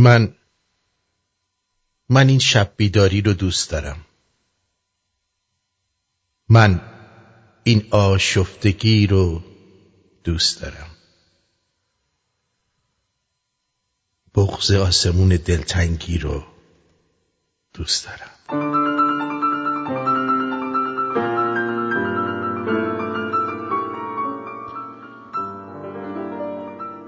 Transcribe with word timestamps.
من 0.00 0.34
من 2.08 2.28
این 2.28 2.38
شب 2.38 2.72
بیداری 2.76 3.22
رو 3.22 3.32
دوست 3.32 3.70
دارم. 3.70 4.06
من 6.48 6.80
این 7.64 7.88
آشفتگی 7.90 9.06
رو 9.06 9.42
دوست 10.24 10.60
دارم. 10.60 10.90
بغز 14.34 14.70
آسمون 14.70 15.28
دلتنگی 15.28 16.18
رو 16.18 16.44
دوست 17.74 18.06
دارم. 18.06 18.30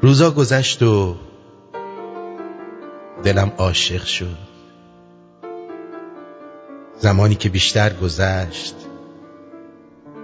روزا 0.02 0.30
گذشت 0.30 0.82
و 0.82 1.31
دلم 3.22 3.52
عاشق 3.58 4.04
شد. 4.04 4.38
زمانی 6.98 7.34
که 7.34 7.48
بیشتر 7.48 7.92
گذشت 7.92 8.74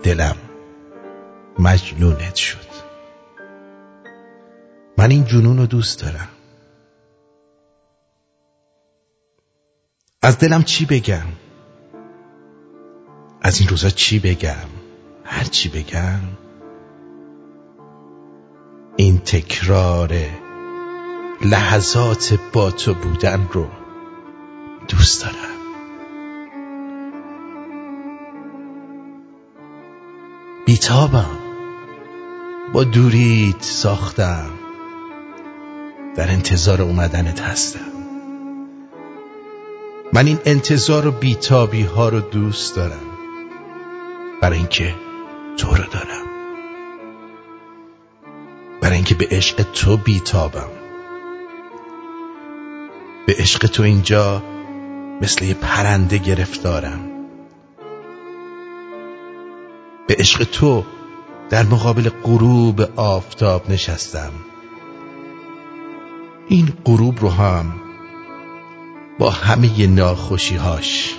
دلم 0.02 0.37
مجنونت 1.59 2.34
شد. 2.34 2.69
من 4.98 5.11
این 5.11 5.25
جنون 5.25 5.59
رو 5.59 5.66
دوست 5.66 6.03
دارم. 6.03 6.29
از 10.23 10.39
دلم 10.39 10.62
چی 10.62 10.87
بگم؟ 10.87 11.27
از 13.42 13.61
این 13.61 13.69
روزا 13.69 13.91
چی 13.91 14.19
بگم؟ 14.19 14.69
هر 15.25 15.45
چی 15.45 15.69
بگم 15.69 16.20
این 18.97 19.19
تکرار 19.19 20.12
لحظات 21.42 22.38
با 22.52 22.70
تو 22.70 22.95
بودن 22.95 23.48
رو 23.52 23.69
دوست 24.88 25.23
دارم. 25.23 25.59
بیتابم. 30.67 31.39
با 32.72 32.84
دورید 32.84 33.56
ساختم. 33.61 34.50
در 36.17 36.30
انتظار 36.30 36.83
اومدنت 36.83 37.41
هستم. 37.41 37.92
من 40.12 40.27
این 40.27 40.39
انتظار 40.45 41.06
و 41.06 41.11
بیتابی 41.11 41.83
ها 41.83 42.08
رو 42.08 42.20
دوست 42.20 42.77
دارم. 42.77 43.06
برای 44.42 44.58
اینکه 44.58 44.95
تو 45.56 45.69
رو 45.69 45.84
دارم. 45.92 46.27
برای 48.80 48.97
اینکه 48.97 49.14
به 49.14 49.28
عشق 49.30 49.62
تو 49.73 49.97
بیتابم. 49.97 50.78
به 53.29 53.34
عشق 53.39 53.67
تو 53.67 53.83
اینجا 53.83 54.43
مثل 55.23 55.45
یه 55.45 55.55
پرنده 55.55 56.19
گرفتارم. 56.19 57.01
به 60.07 60.15
عشق 60.19 60.45
تو 60.45 60.85
در 61.51 61.62
مقابل 61.62 62.09
غروب 62.09 62.81
آفتاب 62.97 63.70
نشستم. 63.70 64.33
این 66.48 66.73
غروب 66.85 67.20
رو 67.20 67.29
هم 67.29 67.73
با 69.19 69.31
همه 69.31 69.87
ناخوشیهاش 69.87 71.15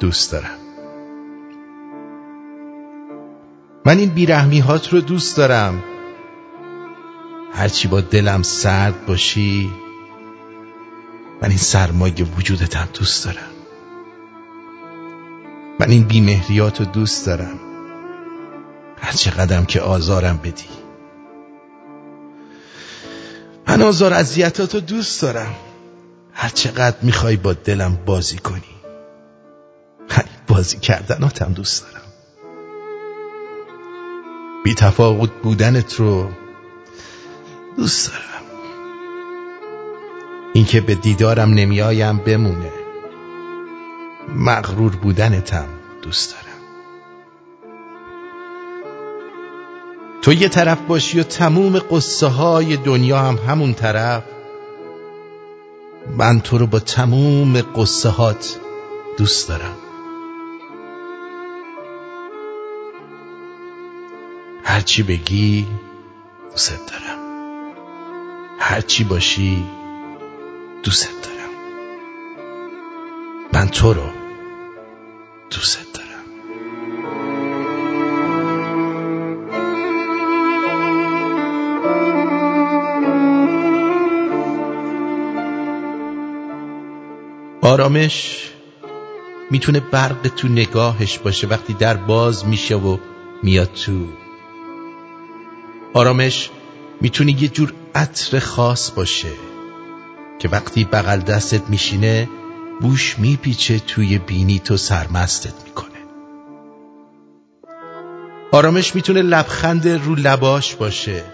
دوست 0.00 0.32
دارم. 0.32 0.58
من 3.86 3.98
این 3.98 4.08
بیرحمیهات 4.08 4.92
رو 4.92 5.00
دوست 5.00 5.36
دارم. 5.36 5.82
هرچی 7.52 7.88
با 7.88 8.00
دلم 8.00 8.42
سرد 8.42 9.06
باشی 9.06 9.70
من 11.42 11.48
این 11.48 11.58
سرمایه 11.58 12.24
وجودتم 12.38 12.88
دوست 12.94 13.24
دارم. 13.24 13.50
من 15.80 15.90
این 15.90 16.04
بیمهریات 16.04 16.80
رو 16.80 16.86
دوست 16.86 17.26
دارم. 17.26 17.60
هر 19.00 19.30
قدم 19.30 19.64
که 19.64 19.80
آزارم 19.80 20.36
بدی. 20.36 20.68
من 23.68 23.82
آزار 23.82 24.14
اذیتات 24.14 24.74
رو 24.74 24.80
دوست 24.80 25.22
دارم. 25.22 25.54
هر 26.32 26.48
چقدر 26.48 26.96
می‌خوای 27.02 27.36
با 27.36 27.52
دلم 27.52 27.98
بازی 28.06 28.38
کنی. 28.38 28.62
بازی 30.48 30.78
کردناتم 30.78 31.52
دوست 31.52 31.82
دارم. 31.82 32.04
بی 34.64 34.74
تفاوت 34.74 35.30
بودنت 35.42 35.94
رو 35.94 36.30
دوست 37.76 38.10
دارم. 38.10 38.37
اینکه 40.58 40.80
به 40.80 40.94
دیدارم 40.94 41.50
نمیایم 41.50 42.18
بمونه. 42.18 42.72
مغرور 44.36 44.96
بودنتم 44.96 45.66
دوست 46.02 46.30
دارم. 46.34 46.58
تو 50.22 50.32
یه 50.32 50.48
طرف 50.48 50.80
باشی 50.80 51.20
و 51.20 51.22
تموم 51.22 51.78
قصه 51.78 52.26
های 52.26 52.76
دنیا 52.76 53.18
هم 53.18 53.38
همون 53.48 53.74
طرف 53.74 54.22
من 56.16 56.40
تو 56.40 56.58
رو 56.58 56.66
با 56.66 56.78
تموم 56.78 57.60
قصه 57.60 58.08
هات 58.08 58.58
دوست 59.18 59.48
دارم. 59.48 59.76
هرچی 64.64 65.02
بگی 65.02 65.66
دوست 66.50 66.80
دارم. 66.86 67.18
هرچی 68.58 69.04
باشی 69.04 69.64
دوست 70.82 71.08
دارم. 71.22 71.50
من 73.52 73.68
تو 73.68 73.92
رو 73.92 74.02
دوست 75.50 75.78
دارم. 75.94 76.08
آرامش 87.62 88.48
می‌تونه 89.50 89.80
برق 89.80 90.28
تو 90.36 90.48
نگاهش 90.48 91.18
باشه 91.18 91.46
وقتی 91.46 91.74
در 91.74 91.96
باز 91.96 92.46
میشه 92.46 92.76
و 92.76 92.98
میاد 93.42 93.72
تو. 93.72 94.06
آرامش 95.94 96.50
می‌تونه 97.00 97.42
یه 97.42 97.48
جور 97.48 97.72
عطر 97.94 98.38
خاص 98.38 98.90
باشه. 98.90 99.28
که 100.38 100.48
وقتی 100.48 100.84
بغل 100.84 101.20
دستت 101.20 101.68
میشینه 101.68 102.28
بوش 102.80 103.18
میپیچه 103.18 103.78
توی 103.78 104.18
بینی 104.18 104.58
تو 104.58 104.76
سرمستت 104.76 105.64
می‌کنه. 105.64 105.98
آرامش 108.52 108.94
می‌تونه 108.94 109.22
لبخند 109.22 109.88
رو 109.88 110.14
لباش 110.14 110.74
باشه. 110.74 111.24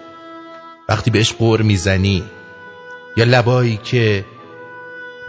وقتی 0.89 1.11
بهش 1.11 1.33
قور 1.33 1.61
می‌زنی 1.61 2.23
یا 3.17 3.25
لبایی 3.25 3.79
که 3.83 4.25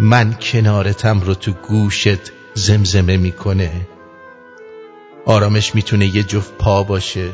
من 0.01 0.35
کنارتم 0.41 1.21
رو 1.21 1.35
تو 1.35 1.53
گوشت 1.53 2.33
زمزمه 2.55 3.17
می‌کنه 3.17 3.89
آرامش 5.27 5.75
می‌تونه 5.75 6.17
یه 6.17 6.23
جفت 6.23 6.53
پا 6.53 6.83
باشه 6.83 7.33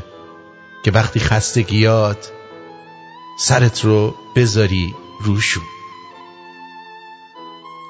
که 0.85 0.91
وقتی 0.91 1.21
خستگیات 1.21 2.33
سرت 3.39 3.85
رو 3.85 4.15
بذاری 4.37 4.95
روشون. 5.21 5.63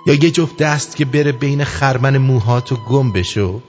یا 0.07 0.15
یه 0.15 0.31
جفت 0.31 0.57
دست 0.57 0.97
که 0.97 1.05
بره 1.05 1.33
بین 1.33 1.65
خرمن 1.65 2.19
موهات 2.19 2.73
و 2.73 2.77
گم 2.77 3.13
بشو 3.13 3.61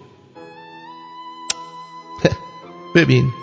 ببین 2.95 3.33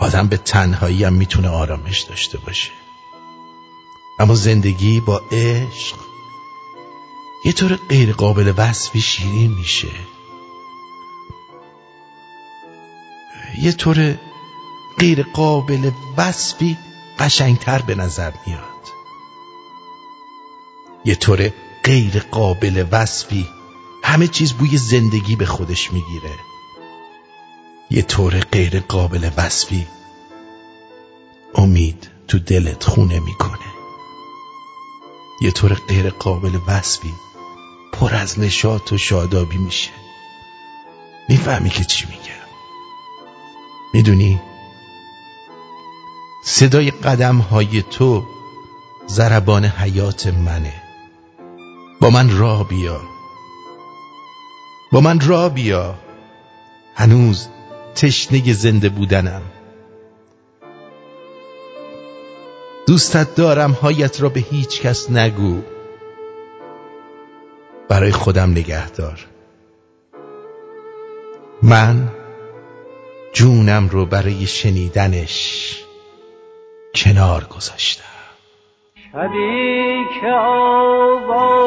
آدم 0.00 0.26
به 0.26 0.36
تنهایی 0.36 1.04
هم 1.04 1.12
می‌تونه 1.12 1.48
آرامش 1.48 2.00
داشته 2.00 2.38
باشه. 2.38 2.70
اما 4.18 4.34
زندگی 4.34 5.00
با 5.00 5.22
عشق 5.32 5.96
یه 7.44 7.52
طور 7.52 7.78
غیر 7.88 8.12
قابل 8.12 8.52
وصفی 8.56 9.00
شیرین 9.00 9.50
میشه. 9.50 9.88
یه 13.62 13.72
طور 13.72 14.18
غیر 14.98 15.22
قابل 15.22 15.90
وصفی 16.16 16.78
قشنگتر 17.18 17.82
به 17.82 17.94
نظر 17.94 18.32
میاد. 18.46 18.69
یه 21.04 21.14
طور 21.14 21.52
غیر 21.84 22.18
قابل 22.18 22.84
وصفی 22.90 23.48
همه 24.04 24.28
چیز 24.28 24.52
بوی 24.52 24.76
زندگی 24.76 25.36
به 25.36 25.46
خودش 25.46 25.92
می‌گیره. 25.92 26.34
یه 27.90 28.02
طور 28.02 28.40
غیر 28.40 28.80
قابل 28.80 29.30
وصفی 29.36 29.86
امید 31.54 32.10
تو 32.28 32.38
دلت 32.38 32.84
خونه 32.84 33.20
می‌کنه. 33.20 33.70
یه 35.42 35.50
طور 35.50 35.74
غیر 35.74 36.10
قابل 36.10 36.58
وصفی 36.66 37.14
پر 37.92 38.14
از 38.14 38.38
نشاط 38.38 38.92
و 38.92 38.98
شادابی 38.98 39.56
میشه. 39.56 39.90
می‌فهمی 41.28 41.70
که 41.70 41.84
چی 41.84 42.06
میگم. 42.06 42.46
می‌دونی؟ 43.94 44.40
صدای 46.44 46.90
قدم 46.90 47.38
های 47.38 47.82
تو 47.82 48.26
زربان 49.06 49.64
حیات 49.64 50.26
منه. 50.26 50.79
با 52.00 52.10
من 52.10 52.38
را 52.38 52.64
بیا. 52.64 53.00
با 54.92 55.00
من 55.00 55.20
را 55.20 55.48
بیا. 55.48 55.94
هنوز 56.94 57.48
تشنه 57.94 58.52
زنده 58.52 58.88
بودنم. 58.88 59.42
دوستت 62.86 63.34
دارم 63.34 63.72
هایت 63.72 64.20
را 64.20 64.28
به 64.28 64.40
هیچ 64.40 64.80
کس 64.80 65.10
نگو. 65.10 65.62
برای 67.88 68.12
خودم 68.12 68.50
نگهدار. 68.50 69.26
من 71.62 72.08
جونم 73.32 73.88
رو 73.88 74.06
برای 74.06 74.46
شنیدنش 74.46 75.76
کنار 76.94 77.44
گذاشتم. 77.44 78.09
شبی 79.12 80.04
که 80.20 80.32
آواز 80.32 81.60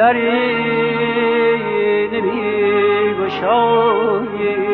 دری 0.00 0.30
نمی 2.12 3.14
گشایی 3.20 4.69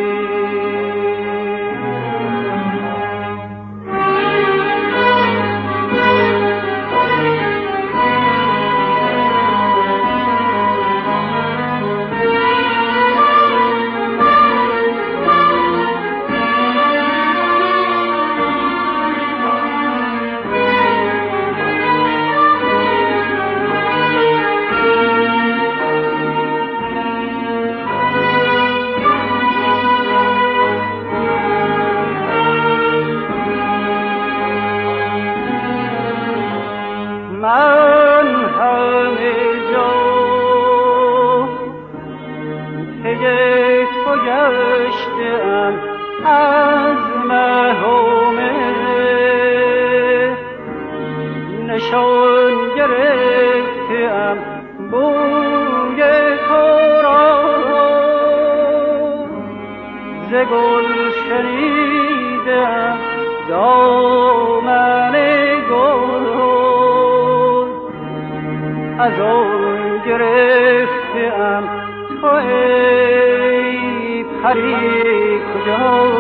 محرومه 47.28 48.52
نشان 51.66 52.52
گرفتم 52.76 54.36
بوی 54.90 56.02
تو 56.48 56.64
را. 57.02 57.26
ز 60.30 60.34
گل 60.34 61.10
شنیدم 61.10 62.98
از 68.98 69.20
آن 69.20 70.02
گرفتم 70.06 71.62
تو 72.20 72.26
ای 72.26 74.24
پری 74.24 75.40
کجا؟ 75.40 76.15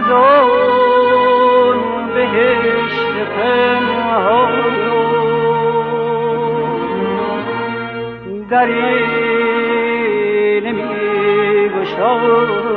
از 0.00 0.10
آن 0.10 1.78
بهشت 2.14 3.14
پنهان 3.36 4.52
دری 8.50 9.00
نمی 10.60 11.68
گشاد. 11.68 12.69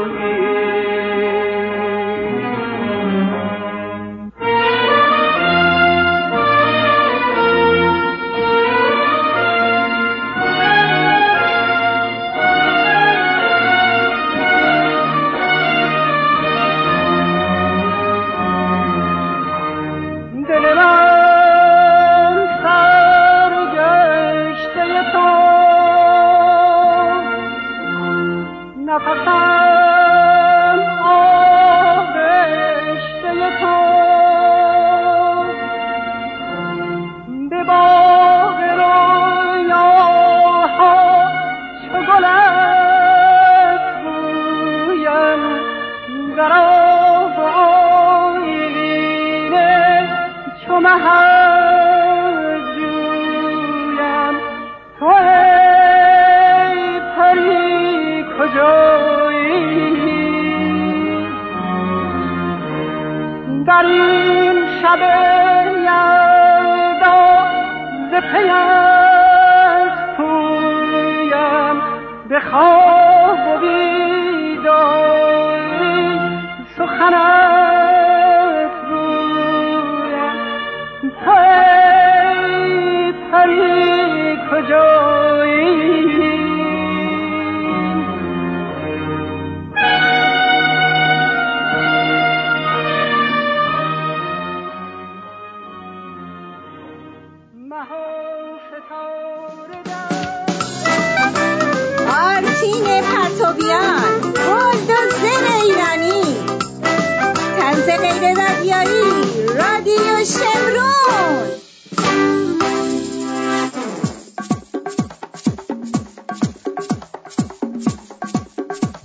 به 72.29 72.39
خواهم 72.39 73.02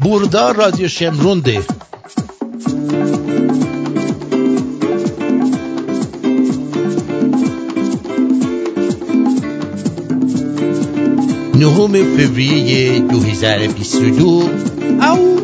بودا 0.09 0.51
رادیو 0.51 0.89
شامروندی 0.89 1.59
نهم 11.55 11.93
فوریه 12.17 13.01
2022 13.01 14.51
او 15.03 15.39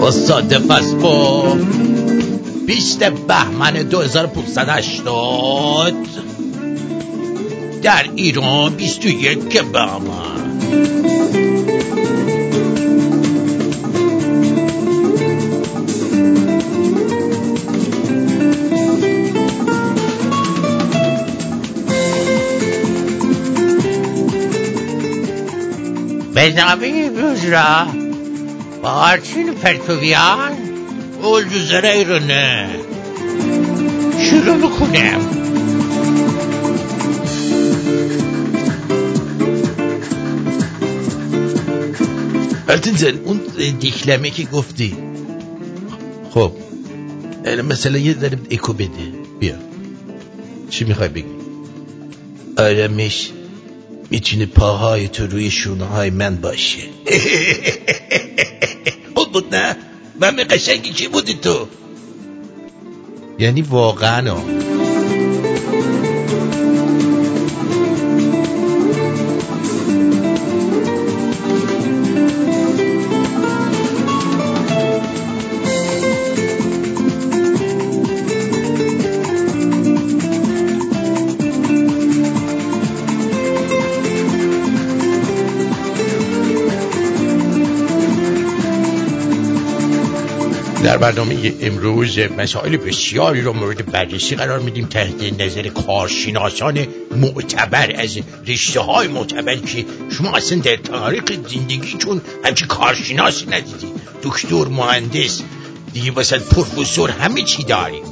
اوه 0.00 0.06
از 0.06 0.14
سر 0.14 0.58
پاسپور 0.58 1.91
20 2.66 3.04
بهمن 3.04 3.72
2580 3.72 5.94
در 7.82 8.04
ایران 8.16 8.74
21 8.74 9.62
بهمن. 9.62 10.32
به 26.34 26.52
نامه 26.52 27.10
بزرا 27.10 27.86
با 28.82 28.88
آرچین 28.88 29.54
پرتویان. 29.54 30.51
اولجوزر 31.22 31.86
ایرانه 31.86 32.68
شروع 34.18 34.56
بکنم 34.56 35.42
زن 43.02 43.18
اون 43.24 43.40
دیکلمه 43.80 44.30
که 44.30 44.44
گفتی. 44.44 44.96
خب. 46.30 46.52
الان 47.44 47.66
مثلا 47.66 47.98
یه 47.98 48.14
ذره 48.18 48.38
اکو 48.50 48.72
بده. 48.72 48.88
بیا. 49.40 49.54
چی 50.70 50.84
می‌خوای 50.84 51.08
بگی؟ 51.08 51.24
آرامش 52.58 53.30
می‌تونه 54.10 54.46
پاهای 54.46 55.08
تو 55.08 55.26
روی 55.26 55.50
شونه 55.50 55.84
های 55.84 56.10
من 56.10 56.36
باشه. 56.36 56.82
خوب 59.14 59.32
بود 59.32 59.54
نه؟ 59.54 59.76
به 60.20 60.44
قشنگی 60.44 60.90
کی 60.90 61.08
بودی 61.08 61.34
تو؟ 61.34 61.68
یعنی 63.38 63.62
واقعا. 63.62 64.36
برنامه 91.02 91.54
امروز 91.60 92.18
مسائل 92.18 92.76
بسیاری 92.76 93.42
را 93.42 93.52
مورد 93.52 93.86
بررسی 93.86 94.36
قرار 94.36 94.58
میدیم. 94.58 94.86
تحت 94.86 95.40
نظر 95.40 95.68
کارشناسان 95.68 96.86
معتبر 97.16 98.00
از 98.00 98.18
رشته 98.46 98.80
های 98.80 99.08
معتبر 99.08 99.56
که 99.56 99.84
شما 100.10 100.36
اصلا 100.36 100.58
در 100.58 100.76
تاریخ 100.76 101.24
زندگیتون 101.32 102.20
همچی 102.44 102.66
کارشناسی 102.66 103.46
ندیدی. 103.46 103.92
دکتر 104.22 104.64
مهندس 104.64 105.42
دیگه 105.92 106.10
مثلا 106.10 106.38
پروفسور 106.38 107.10
همه 107.10 107.42
چی 107.42 107.64
داریم 107.64 108.02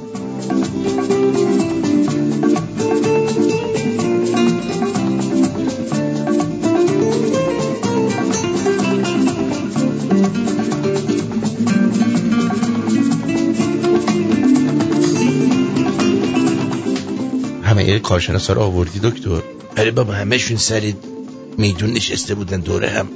همه 17.90 17.98
کارشناسا 17.98 18.52
رو 18.52 18.62
آوردی 18.62 18.98
دکتر؟ 18.98 19.42
آره 19.78 19.90
بابا 19.90 20.12
همهشون 20.12 20.56
سر 20.56 20.92
میدون 21.58 21.90
نشسته 21.90 22.34
بودن 22.34 22.60
دوره 22.60 22.88
هم. 22.88 23.08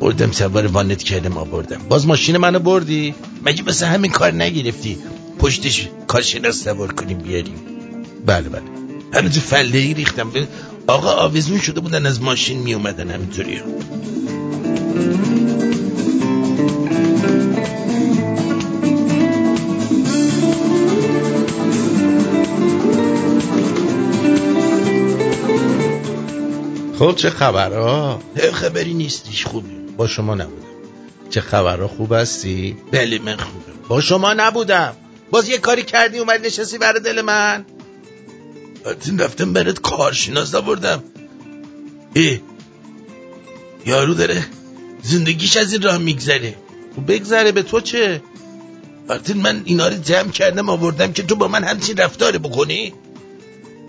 بردم 0.00 0.32
سوار 0.32 0.66
وانت 0.66 1.02
کردم 1.02 1.36
آوردم. 1.36 1.80
باز 1.88 2.06
ماشین 2.06 2.36
منو 2.36 2.58
بردی؟ 2.58 3.14
مگه 3.44 3.62
مثلا 3.62 3.88
همین 3.88 4.10
کار 4.10 4.32
نگرفتی؟ 4.32 4.98
پشتش 5.38 5.88
کارشناس 6.06 6.64
سوار 6.64 6.92
کنیم 6.92 7.18
بیاریم. 7.18 7.54
بله 8.26 8.48
بله. 8.48 8.62
هنوز 9.12 9.38
فله 9.38 9.78
ای 9.78 9.94
ریختم. 9.94 10.32
آقا 10.86 11.10
آویزون 11.10 11.58
شده 11.58 11.80
بودن 11.80 12.06
از 12.06 12.22
ماشین 12.22 12.58
می 12.58 12.74
اومدن 12.74 13.10
همینطوری. 13.10 13.60
خب 26.98 27.14
چه 27.16 27.30
خبرها؟ 27.30 28.22
خبری 28.52 28.94
نیستیش 28.94 29.46
خوبی 29.46 29.76
با 29.96 30.06
شما 30.06 30.34
نبودم. 30.34 30.66
چه 31.30 31.40
خبرها؟ 31.40 31.88
خوب 31.88 32.12
هستی؟ 32.12 32.76
بله 32.92 33.18
من 33.18 33.36
خوبم. 33.36 33.88
با 33.88 34.00
شما 34.00 34.32
نبودم. 34.32 34.96
باز 35.30 35.48
یه 35.48 35.58
کاری 35.58 35.82
کردی 35.82 36.18
اومد 36.18 36.46
نشستی 36.46 36.78
برای 36.78 37.00
دل 37.00 37.22
من. 37.22 37.64
بعدین 38.84 39.18
رفتم 39.18 39.52
برات 39.52 39.80
کارشناس 39.80 40.54
آوردم. 40.54 41.04
ای 42.14 42.40
یارو 43.86 44.14
داره 44.14 44.46
زندگیش 45.02 45.56
از 45.56 45.72
این 45.72 45.82
راه 45.82 45.98
میگذره. 45.98 46.56
خب 46.96 47.12
بگذره 47.12 47.52
به 47.52 47.62
تو 47.62 47.80
چه؟ 47.80 48.22
وقتی 49.08 49.32
من 49.32 49.62
اینا 49.64 49.88
رو 49.88 49.94
جمع 49.94 50.30
کردم 50.30 50.68
آوردم 50.68 51.12
که 51.12 51.22
تو 51.22 51.36
با 51.36 51.48
من 51.48 51.64
همچین 51.64 51.96
رفتاری 51.96 52.38
بکنی؟ 52.38 52.94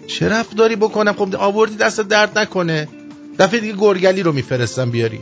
چه 0.07 0.29
رفتاری 0.29 0.75
بکنم؟ 0.75 1.13
خب 1.13 1.35
آوردی 1.35 1.75
دست 1.75 2.01
درد 2.01 2.39
نکنه. 2.39 2.87
دفعه 3.39 3.59
دیگه 3.59 3.73
گرگلی 3.77 4.23
رو 4.23 4.31
میفرستم 4.31 4.91
بیاری. 4.91 5.21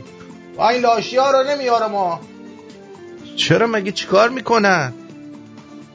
و 0.56 0.62
این 0.62 0.80
لاشی 0.80 1.16
ها 1.16 1.30
رو 1.30 1.50
نمیاره 1.50 1.86
ما 1.86 2.20
چرا 3.36 3.66
مگه 3.66 3.92
چیکار 3.92 4.28
می‌کنن؟ 4.28 4.92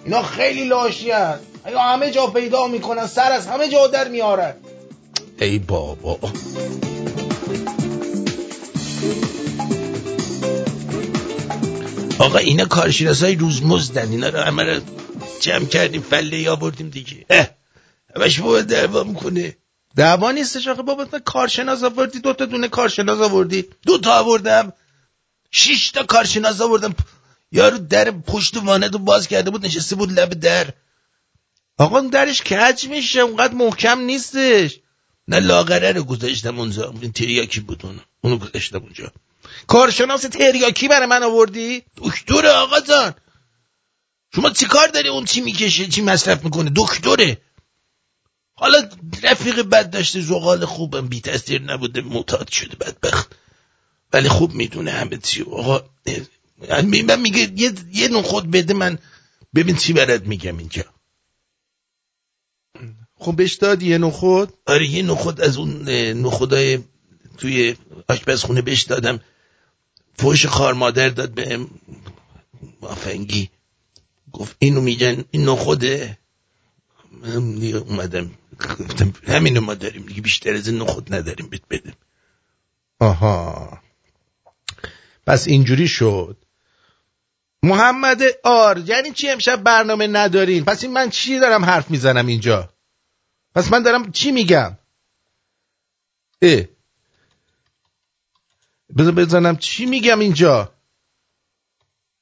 اینا 0.05 0.21
خیلی 0.21 0.65
لاشی 0.65 1.11
هست 1.11 1.39
همه 1.65 2.11
جا 2.11 2.27
پیدا 2.27 2.67
می‌کنن 2.67 3.07
سر 3.07 3.31
از 3.31 3.47
همه 3.47 3.69
جا 3.69 3.87
در 3.87 4.07
میارن. 4.07 4.53
ای 5.41 5.59
بابا. 5.59 6.19
آقا 12.19 12.37
اینا 12.37 12.65
کارشناس 12.65 13.23
های 13.23 13.35
روزمزدن. 13.35 14.11
اینا 14.11 14.29
رو 14.29 14.39
همه 14.39 14.63
رو 14.63 14.79
جمع 15.39 15.65
کردیم 15.65 16.01
فله 16.01 16.37
یا 16.37 16.55
بردیم 16.55 16.89
دیگه. 16.89 17.25
اه. 17.29 17.56
همش 18.17 18.39
باید 18.39 18.65
دعوا 18.65 19.03
می‌کنه. 19.03 19.57
دعوا 19.95 20.31
نیستش 20.31 20.67
آخه. 20.67 20.81
بابا 20.81 21.05
کارشناس 21.05 21.83
آوردی 21.83 22.19
دو 22.19 22.33
تا 22.33 22.45
دونه 22.45 22.67
کارشناس 22.67 23.19
آوردی. 23.19 23.65
دو 23.85 23.97
تا 23.97 24.19
آوردم. 24.19 24.73
شش 25.51 25.91
تا 25.91 26.03
کارشناس 26.03 26.61
آوردم. 26.61 26.95
یارو 27.51 27.77
در 27.77 28.11
پشت 28.11 28.57
وانت 28.57 28.93
رو 28.93 28.99
باز 28.99 29.27
کرده 29.27 29.49
بود 29.49 29.65
نشسته 29.65 29.95
بود 29.95 30.19
لب 30.19 30.29
در. 30.29 30.67
آقا 31.77 32.01
درش 32.01 32.41
کج 32.41 32.87
میشه؟ 32.87 33.19
اونقدر 33.19 33.53
محکم 33.53 33.99
نیستش. 33.99 34.79
نه 35.27 35.39
لاغره 35.39 35.91
رو 35.91 36.03
گذاشتم 36.03 36.59
اونجا. 36.59 36.93
این 37.01 37.11
تریاکی 37.11 37.59
بود 37.59 37.85
اون. 37.85 37.99
اونو 38.21 38.37
گذاشتم 38.37 38.77
اونجا. 38.77 39.11
کارشناس 39.67 40.21
تریاکی 40.21 40.87
برای 40.87 41.07
من 41.07 41.23
آوردی؟ 41.23 41.83
دکتر 41.97 42.47
آقا 42.47 42.79
جان. 42.79 43.13
شما 44.35 44.49
چی 44.49 44.65
کار 44.65 44.87
داری؟ 44.87 45.09
اون 45.09 45.25
چی 45.25 45.41
می‌کشه؟ 45.41 45.87
چی 45.87 46.01
مصرف 46.01 46.43
می‌کنه؟ 46.43 46.71
دکتره. 46.75 47.41
حالا 48.59 48.89
رفیق 49.23 49.61
بد 49.61 49.89
داشته 49.89 50.21
زغال 50.21 50.65
خوبم 50.65 51.07
بی 51.07 51.21
تاثیر 51.21 51.61
نبوده 51.61 52.01
معتاد 52.01 52.49
شده 52.49 52.75
بدبخت. 52.75 53.35
ولی 54.13 54.29
خوب 54.29 54.53
می‌دونه 54.53 54.91
همه 54.91 55.17
چی. 55.17 55.43
آقا 55.43 55.89
من 56.83 57.21
میگه 57.21 57.51
یه, 57.55 57.73
یه 57.93 58.07
نون 58.07 58.21
خود 58.21 58.51
بده 58.51 58.73
من 58.73 58.97
ببین 59.55 59.75
چی 59.75 59.93
برات 59.93 60.23
میگم 60.27 60.57
اینجا. 60.57 60.85
خب 63.15 63.35
بهش 63.35 63.53
دادی 63.53 63.87
یه 63.87 63.97
نخود 63.97 64.53
آره 64.65 64.87
یه 64.87 65.03
نخود 65.03 65.41
از 65.41 65.57
اون 65.57 65.89
نخودای 66.25 66.79
توی 67.37 67.75
آشپزخونه 68.09 68.61
بهش 68.61 68.83
دادم. 68.83 69.19
فوش 70.19 70.45
خار 70.45 70.73
مادر 70.73 71.09
داد 71.09 71.29
به 71.29 71.67
مافنگی 72.81 73.49
گفت 74.31 74.55
اینو 74.59 74.81
میگن 74.81 75.23
این 75.31 75.49
نخوده 75.49 76.17
من 77.21 77.55
دیگه 77.55 77.77
اومدم. 77.77 78.31
گفتم 78.57 79.13
همینو 79.27 79.61
ما 79.61 79.73
داریم 79.73 80.05
دیگه 80.05 80.21
بیشتر 80.21 80.53
از 80.53 80.67
این 80.67 80.77
نخود 80.81 81.13
نداریم 81.13 81.49
بهت 81.49 81.61
بدم 81.69 81.93
آها. 82.99 83.81
پس 85.27 85.47
اینجوری 85.47 85.87
شد. 85.87 86.37
محمد 87.63 88.21
آر 88.43 88.77
یعنی 88.77 89.11
چی 89.11 89.29
امشب 89.29 89.63
برنامه 89.63 90.07
ندارین؟ 90.07 90.65
پس 90.65 90.83
این 90.83 90.93
من 90.93 91.09
چی 91.09 91.39
دارم 91.39 91.65
حرف 91.65 91.91
می‌زنم 91.91 92.27
اینجا؟ 92.27 92.73
پس 93.55 93.71
من 93.71 93.83
دارم 93.83 94.11
چی 94.11 94.31
میگم؟ 94.31 94.77
اه. 96.41 96.63
بذار 98.97 99.11
بزنم 99.11 99.57
چی 99.57 99.85
میگم 99.85 100.19
اینجا؟ 100.19 100.73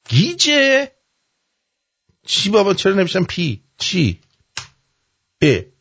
گیجه؟ 0.08 0.92
چی 2.26 2.50
بابا 2.50 2.74
چرا 2.74 2.92
نمیشم 2.92 3.24
پی؟ 3.24 3.62
چی؟ 3.78 4.20
اه. 5.42 5.75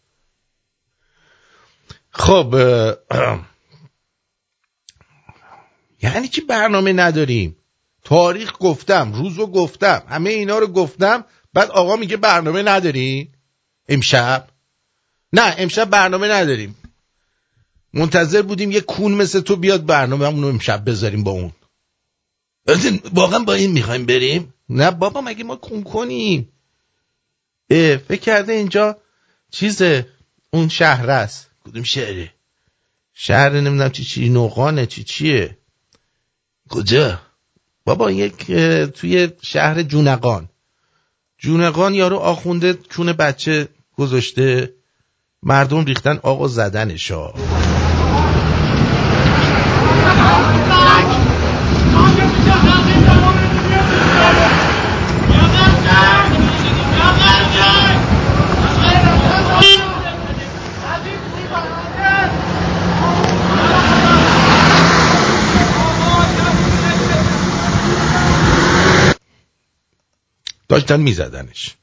خب 2.17 2.55
یعنی 6.03 6.27
چی 6.27 6.41
برنامه 6.41 6.93
نداریم؟ 6.93 7.55
تاریخ 8.03 8.53
گفتم 8.59 9.13
روزو 9.13 9.47
گفتم 9.47 10.03
همه 10.09 10.29
اینا 10.29 10.59
رو 10.59 10.67
گفتم 10.67 11.25
بعد 11.53 11.69
آقا 11.71 11.95
میگه 11.95 12.17
برنامه 12.17 12.63
نداریم؟ 12.63 13.33
امشب؟ 13.89 14.47
نه 15.33 15.55
امشب 15.57 15.89
برنامه 15.89 16.27
نداریم. 16.27 16.75
منتظر 17.93 18.41
بودیم 18.41 18.71
یه 18.71 18.81
کون 18.81 19.11
مثل 19.11 19.39
تو 19.39 19.55
بیاد 19.55 19.85
برنامه 19.85 20.27
همونو 20.27 20.47
امشب 20.47 20.89
بذاریم 20.89 21.23
با 21.23 21.31
اون. 21.31 21.51
واقعا 23.13 23.39
با 23.39 23.53
این 23.53 23.71
می‌خوایم 23.71 24.05
بریم؟ 24.05 24.53
نه 24.69 24.91
بابا 24.91 25.21
مگه 25.21 25.43
ما 25.43 25.55
کون 25.55 25.83
کنیم؟ 25.83 26.49
فکر 27.69 28.15
کرده 28.15 28.53
اینجا 28.53 28.97
چیز 29.51 29.81
اون 30.51 30.69
شهر 30.69 31.09
است. 31.09 31.54
کدوم 31.65 31.83
شهره 31.83 32.31
شهر 33.13 33.49
نمی‌دونم 33.49 33.89
چی 33.89 34.03
چی 34.03 34.29
نوقانه 34.29 34.85
چی 34.85 35.03
چیه؟ 35.03 35.57
کجا؟ 36.69 37.19
بابا 37.85 38.11
یک 38.11 38.45
توی 38.91 39.29
شهر 39.41 39.83
جونقان. 39.83 40.49
جونقان 41.37 41.93
یارو 41.93 42.17
آخونده 42.17 42.73
چون 42.89 43.13
بچه 43.13 43.67
گذاشته 43.97 44.73
مردم 45.43 45.85
ریختن 45.85 46.19
آقا 46.23 46.47
زدنشا. 46.47 47.33
داشتن 70.67 70.99
میزدنش. 70.99 71.75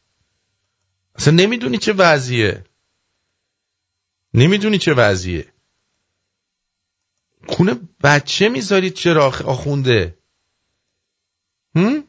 اصلا 1.14 1.34
نمی‌دونی 1.34 1.78
چه 1.78 1.92
وضعیه. 1.92 2.64
نمی‌دونی 4.34 4.78
چه 4.78 4.94
وضعیه. 4.94 5.52
خونه 7.48 7.80
بچه 8.04 8.48
می‌ذارید 8.48 8.94
چرا 8.94 9.26
آخونده. 9.26 10.18
هم؟ 11.74 12.04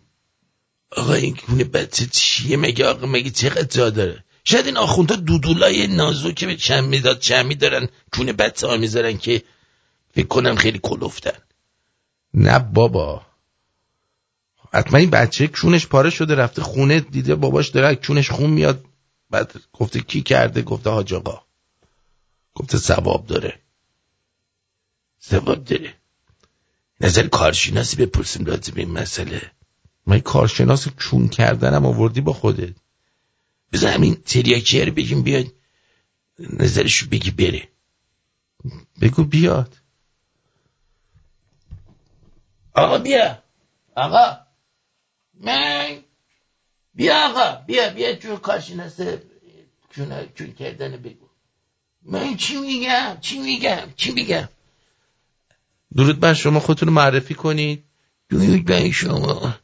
آقا 0.92 1.14
این 1.14 1.36
خونه 1.36 1.64
بچه 1.64 2.06
چیه؟ 2.06 2.58
مگه 2.58 2.86
آقا 2.86 3.08
مگه 3.08 3.30
چقدر 3.30 3.64
جا 3.64 3.90
داره؟ 3.90 4.24
شاید 4.44 4.66
این 4.66 4.78
آخونده 4.78 5.16
دودولای 5.16 5.88
نازو 5.88 6.32
که 6.32 6.46
به 6.46 6.56
چم 6.56 6.84
می‌داد 6.84 7.20
چمی 7.20 7.56
دارن 7.56 7.88
کونه 8.14 8.34
بچه 8.34 8.68
ها 8.68 8.78
می‌ذارن 8.78 9.18
که 9.18 9.44
فکر 10.14 10.28
کنم 10.28 10.56
خیلی 10.56 10.80
کلوفتن. 10.84 11.38
نه 12.34 12.60
بابا. 12.60 13.26
حتما 14.74 15.00
این 15.00 15.10
بچه 15.10 15.48
کونش 15.48 15.88
پاره 15.88 16.10
شده 16.10 16.36
رفته 16.36 16.62
خونه 16.62 17.00
دیده 17.00 17.36
باباش 17.36 17.70
داره 17.70 17.96
کونش 17.96 18.32
خون 18.32 18.50
میاد. 18.50 18.86
بعد 19.30 19.54
گفته 19.74 20.00
کی 20.00 20.22
کرده؟ 20.22 20.62
گفته 20.62 20.90
حاج 20.90 21.14
آقا. 21.14 21.42
گفته 22.56 22.78
ثواب 22.78 23.28
داره. 23.28 23.60
ثواب 25.22 25.64
داره. 25.64 25.94
نظر 27.02 27.28
کارشناسی 27.28 27.96
بپرسیم 27.96 28.46
راجع 28.46 28.74
به 28.74 28.82
این 28.82 28.92
مسئله. 28.92 29.52
من 30.06 30.20
کارشناس 30.20 30.88
چون 30.98 31.28
کردنم 31.28 31.86
آوردی 31.86 32.22
با 32.22 32.34
خودت. 32.34 32.74
بذار 33.72 33.92
همین 33.92 34.16
تریاکی 34.16 34.86
رو 34.86 34.94
بگیم 34.94 35.22
بیاد 35.24 35.46
نظرشو 36.40 37.10
بگی 37.10 37.32
بره. 37.32 37.68
بگو 39.02 39.24
بیاد. 39.24 39.78
آقا 42.74 42.98
بیا. 42.98 43.44
آقا. 43.96 44.43
من 45.44 46.04
بیا 46.94 47.30
آقا 47.30 47.66
بیا 47.68 47.90
بیا 47.90 48.16
تو 48.16 48.38
کارشناس 48.38 48.98
چون 49.90 50.28
چون 50.36 50.54
کردن 50.54 50.98
بگو. 50.98 51.28
من 52.06 52.36
چی 52.38 52.58
میگم؟ 52.62 53.18
چی 53.22 53.40
میگم؟ 53.40 53.94
چی 53.96 54.12
میگم؟ 54.12 54.50
درود 55.96 56.20
بر 56.20 56.34
شما 56.34 56.60
خودتون 56.60 56.90
معرفی 56.90 57.34
کنید. 57.34 57.84
درود 58.30 58.66
بر 58.66 58.92
شما. 58.92 59.56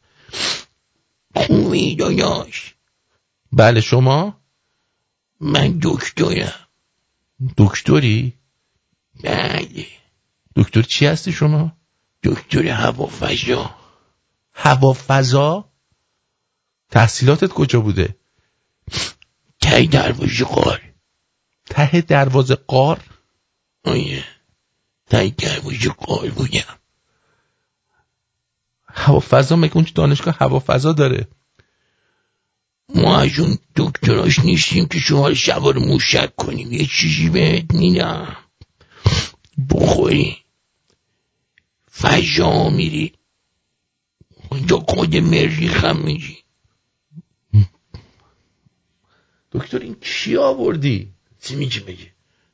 خوبی 1.34 1.96
داداش 1.96 2.74
بله 3.52 3.80
شما؟ 3.80 4.40
من 5.40 5.78
دکترم. 5.82 6.52
دکتری؟ 7.56 8.32
بله. 9.22 9.86
دکتر 10.56 10.82
چی 10.82 11.06
هستی 11.06 11.32
شما؟ 11.32 11.72
دکتر 12.22 12.68
هوافضا. 12.68 13.74
هوافضا؟ 14.52 15.69
تحصیلاتت 16.90 17.48
کجا 17.48 17.80
بوده؟ 17.80 18.16
ته 19.60 19.86
دروازه 19.86 20.44
قار. 20.44 20.82
ته 21.66 22.00
دروازه 22.00 22.54
قار؟ 22.54 23.00
آیه 23.84 24.24
ته 25.06 25.28
دروازه 25.28 25.88
قار 25.88 26.30
بودم 26.30 26.78
هوافضا 28.94 29.56
مگه 29.56 29.76
اون 29.76 29.86
دانشگاه 29.94 30.36
هوافضا 30.38 30.92
داره؟ 30.92 31.28
ما 32.94 33.18
از 33.18 33.38
اون 33.38 33.58
دکتراش 33.76 34.38
نیستیم 34.38 34.86
که 34.86 34.98
شما 34.98 35.28
رو 35.70 35.80
موشک 35.80 36.36
کنیم. 36.36 36.72
یه 36.72 36.86
چیزی 36.86 37.28
بهت 37.28 37.74
میدم. 37.74 38.36
بخوری. 39.70 40.36
فجا 41.90 42.68
میری. 42.68 43.12
اونجا 44.50 44.78
خود 44.78 45.16
مریخ 45.16 45.84
هم 45.84 45.96
میگی 45.96 46.39
دکتر 49.52 49.78
این 49.78 49.96
کی 50.00 50.36
آوردی؟ 50.36 51.12
چی 51.42 51.56
میگی 51.56 51.80
بگی 51.80 52.06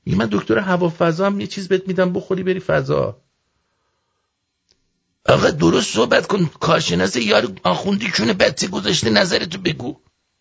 میگه 0.05 0.19
من 0.19 0.29
دکتر 0.33 0.59
هوافضا 0.59 1.27
هم 1.27 1.41
یه 1.41 1.47
چیز 1.47 1.69
بهت 1.69 1.89
میدم 1.89 2.13
بخوری 2.13 2.43
بری 2.43 2.61
فضا. 2.61 3.23
آقا 5.29 5.51
درست 5.51 5.95
صحبت 5.95 6.27
کن. 6.27 6.51
کارشناس 6.61 7.17
یارو 7.17 7.49
آخوندی 7.65 8.11
چونه 8.15 8.33
بچه 8.33 8.69
گذاشته 8.69 9.11
نظرتو 9.11 9.59
بگو. 9.59 9.97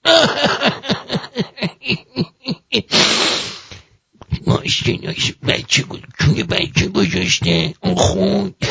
ماشیناش 4.47 5.33
بچه 5.47 5.83
چونه 6.19 6.43
بچه 6.43 6.87
گذاشته. 6.87 7.73
آخوند 7.81 8.55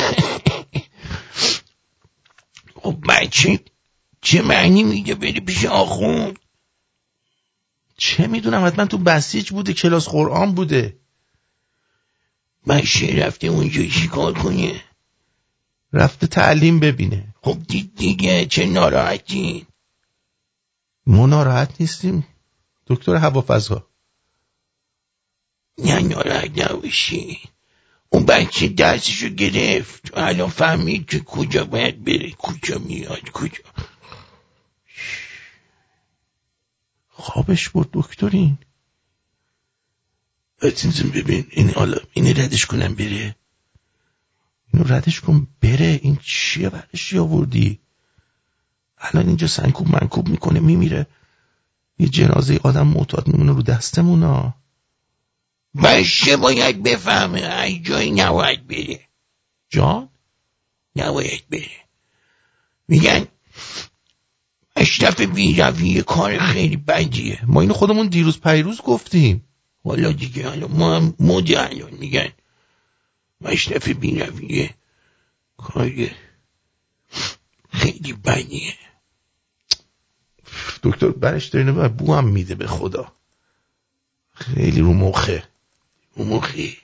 خب 2.81 2.95
بچه 3.09 3.59
چه 4.21 4.41
معنی 4.41 4.83
میگه 4.83 5.15
بری 5.15 5.39
پیش 5.39 5.65
آخوند؟ 5.65 6.39
چه 7.97 8.27
می‌دونم؟ 8.27 8.65
حتما 8.65 8.85
تو 8.85 8.97
بسیج 8.97 9.51
بوده 9.51 9.73
کلاس 9.73 10.09
قرآن 10.09 10.55
بوده. 10.55 10.97
بچه 12.67 13.25
رفته 13.25 13.47
اونجا 13.47 14.07
کار 14.11 14.33
کنه؟ 14.33 14.81
رفته 15.93 16.27
تعلیم 16.27 16.79
ببینه. 16.79 17.35
خب 17.41 17.57
دید 17.67 17.95
دیگه 17.95 18.45
چه 18.45 18.65
ناراحتین 18.65 19.65
ما 21.07 21.25
ناراحت 21.25 21.71
نیستیم. 21.79 22.27
دکتر 22.87 23.15
هوافضا 23.15 23.87
نه 25.77 25.99
ناراحت 25.99 26.59
نباشی. 26.59 27.39
اون 28.09 28.25
بچه 28.25 28.67
درسشو 28.67 29.29
گرفت. 29.29 30.17
الان 30.17 30.49
فهمید 30.49 31.05
که 31.05 31.19
کجا 31.19 31.65
باید 31.65 32.03
بره. 32.03 32.31
کجا 32.31 32.77
میاد 32.77 33.29
کجا؟ 33.31 33.63
خوابش 37.17 37.69
برد 37.69 37.89
دکترین 37.93 38.57
عزیزم 40.61 41.09
ببین؟ 41.09 41.47
این 41.49 41.69
حالا 41.69 41.97
اینو 42.13 42.41
ردش 42.41 42.65
کنم 42.65 42.95
بره. 42.95 43.35
اینو 44.73 44.93
ردش 44.93 45.21
کن 45.21 45.47
بره. 45.61 45.99
این 46.03 46.17
چیه 46.23 46.69
برش 46.69 47.13
آوردی؟ 47.15 47.79
الان 48.97 49.27
اینجا 49.27 49.47
سنکوب 49.47 49.87
منکوب 49.87 50.27
می‌کنه 50.27 50.59
میمیره. 50.59 51.07
یه 51.99 52.07
جنازه 52.07 52.59
آدم 52.63 52.87
معتاد 52.87 53.27
میمونه 53.27 53.51
رو 53.51 53.61
دستمونا. 53.61 54.53
بشه 55.83 56.37
باید 56.37 56.83
بفهمه؟ 56.83 57.61
ای 57.61 57.79
جایی 57.79 58.11
نباید 58.11 58.67
بره. 58.67 58.99
جان؟ 59.69 60.09
نباید 60.95 61.43
بره. 61.49 61.85
میگن 62.87 63.27
اشرف 64.95 65.21
بیروی 65.21 66.01
کار 66.01 66.37
خیلی 66.37 66.77
بدیه. 66.77 67.39
ما 67.47 67.61
اینو 67.61 67.73
خودمون 67.73 68.07
دیروز 68.07 68.39
پیروز 68.39 68.81
گفتیم. 68.81 69.47
والا 69.85 70.11
دیگه 70.11 70.49
حالا 70.49 70.67
ما 70.67 70.95
هم 70.95 71.13
مدی 71.19 71.55
الان 71.55 71.93
میگن 71.93 72.29
اشرف 73.45 73.87
بیرویه 73.87 74.69
کار 75.57 75.91
خیلی 77.69 78.13
بدیه. 78.13 78.73
دکتر 80.83 81.09
برش 81.09 81.45
دارینه 81.45 81.71
و 81.71 81.89
بو 81.89 82.13
هم 82.13 82.27
میده 82.27 82.55
به 82.55 82.67
خدا. 82.67 83.11
خیلی 84.33 84.81
رو 84.81 84.93
مخه. 84.93 85.43
رو 86.15 86.25
مخی 86.25 86.77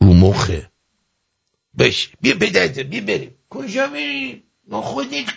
رو 0.00 0.12
مخه. 0.12 0.70
بش 1.78 2.10
بیا 2.20 2.34
پدرت 2.34 2.78
بیا 2.78 3.00
بریم. 3.00 3.34
کجا 3.50 3.86
بریم؟ 3.86 4.42
نخودت 4.68 5.36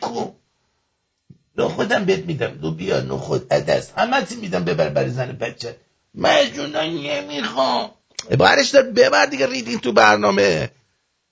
کو 1.57 1.63
نخودم 1.63 2.05
بهت 2.05 2.25
میدم. 2.25 2.47
دو 2.47 2.71
بیا 2.71 3.01
نخود 3.01 3.53
عدس. 3.53 3.91
همه 3.97 4.27
میدم 4.41 4.63
ببر 4.63 4.89
برای 4.89 5.09
زن 5.09 5.31
بچه. 5.31 5.77
مجونا 6.15 6.81
نمی‌خوام. 6.81 7.91
برش 8.39 8.69
دار 8.69 8.83
ببر 8.83 9.25
دیگه 9.25 9.47
ریدین 9.47 9.79
تو 9.79 9.91
برنامه. 9.91 10.71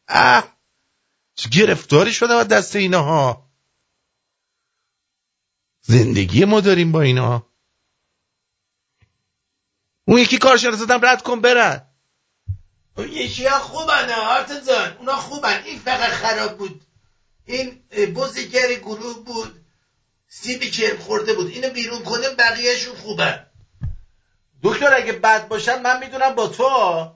اه. 0.07 0.55
چه 1.35 1.49
گرفتاری 1.49 2.13
شده 2.13 2.33
و 2.33 2.43
دست 2.43 2.75
اینا 2.75 3.01
ها 3.03 3.45
زندگی 5.81 6.45
ما 6.45 6.61
داریم 6.61 6.91
با 6.91 7.01
اینا 7.01 7.45
اون 10.05 10.19
یکی 10.19 10.37
کارشناس 10.37 10.79
دادم 10.79 11.05
رد 11.05 11.21
کن 11.21 11.41
برن 11.41 11.81
اون 12.97 13.09
یکی 13.09 13.45
ها 13.45 13.59
خوبن 13.59 14.09
آرتزان 14.09 14.97
اونا 14.97 15.15
خوبن. 15.15 15.63
این 15.63 15.79
فقط 15.79 16.09
خراب 16.09 16.57
بود. 16.57 16.81
این 17.45 17.81
بزگر 18.15 18.73
گروه 18.73 19.25
بود. 19.25 19.64
سیبی 20.27 20.71
کرم 20.71 20.97
خورده 20.97 21.33
بود. 21.33 21.51
اینو 21.51 21.69
بیرون 21.69 22.03
کنه 22.03 22.29
بقیهشون 22.29 22.95
خوبن. 22.95 23.45
دکتر 24.63 24.93
اگه 24.93 25.11
بد 25.11 25.47
باشن 25.47 25.81
من 25.81 25.99
می‌دونم 25.99 26.35
با 26.35 26.47
تو. 26.47 27.11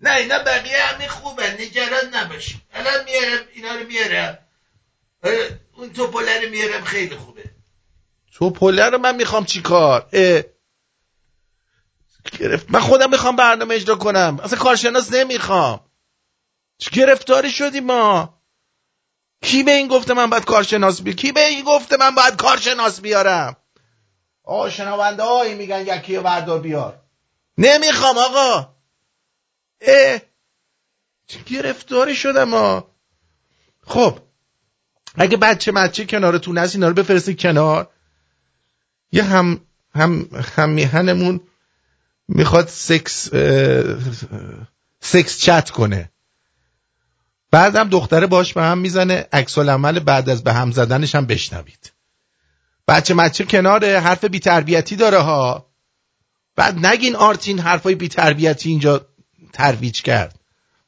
نه 0.00 0.16
اینا 0.16 0.38
بقیه 0.38 0.82
همه 0.82 1.08
خوبن. 1.08 1.56
نگران 1.60 2.14
نباشی 2.14 2.60
الان 2.72 3.04
میارم 3.04 3.44
اینا 3.52 3.74
رو 3.74 3.86
میارم. 3.86 4.38
اون 5.76 5.92
توپله 5.92 6.44
رو 6.44 6.50
میارم 6.50 6.84
خیلی 6.84 7.16
خوبه. 7.16 7.44
توپله 8.32 8.84
رو 8.84 8.98
من 8.98 9.16
می‌خوام 9.16 9.44
چی 9.44 9.62
کار؟ 9.62 10.08
گرفت 12.38 12.70
من 12.70 12.80
خودم 12.80 13.10
می‌خوام 13.10 13.36
برنامه 13.36 13.74
اجرا 13.74 13.94
کنم. 13.94 14.40
اصلا 14.42 14.58
کارشناس 14.58 15.12
نمی‌خوام. 15.12 15.90
چه 16.78 16.90
گرفتاری 16.90 17.50
شدی 17.50 17.80
ما؟ 17.80 18.40
کی 19.44 19.62
به 19.62 19.72
این 19.72 19.88
گفته 19.88 20.14
من 20.14 20.30
باید 20.30 20.44
کارشناس 20.44 21.02
بیارم 21.02 21.12
کی 21.12 21.32
به 21.32 21.46
این 21.46 21.64
گفته 21.64 21.96
من 21.96 22.14
باید 22.14 22.36
کارشناس 22.36 23.00
بیارم؟ 23.00 23.56
آقا 24.44 24.70
شنونده 24.70 25.22
هایی 25.22 25.54
میگن 25.54 25.86
یکی 25.86 26.18
بردار 26.18 26.60
بیار. 26.60 27.00
نمی‌خوام 27.58 28.18
آقا. 28.18 28.74
اه. 29.80 30.20
گرفتاری 31.46 32.14
شدم 32.16 32.44
ما 32.44 32.90
خب. 33.86 34.18
اگه 35.14 35.36
بچه 35.36 35.72
مچه 35.72 36.04
کنارتون 36.04 36.58
هست 36.58 36.74
اینا 36.74 36.88
رو 36.88 36.94
بفرستید 36.94 37.40
کنار. 37.40 37.90
یه 39.12 39.22
هم 39.22 39.60
هم 39.94 40.28
هم 40.56 40.68
میهنمون 40.70 41.40
می‌خواد 42.28 42.68
سکس 42.68 43.28
سکس 45.00 45.38
چت 45.40 45.70
کنه. 45.70 46.10
بعدم 47.54 47.88
دختره 47.88 48.26
باش 48.26 48.52
به 48.52 48.62
هم 48.62 48.78
می‌زنه 48.78 49.26
عکس 49.32 49.58
عمل 49.58 49.98
بعد 49.98 50.30
از 50.30 50.44
به 50.44 50.52
هم 50.52 50.72
زدنش 50.72 51.14
هم 51.14 51.26
بشنوید. 51.26 51.92
بچه 52.88 53.14
مچه 53.14 53.44
کنار 53.44 53.96
حرف 53.96 54.24
بیتربیتی 54.24 54.96
داره 54.96 55.18
ها. 55.18 55.66
بعد 56.56 56.86
نگین 56.86 57.16
آرتین 57.16 57.58
حرفای 57.58 57.94
بیتربیتی 57.94 58.70
اینجا 58.70 59.06
ترویج 59.52 60.02
کرد. 60.02 60.38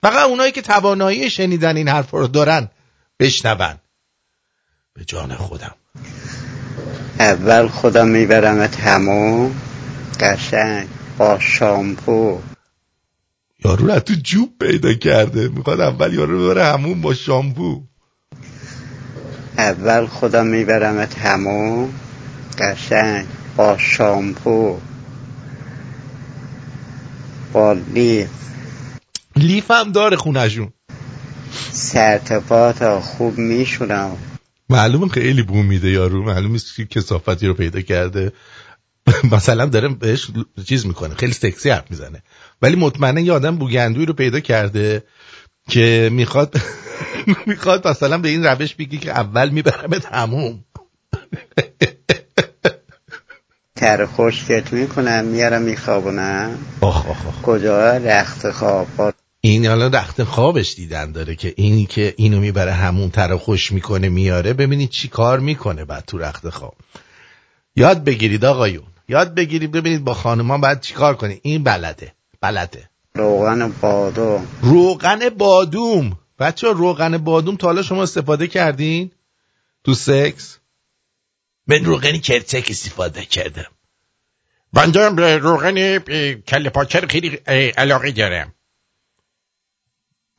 فقط 0.03 0.29
اونایی 0.29 0.53
که 0.53 0.63
توانایی 0.63 1.31
شنیدن 1.31 1.77
این 1.77 1.89
حرف 1.89 2.11
رو 2.11 2.27
دارن 2.27 2.69
بشنون. 3.21 3.75
به 4.95 5.05
جان 5.05 5.35
خودم. 5.35 5.75
اول 7.19 7.69
خودم 7.69 8.09
می‌برم 8.09 8.67
تموم 8.67 9.61
قشنگ 10.21 10.89
با 11.19 11.39
شامپو. 11.39 12.41
یارو 13.67 13.87
رو 13.87 14.01
تو 14.01 14.15
جوب 14.15 14.59
پیدا 14.61 14.95
کرده. 14.95 15.49
می‌خواد 15.49 15.81
اول 15.81 16.15
یارو 16.15 16.39
رو 16.39 16.45
ببره 16.45 16.65
همون 16.65 17.01
با 17.01 17.15
شامپو. 17.15 17.83
اول 19.59 20.07
خودم 20.07 20.47
می‌برم 20.47 21.09
همون. 21.19 21.93
قشنگ. 22.59 23.27
با 23.57 23.79
شامپو. 23.79 24.79
با 27.53 27.73
لیف. 27.73 28.29
لیف 29.37 29.71
هم 29.71 29.93
داره 29.93 30.17
خونشون 30.17 30.73
سرتفات 31.73 32.99
خوب 32.99 33.39
میشونم. 33.39 34.17
معلومه 34.71 35.09
خیلی 35.09 35.43
بوم 35.43 35.67
میده 35.67 35.91
یارو. 35.91 36.25
معلومه 36.25 36.59
که 36.77 36.87
کسافتی 36.87 37.47
رو 37.47 37.55
پیدا 37.55 37.81
کرده. 37.81 38.33
مثلا 39.33 39.67
داره 39.67 39.89
بهش 39.89 40.31
چیز 40.69 40.87
می‌کنه. 40.87 41.15
خیلی 41.15 41.33
سکسی 41.33 41.71
حرف 41.71 41.91
می‌زنه. 41.91 42.23
ولی 42.63 42.77
مطمئنا 42.77 43.21
یه 43.21 43.33
آدم 43.33 43.57
بوگندوی 43.57 44.07
رو 44.07 44.13
پیدا 44.13 44.41
کرده 44.41 45.05
که 45.69 46.09
می‌خواد 46.13 46.55
می‌خواد 47.47 47.89
مثلا 47.89 48.19
به 48.19 48.29
این 48.29 48.45
روش 48.45 48.75
بگی 48.75 48.99
که 48.99 49.11
اول 49.11 49.49
می‌برم 49.49 49.99
تموم. 49.99 50.65
تر 53.77 54.07
خشکت 54.07 54.73
می‌کنم 54.73 55.25
میارم 55.25 55.63
میخوابونم. 55.63 56.59
آخ 56.81 57.07
آخ 57.07 57.27
آخ. 57.27 57.43
کجا؟ 57.43 57.97
رخت 57.97 58.51
خواب. 58.51 58.87
این 59.41 59.67
حالا 59.67 59.87
رخت 59.87 60.25
خوابش 60.25 60.75
دیدن 60.75 61.13
داره 61.13 61.35
که 61.35 61.55
اینی 61.57 61.87
که 61.87 62.15
اینو 62.17 62.41
می‌بره 62.41 62.73
همون 62.73 63.11
تر 63.11 63.37
خوش 63.37 63.73
می‌کنه 63.73 64.09
میاره. 64.09 64.53
ببینید 64.53 64.91
چی 64.91 65.09
کار 65.09 65.41
می‌کنه 65.41 65.85
بعد 65.85 66.05
تو 66.07 66.19
رخت 66.19 66.49
خواب. 66.49 66.75
یاد 67.77 68.05
بگیرید 68.05 68.45
آقایون. 68.45 68.87
یاد 69.09 69.35
بگیرید 69.35 69.73
ببینید 69.73 70.05
با 70.05 70.15
خانمان 70.15 70.61
باید 70.61 70.81
چیکار 70.81 71.17
کنید 71.17 71.41
این 71.43 71.63
بلده. 71.65 72.13
بلده. 72.41 72.91
روغن 73.15 73.73
بادوم. 73.81 74.47
روغن 74.63 75.29
بادوم. 75.29 76.19
بچه 76.39 76.73
روغن 76.73 77.19
بادوم 77.19 77.57
تا 77.57 77.67
حالا 77.67 77.83
شما 77.83 78.03
استفاده 78.03 78.47
کردین؟ 78.47 79.11
تو 79.85 79.95
سکس؟ 79.95 80.59
من 81.67 81.85
روغن 81.85 82.19
کرچک 82.19 82.67
استفاده 82.71 83.25
کردم. 83.25 83.71
من 84.73 84.91
دارم 84.91 85.17
به 85.17 85.37
روغن 85.37 85.99
کل 86.39 86.71
خیلی 87.09 87.29
علاقه 87.77 88.11
دارم. 88.11 88.55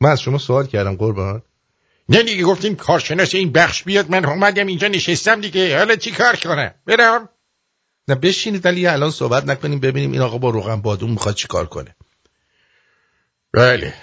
من 0.00 0.10
از 0.10 0.20
شما 0.20 0.38
سوال 0.38 0.66
کردم 0.66 0.96
قربان. 0.96 1.42
نه 2.08 2.22
دیگه 2.22 2.44
گفتیم 2.44 2.76
کارشناس 2.76 3.34
این 3.34 3.52
بخش 3.52 3.82
بیاد 3.82 4.10
من 4.10 4.24
اومدم 4.24 4.66
اینجا 4.66 4.88
نشستم 4.88 5.40
دیگه. 5.40 5.78
حالا 5.78 5.96
چی 5.96 6.10
کار 6.10 6.36
کنم؟ 6.36 6.74
برم. 6.86 7.28
نه 8.08 8.14
بشینید 8.14 8.66
ولی 8.66 8.86
الان 8.86 9.10
صحبت 9.10 9.44
نکنیم 9.44 9.80
ببینیم 9.80 10.12
این 10.12 10.20
آقا 10.20 10.38
با 10.38 10.50
روغن 10.50 10.76
بادوم 10.76 11.10
می‌خواد 11.10 11.34
چی 11.34 11.48
کار 11.48 11.66
کنه. 11.66 11.96
بله. 13.52 13.94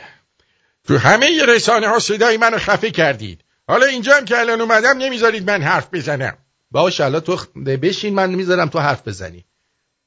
تو 0.84 0.98
همه 0.98 1.32
ی 1.32 1.46
رسانه 1.48 1.88
ها 1.88 2.00
صدای 2.00 2.38
منو 2.38 2.58
خفه 2.58 2.92
کردید. 2.92 3.42
حالا 3.68 3.86
اینجا 3.86 4.16
هم 4.16 4.26
که 4.26 4.40
الان 4.40 4.62
اومدم 4.62 4.98
نمی‌ذارید 4.98 5.52
من 5.52 5.62
حرف 5.62 5.88
بزنم. 5.94 6.38
باشه 6.72 7.04
حالا 7.04 7.20
تو 7.20 7.38
بشین 7.66 8.14
من 8.14 8.36
می‌ذارم 8.36 8.70
تو 8.70 8.80
حرف 8.80 9.08
بزنی. 9.08 9.46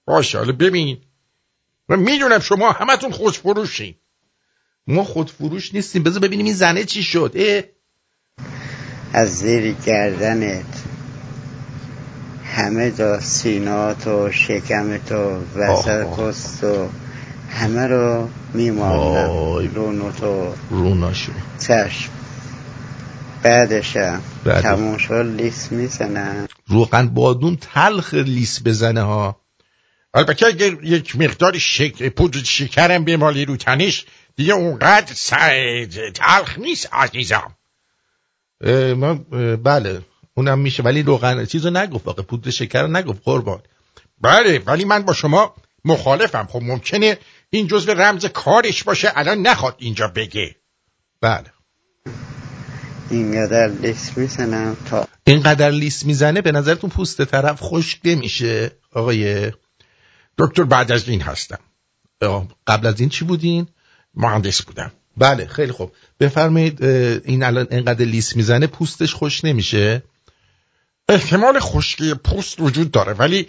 باشه 0.04 0.38
حالا 0.38 0.52
ببین. 0.52 0.98
من 1.88 1.98
می‌دونم 1.98 2.40
شما 2.40 2.72
همتون 2.72 3.10
خودفروشین. 3.10 3.94
ما 4.86 5.04
خودفروش 5.04 5.74
نیستیم. 5.74 6.02
بذار 6.02 6.20
ببینیم 6.20 6.46
این 6.46 6.54
زنه 6.54 6.84
چی 6.84 7.02
شد. 7.02 7.32
اه؟ 7.34 7.62
از 9.12 9.38
زیر 9.38 9.72
گردنت 9.72 10.87
همه 12.54 12.90
جا 12.90 13.20
سینات 13.20 14.06
و 14.06 14.30
شکمت 14.30 15.12
و 15.12 15.40
وسط 15.56 16.06
پست 16.06 16.64
و 16.64 16.88
همه 17.50 17.86
رو 17.86 18.28
میمانم 18.54 19.30
وای. 19.30 19.68
رونو 19.68 20.12
تو. 20.12 20.54
روناشو. 20.70 21.32
چشم. 21.60 22.10
بعدشم 23.42 24.22
بعدش. 24.44 24.62
تموم 24.62 24.96
شد 24.96 25.34
لیست 25.36 25.72
می‌زنم. 25.72 26.48
روغن 26.66 27.08
بادون 27.08 27.56
تلخ 27.56 28.14
لیس 28.14 28.60
بزنه 28.64 29.02
ها. 29.02 29.40
البته 30.14 30.46
اگر 30.46 30.84
یک 30.84 31.16
مقدار 31.16 31.58
شک... 31.58 32.08
پودر 32.08 32.38
شکرم 32.38 33.04
بمالی 33.04 33.44
رو 33.44 33.56
تنش 33.56 34.04
دیگه 34.36 34.54
اونقدر 34.54 35.12
س... 35.14 35.32
تلخ 36.14 36.58
نیست 36.58 36.88
عزیزم. 36.92 37.56
اه، 38.64 38.94
بله. 39.56 40.00
اونم 40.38 40.58
میشه. 40.58 40.82
ولی 40.82 41.02
روغن 41.02 41.44
چیزو 41.44 41.70
نگفت. 41.70 42.06
واقع 42.06 42.22
پودر 42.22 42.50
شکر 42.50 42.82
رو 42.82 42.88
نگفت. 42.88 43.20
قربان. 43.24 43.60
بله 44.20 44.58
ولی 44.66 44.84
من 44.84 45.02
با 45.02 45.12
شما 45.12 45.54
مخالفم. 45.84 46.48
خب 46.50 46.62
ممکنه 46.62 47.18
این 47.50 47.66
جزو 47.66 47.92
رمز 47.92 48.26
کارش 48.26 48.84
باشه. 48.84 49.12
الان 49.14 49.38
نخواد 49.38 49.74
اینجا 49.78 50.08
بگه. 50.08 50.56
بله. 51.20 51.52
اینقدر 53.10 53.68
لیست 53.68 54.18
می‌زنم 54.18 54.76
تا 54.90 55.08
اینقدر 55.24 55.70
لیس 55.70 56.04
می‌زنه 56.04 56.40
به 56.40 56.52
نظرتون 56.52 56.90
پوست 56.90 57.24
طرف 57.24 57.58
خشک 57.60 58.00
نمیشه؟ 58.04 58.70
آقای 58.92 59.52
دکتر 60.38 60.64
بعد 60.64 60.92
از 60.92 61.08
این 61.08 61.20
هستم. 61.20 61.58
قبل 62.66 62.86
از 62.86 63.00
این 63.00 63.08
چی 63.08 63.24
بودین؟ 63.24 63.68
مهندس 64.14 64.62
بودم. 64.62 64.92
بله 65.16 65.46
خیلی 65.46 65.72
خوب. 65.72 65.92
بفرمایید 66.20 66.84
این 66.84 67.42
الان 67.42 67.66
اینقدر 67.70 68.04
لیس 68.04 68.36
می‌زنه 68.36 68.66
پوستش 68.66 69.14
خوش 69.14 69.44
نمیشه؟ 69.44 70.02
احتمال 71.08 71.60
خشکی 71.60 72.14
پوست 72.14 72.60
وجود 72.60 72.90
داره 72.90 73.12
ولی 73.12 73.48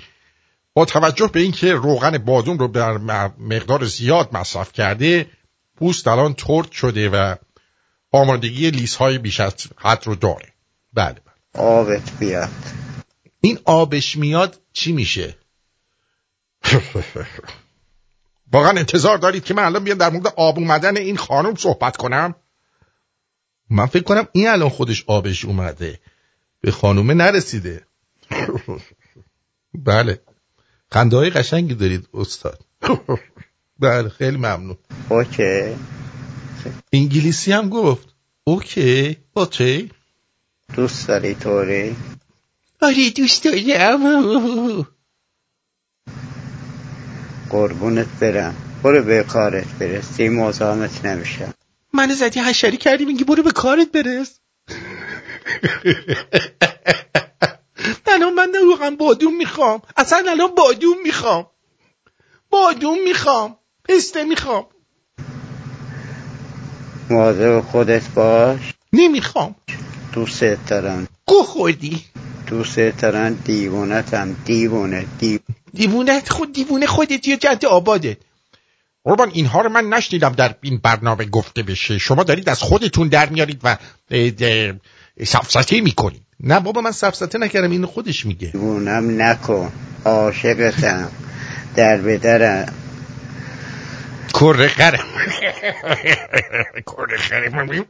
با 0.73 0.85
توجه 0.85 1.27
به 1.27 1.39
اینکه 1.39 1.73
روغن 1.73 2.17
بادوم 2.17 2.57
رو 2.57 2.67
در 2.67 2.97
مقدار 3.37 3.85
زیاد 3.85 4.29
مصرف 4.37 4.73
کرده 4.73 5.29
پوست 5.75 6.07
الان 6.07 6.33
ترد 6.33 6.71
شده 6.71 7.09
و 7.09 7.35
آمادگی 8.11 8.71
لیس 8.71 8.95
های 8.95 9.17
بیش 9.17 9.39
از 9.39 9.53
حد 9.77 10.07
رو 10.07 10.15
داره. 10.15 10.53
بله 10.93 11.15
بله. 11.53 11.63
آبت 11.63 12.11
بیاد. 12.19 12.49
این 13.41 13.59
آبش 13.65 14.17
میاد 14.17 14.59
چی 14.73 14.91
میشه؟ 14.91 15.35
واقعا 18.53 18.69
انتظار 18.69 19.17
دارید 19.17 19.43
که 19.43 19.53
من 19.53 19.63
الان 19.63 19.83
بیام 19.83 19.97
در 19.97 20.09
مورد 20.09 20.27
آب 20.27 20.59
اومدن 20.59 20.97
این 20.97 21.17
خانم 21.17 21.55
صحبت 21.55 21.97
کنم؟ 21.97 22.35
من 23.69 23.85
فکر 23.85 24.03
کنم 24.03 24.27
این 24.31 24.47
الان 24.47 24.69
خودش 24.69 25.03
آبش 25.07 25.45
اومده. 25.45 25.99
به 26.61 26.71
خانومه 26.71 27.13
نرسیده. 27.13 27.85
بله. 29.73 30.21
خنده 30.91 31.17
های 31.17 31.29
قشنگی 31.29 31.75
دارید 31.75 32.07
استاد. 32.13 32.65
بله 33.79 34.09
خیلی 34.09 34.37
ممنون. 34.37 34.77
اوکی. 35.09 35.75
انگلیسی 36.93 37.51
هم 37.51 37.69
گفت. 37.69 38.15
اوکی 38.43 39.17
اوکی. 39.33 39.91
دوست 40.75 41.07
داری 41.07 41.35
طوری؟ 41.35 41.95
آره 42.81 43.09
دوست 43.09 43.43
دارم. 43.43 44.87
قربونت 47.49 48.07
برم. 48.19 48.55
برو 48.83 49.03
به 49.03 49.23
کارت 49.23 49.67
برس. 49.67 50.17
دیگه 50.17 50.29
مزاحمت 50.29 51.05
نمیشم 51.05 51.53
منو 51.93 52.13
زدی 52.13 52.39
حشری 52.39 52.77
کردی 52.77 53.05
میگی 53.05 53.23
برو 53.23 53.43
به 53.43 53.51
کارت 53.51 53.91
برس. 53.91 54.38
الان 58.07 58.33
من 58.33 58.53
روغن 58.61 58.95
بادوم 58.95 59.37
می‌خوام. 59.37 59.81
اصلا 59.97 60.23
الان 60.31 60.55
بادوم 60.55 60.97
می‌خوام. 61.03 61.47
بادوم 62.49 63.03
می‌خوام. 63.03 63.57
پسته 63.89 64.23
می‌خوام. 64.23 64.65
مواظب 67.09 67.61
خودت 67.61 68.09
باش. 68.09 68.73
نمی‌خوام. 68.93 69.55
دوستت 70.13 70.65
دارم. 70.67 71.07
گو 71.25 71.43
خوردی؟ 71.43 72.05
دوستت 72.47 73.01
دارم 73.01 73.33
دیوونتم. 73.33 74.35
دیوونه 74.45 75.05
دیو... 75.19 75.39
دیوونه 75.73 76.21
خود 76.29 76.53
دیوونه 76.53 76.85
خودت 76.85 77.27
یا 77.27 77.35
جد 77.35 77.65
آبادت؟ 77.65 78.17
قربان 79.03 79.31
اینها 79.33 79.61
رو 79.61 79.69
من 79.69 79.89
نشنیدم 79.89 80.29
در 80.29 80.55
این 80.61 80.77
برنامه 80.77 81.25
گفته 81.25 81.63
بشه. 81.63 81.97
شما 81.97 82.23
دارید 82.23 82.49
از 82.49 82.61
خودتون 82.61 83.07
در 83.07 83.29
میارید 83.29 83.61
و 83.63 83.67
اه، 84.11 84.31
اه، 84.41 84.73
سفسطه 85.25 85.81
می‌کنید 85.81 86.21
نه 86.39 86.59
بابا 86.59 86.81
من 86.81 86.91
سفسته 86.91 87.37
نکردم 87.37 87.71
اینو 87.71 87.87
خودش 87.87 88.25
میگه. 88.25 88.47
دیوونم 88.47 89.21
نکن. 89.21 89.71
عاشقتم. 90.05 91.09
در 91.75 91.97
بدرم 91.97 92.73
کره 94.33 94.67
خرم. 94.67 94.99
کره 96.95 97.17
خرم. 97.17 97.85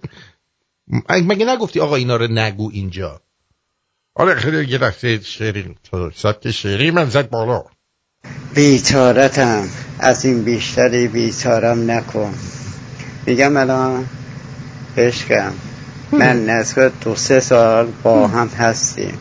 مگه 1.07 1.45
نگفتی 1.45 1.79
آقا 1.79 1.95
اینا 1.95 2.15
رو 2.15 2.27
نگو 2.27 2.69
اینجا؟ 2.73 3.21
آره 4.15 4.35
خیلی 4.35 4.71
یه 4.71 4.77
دفعه 4.77 5.19
شعری 5.21 5.75
سبک 6.15 6.51
شعری 6.51 6.91
من 6.91 7.09
زد 7.09 7.29
بالا. 7.29 7.63
بیچارتم. 8.55 9.69
از 9.99 10.25
این 10.25 10.43
بیشتری 10.43 11.07
بیچارم 11.07 11.91
نکن. 11.91 12.33
میگم 13.25 13.57
الان 13.57 14.05
عشقم. 14.97 15.53
من 16.11 16.45
نزد 16.45 16.99
دو 17.03 17.15
سه 17.15 17.39
سال 17.39 17.91
با 18.03 18.27
هم 18.27 18.47
هستیم. 18.47 19.19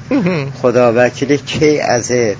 خدا 0.63 0.93
وکیلی 0.97 1.39
کی 1.39 1.81
ازت 1.81 2.37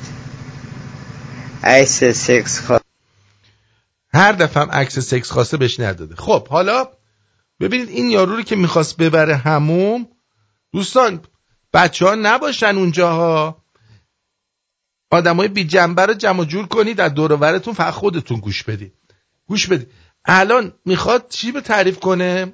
عکس 1.65 2.05
سکس 2.05 2.61
خوا- 2.61 2.81
هر 4.15 4.33
دفعه 4.33 4.63
هم 4.63 4.71
عکس 4.71 4.99
سکس 4.99 5.31
خواسته 5.31 5.57
بهش 5.57 5.81
نداده. 5.81 6.17
خب 6.17 6.49
حالا 6.49 6.89
ببینید 7.61 7.89
این 7.89 8.11
یارو 8.11 8.37
رو 8.37 8.43
که 8.43 8.57
می‌خواست 8.57 8.97
ببره 8.97 9.37
هموم 9.37 10.09
دوستان 10.73 11.21
بچه 11.73 12.07
ها 12.07 12.15
نباشن 12.15 12.77
اونجاها. 12.77 13.63
آدمای 15.11 15.49
بی 15.49 15.65
جنبه 15.65 16.07
رو 16.07 16.15
جمع 16.15 16.41
و 16.41 16.45
جور 16.45 16.67
کنید 16.67 17.01
از 17.01 17.15
دور 17.15 17.33
و 17.33 17.37
برتون 17.37 17.75
فقط 17.75 17.95
خودتون 17.95 18.41
گوش 18.41 18.63
بدید. 18.63 18.93
گوش 19.47 19.67
بدید. 19.67 19.91
الان 20.25 20.73
می‌خواد 20.85 21.29
چی 21.29 21.53
به 21.53 21.61
تعریف 21.61 21.99
کنه؟ 22.01 22.53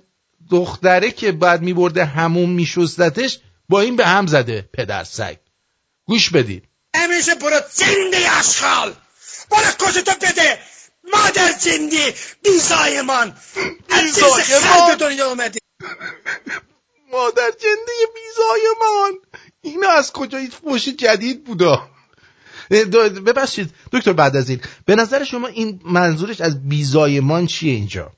دختره 0.54 1.10
که 1.10 1.32
بعد 1.32 1.62
میبرده 1.62 2.04
هموم 2.04 2.50
میشستتش 2.50 3.38
با 3.68 3.80
این 3.80 3.96
به 3.96 4.06
هم 4.06 4.26
زده 4.26 4.68
پدر 4.72 5.04
سگ. 5.04 5.36
گوش 6.04 6.30
بدید 6.30 6.64
همیشه 6.94 7.34
برو 7.34 7.60
زنده 7.72 8.38
اشغال. 8.38 8.94
برو 9.50 9.70
کشتو 9.78 10.12
بده. 10.22 10.58
مادر 11.12 11.52
زندی 11.58 12.14
بیزایمان. 12.42 13.36
از 13.90 14.02
بیزایمان. 14.02 14.90
به 14.90 14.96
دنیا 14.96 15.28
اومدی. 15.28 15.58
مادر 17.12 17.50
جنده 17.50 17.92
بیزایمان. 18.14 19.12
اینا 19.62 19.90
از 19.90 20.12
کجا 20.12 20.38
این 20.38 20.50
فوش 20.50 20.88
جدید 20.88 21.44
بودا؟ 21.44 21.88
ببخشید 23.26 23.70
دکتر 23.92 24.12
بعد 24.12 24.36
از 24.36 24.50
این. 24.50 24.60
به 24.86 24.94
نظر 24.94 25.24
شما 25.24 25.46
این 25.46 25.80
منظورش 25.84 26.40
از 26.40 26.68
بیزایمان 26.68 27.46
چیه 27.46 27.72
اینجا؟ 27.72 28.12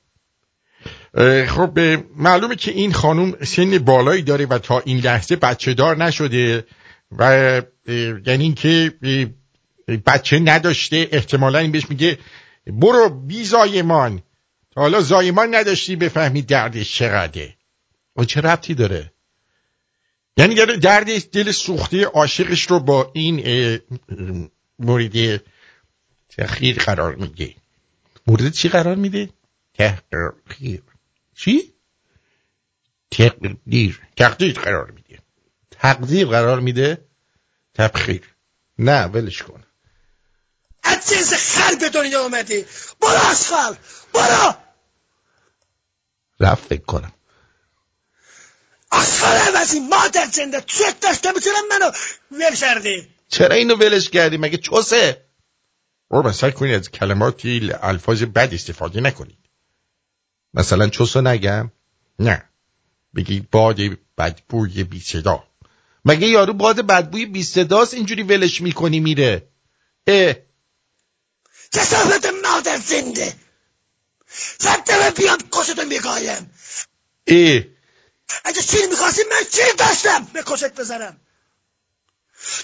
خب 1.47 1.79
معلومه 2.15 2.55
که 2.55 2.71
این 2.71 2.93
خانم 2.93 3.35
سن 3.43 3.77
بالایی 3.77 4.21
داره 4.21 4.45
و 4.45 4.57
تا 4.57 4.79
این 4.79 4.97
لحظه 4.97 5.35
بچه 5.35 5.73
دار 5.73 5.97
نشده 5.97 6.65
و 7.17 7.61
یعنی 8.25 8.43
اینکه 8.43 8.93
بچه 10.05 10.39
نداشته 10.39 11.07
احتمالا 11.11 11.59
این 11.59 11.71
بهش 11.71 11.89
میگه 11.89 12.17
برو 12.67 13.09
بی 13.09 13.43
زایمان. 13.43 14.21
تا 14.71 14.81
حالا 14.81 15.01
زایمان 15.01 15.55
نداشتی 15.55 15.95
بفهمی 15.95 16.41
دردش 16.41 16.95
چقدره. 16.95 17.53
و 18.15 18.25
چه 18.25 18.41
ربطی 18.41 18.73
داره؟ 18.73 19.11
یعنی 20.37 20.55
داره 20.55 20.77
درد 20.77 21.29
دل 21.29 21.51
سوخته 21.51 22.05
عاشقش 22.05 22.63
رو 22.63 22.79
با 22.79 23.11
این 23.13 23.79
مورد 24.79 25.41
تخییر 26.29 26.77
قرار 26.77 27.15
میده. 27.15 27.53
مورد 28.27 28.49
چی 28.49 28.69
قرار 28.69 28.95
میده؟ 28.95 29.29
تحقیر 29.73 30.81
چی؟ 31.37 31.73
تقدیر 33.11 34.01
تقدیر 34.17 34.59
قرار 34.59 34.91
میده. 34.91 35.19
تقدیر 35.71 36.27
قرار 36.27 36.59
میده؟ 36.59 37.05
تبخیر. 37.73 38.35
نه 38.79 39.05
ولش 39.05 39.43
کن. 39.43 39.63
از 40.83 41.09
جنس 41.09 41.33
خر 41.33 41.75
به 41.75 41.89
دنیا 41.89 42.21
اومدی. 42.21 42.65
برو 43.01 43.19
اشغال 43.31 43.77
برو. 44.13 44.53
رفت 46.39 46.67
فکر 46.67 46.85
کنم. 46.85 47.13
اشغال 48.91 49.37
عوضی 49.37 49.79
مادر 49.79 50.27
زنده. 50.31 50.61
چت 50.61 50.99
داشته 50.99 51.31
می‌تونم 51.31 51.67
منو 51.69 51.91
ول 52.31 52.55
کردی. 52.55 53.07
چرا 53.29 53.55
اینو 53.55 53.75
ولش 53.75 54.09
کردی؟ 54.09 54.37
مگه 54.37 54.57
چوسه؟ 54.57 55.25
رو 56.09 56.31
سعی 56.31 56.51
کنید 56.51 56.75
از 56.75 56.91
کلماتی 56.91 57.71
الفاظ 57.81 58.23
بد 58.23 58.53
استفاده 58.53 59.01
نکنید 59.01 59.36
مثلا 60.53 60.89
چوسو 60.89 61.21
نگم؟ 61.21 61.71
نه. 62.19 62.43
بگید 63.15 63.49
باد 63.51 63.77
بدبوی 64.17 64.83
بی 64.83 64.99
صدا 64.99 65.43
مگه 66.05 66.27
یارو 66.27 66.53
باد 66.53 66.81
بدبوی 66.81 67.25
بی 67.25 67.43
صداست 67.43 67.93
اینجوری 67.93 68.23
ولش 68.23 68.61
می‌کنی 68.61 68.99
میره. 68.99 69.47
اه. 70.07 70.35
کسافت 71.71 72.25
مادر 72.43 72.77
زنده. 72.77 73.33
زدم 74.59 75.09
بیام 75.17 75.37
کشتو 75.51 75.85
میگایم. 75.85 76.51
اه. 77.27 77.61
اگه 78.45 78.61
چیل 78.61 78.89
می‌خواستی 78.89 79.21
من 79.29 79.47
چیل 79.51 79.75
داشتم؟ 79.77 80.27
به 80.33 80.43
کشت 80.45 80.73
بزنم. 80.73 81.17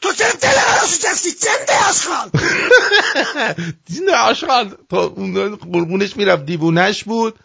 تو 0.01 0.13
چرا 0.13 0.31
دل 0.31 0.47
منو 0.47 0.87
شکستی 0.87 1.29
زنده 1.29 1.89
آشغال 1.89 2.29
زنده 3.87 4.15
آشغال 4.15 4.77
تا 4.89 5.03
اون 5.03 5.55
قربونش 5.55 6.17
می‌رفت 6.17 6.45
دیوونش 6.45 7.03
بود. 7.03 7.39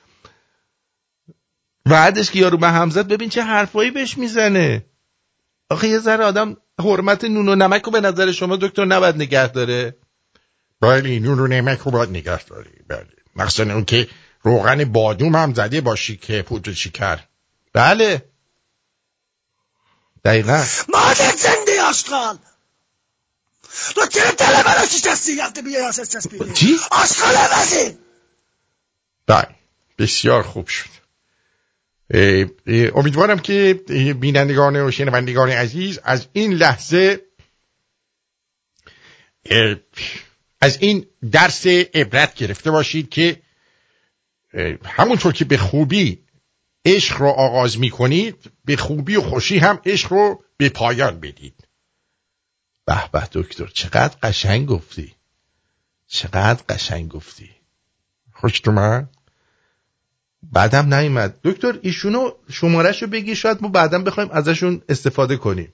بعدش 1.89 2.31
که 2.31 2.39
یارو 2.39 2.59
به 2.59 2.69
همزد 2.69 3.09
ببین 3.09 3.29
چه 3.29 3.43
حرفایی 3.43 3.91
بهش 3.91 4.19
می‌زنه. 4.19 4.85
آخه 5.71 5.89
یه 5.89 5.99
ذره 5.99 6.25
آدم 6.25 6.57
حرمت 6.79 7.25
نون 7.25 7.49
و 7.49 7.55
نمک 7.55 7.83
رو 7.83 7.93
به 7.93 8.01
نظر 8.01 8.33
شما 8.33 8.57
دکتر 8.57 8.85
نباید 8.85 9.17
نگه 9.17 9.49
داره؟ 9.49 9.97
بله 10.81 11.19
نون 11.19 11.41
و 11.41 11.47
نمک 11.47 11.79
رو 11.79 11.91
باید 11.91 12.11
نگه 12.11 12.45
داری. 12.45 12.71
بله. 12.89 13.07
مخصوصا 13.37 13.73
اون 13.73 13.85
که 13.85 14.09
روغن 14.43 14.85
بادوم 14.85 15.37
هم 15.37 15.55
زده 15.55 15.81
باشی 15.81 16.17
که 16.17 16.43
پودر 16.43 16.73
شکر. 16.73 17.19
بله. 17.73 18.25
دقیقا. 20.25 20.65
مادر 20.89 21.33
زنده 21.37 21.83
آشغال. 21.83 22.39
تو 23.95 24.07
چرا 24.07 24.31
دل 24.31 24.67
منو 24.67 24.87
شکستی 24.87 25.33
یفته 25.33 25.63
بیای 25.63 25.87
آسر 25.87 26.05
چسبیدی 26.05 26.53
چی؟ 26.53 26.77
آشغال 26.91 27.35
وزی 27.53 27.99
بله. 29.27 29.49
بسیار 29.99 30.43
خوب 30.43 30.69
شد. 30.69 31.08
امیدوارم 32.95 33.39
که 33.39 33.75
بینندگان 34.21 34.77
و 34.77 34.91
شنوندگان 34.91 35.51
عزیز 35.51 35.99
از 36.05 36.29
این 36.33 36.53
لحظه 36.53 37.21
از 40.61 40.79
این 40.81 41.07
درس 41.33 41.67
عبرت 41.67 42.35
گرفته 42.35 42.71
باشید 42.71 43.09
که 43.09 43.43
همونطور 44.85 45.33
که 45.33 45.45
به 45.45 45.57
خوبی 45.57 46.25
عشق 46.85 47.17
رو 47.17 47.29
آغاز 47.29 47.79
می 47.79 47.91
کنید 47.91 48.53
به 48.65 48.77
خوبی 48.77 49.17
و 49.17 49.23
خوشی 49.23 49.59
هم 49.59 49.81
عشق 49.87 50.13
رو 50.13 50.45
به 50.57 50.69
پایان 50.69 51.21
بدید. 51.21 51.69
به 52.87 53.09
به 53.13 53.29
دکتر 53.33 53.67
چقدر 53.67 54.17
قشنگ 54.23 54.67
گفتی. 54.67 55.15
چقدر 56.07 56.63
قشنگ 56.69 57.09
گفتی. 57.09 57.51
خوش 58.33 58.63
اومد؟ 58.67 59.18
بعدم 60.43 60.95
نیومد. 60.95 61.41
دکتر 61.45 61.79
ایشونو 61.83 62.31
شمارهشو 62.51 63.07
بگی 63.07 63.37
شاید 63.37 63.63
ما 63.63 63.69
بعدم 63.69 64.05
بخوایم 64.05 64.31
ازشون 64.31 64.83
استفاده 64.89 65.37
کنیم. 65.37 65.73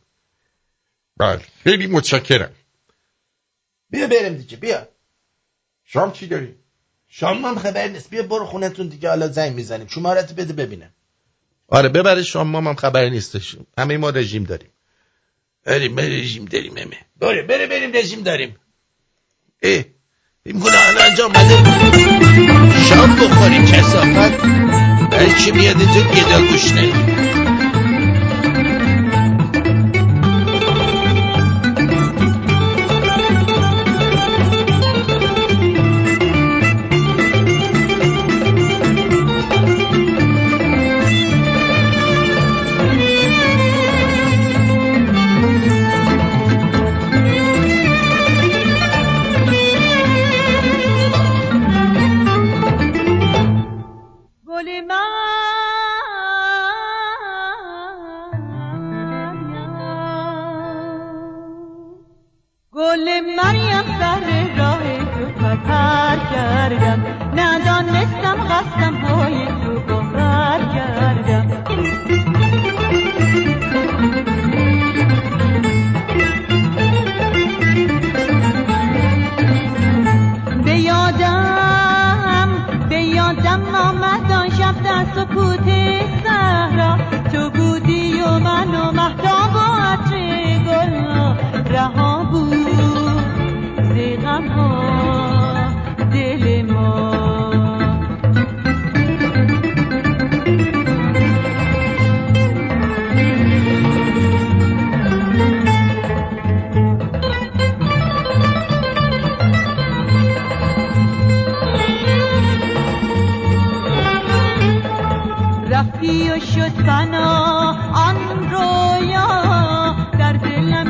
بله 1.16 1.40
خیلی 1.64 1.86
متشکرم. 1.86 2.52
بیا 3.90 4.06
بریم 4.06 4.34
دیگه 4.34 4.56
بیا. 4.56 4.88
شام 5.84 6.12
چی 6.12 6.26
داری؟ 6.26 6.54
شام 7.08 7.44
هم 7.44 7.58
خبر 7.58 7.88
نیست. 7.88 8.10
بیا 8.10 8.22
برو 8.22 8.46
خونتون 8.46 8.88
دیگه 8.88 9.08
حالا 9.08 9.28
زنگ 9.28 9.54
می‌زنیم. 9.54 9.86
شمارت 9.86 10.32
بده 10.34 10.52
ببینم. 10.52 10.90
آره 11.68 11.88
ببره 11.88 12.22
شام 12.22 12.48
ما 12.48 12.58
هم 12.58 12.74
خبری 12.74 13.10
نیستش. 13.10 13.56
همه 13.78 13.96
ما 13.96 14.10
رژیم 14.10 14.44
داریم. 14.44 14.70
بریم 15.64 15.94
بریم 15.94 16.20
رژیم 16.20 16.44
داریم 16.44 16.76
همه. 16.78 16.98
بره 17.20 17.42
بره 17.42 17.66
بریم 17.66 17.92
رژیم 17.92 18.22
داریم. 18.22 18.56
اه. 19.62 19.84
این 20.42 20.58
گناه 20.60 20.88
الان 20.88 21.04
انجام 21.04 21.32
بده. 21.32 22.63
شام 22.88 23.16
بخوری 23.16 23.64
کسافت. 23.64 24.44
هر 25.14 25.38
چی 25.38 25.50
میاد 25.50 25.80
اینجا 25.80 26.00
گدا 26.00 26.40
گوش 26.50 26.72
نمیده 26.72 27.43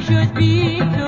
دلم 0.08 0.34
شد 0.96 1.03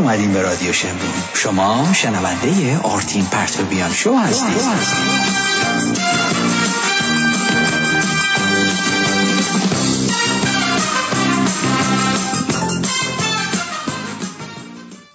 اومدین 0.00 0.32
به 0.32 0.42
رادیو 0.42 0.72
شمرون 0.72 1.14
شما 1.34 1.92
شنونده 1.92 2.78
آرتین 2.78 3.24
پرتوبیان 3.24 3.92
شو 3.92 4.14
هستید. 4.14 4.56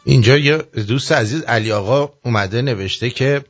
اینجا 0.04 0.38
یه 0.38 0.58
دوست 0.58 1.12
عزیز 1.12 1.42
علی 1.42 1.72
آقا 1.72 2.14
اومده 2.24 2.62
نوشته 2.62 3.10
که 3.10 3.46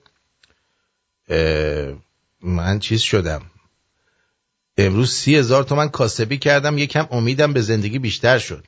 من 2.42 2.80
چیز 2.80 3.02
شدم. 3.02 3.42
امروز 4.78 5.12
سی 5.12 5.36
هزار 5.36 5.64
تومن 5.64 5.90
کاسبی 5.90 6.38
کردم 6.38 6.78
یکم 6.78 7.08
امیدم 7.12 7.54
به 7.54 7.62
زندگی 7.62 8.00
بیشتر 8.00 8.38
شد. 8.38 8.68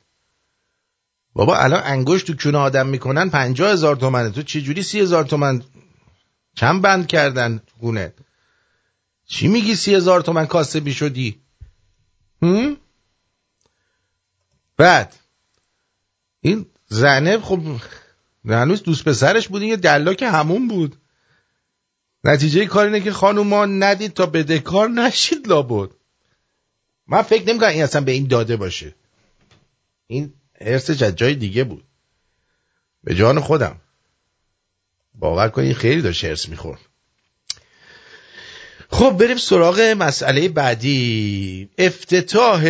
بابا 1.38 1.56
الان 1.56 1.82
انگشت 1.84 2.26
تو 2.26 2.34
کونه 2.34 2.58
آدم 2.58 2.86
می‌کنن 2.86 3.30
پنجاه 3.30 3.72
هزار 3.72 3.96
تومنه. 3.96 4.30
تو 4.30 4.42
چجوری 4.42 4.82
سی 4.82 5.00
هزار 5.00 5.24
تومن 5.24 5.62
کم 6.56 6.80
بند 6.80 7.06
کردن 7.06 7.58
تو 7.58 7.78
کونه 7.80 8.14
چی 9.26 9.48
میگی 9.48 9.74
سی 9.74 9.94
هزار 9.94 10.20
تومن 10.20 10.46
کاسبی 10.46 10.94
شدی 10.94 11.40
هم؟ 12.42 12.76
بعد 14.76 15.14
این 16.40 16.66
زنه 16.86 17.38
خب 17.38 17.60
هنوز 18.44 18.82
دوست 18.82 19.04
پسرش 19.04 19.48
بود. 19.48 19.62
این 19.62 19.70
یه 19.70 19.76
دلاک 19.76 20.22
همون 20.22 20.68
بود. 20.68 20.96
نتیجه 22.24 22.66
کار 22.66 22.86
اینه 22.86 23.00
که 23.00 23.12
خانوما 23.12 23.66
ندید 23.66 24.14
تا 24.14 24.26
بدهکار 24.26 24.88
نشید 24.88 25.48
لابد. 25.48 25.90
من 27.06 27.22
فکر 27.22 27.48
نمی‌کنم 27.48 27.68
این 27.68 27.82
اصلا 27.82 28.00
به 28.00 28.12
این 28.12 28.26
داده 28.26 28.56
باشه. 28.56 28.94
این 30.06 30.32
حرسش 30.60 31.02
از 31.02 31.16
جای 31.16 31.34
دیگه 31.34 31.64
بود. 31.64 31.84
به 33.04 33.14
جان 33.14 33.40
خودم. 33.40 33.80
باور 35.14 35.48
کنید 35.48 35.76
خیلی 35.76 36.02
داشت 36.02 36.24
حرس 36.24 36.48
می‌خورد. 36.48 36.80
خب 38.90 39.10
بریم 39.10 39.36
سراغ 39.36 39.80
مسئله 39.80 40.48
بعدی. 40.48 41.70
افتتاح 41.78 42.64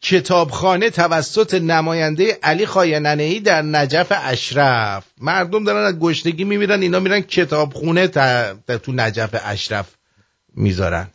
کتابخانه 0.00 0.90
توسط 0.90 1.54
نماینده 1.54 2.38
علی 2.42 2.66
خایننهی 2.66 3.40
در 3.40 3.62
نجف 3.62 4.12
اشرف. 4.16 5.04
مردم 5.18 5.64
دارن 5.64 5.86
از 5.86 5.98
گشنگی 5.98 6.44
میمیرن 6.44 6.82
اینا 6.82 7.00
میرن 7.00 7.20
کتابخونه 7.20 8.08
تا- 8.08 8.54
تا 8.54 8.78
تو 8.78 8.92
نجف 8.92 9.40
اشرف. 9.44 9.94
می‌ذارن. 10.56 11.08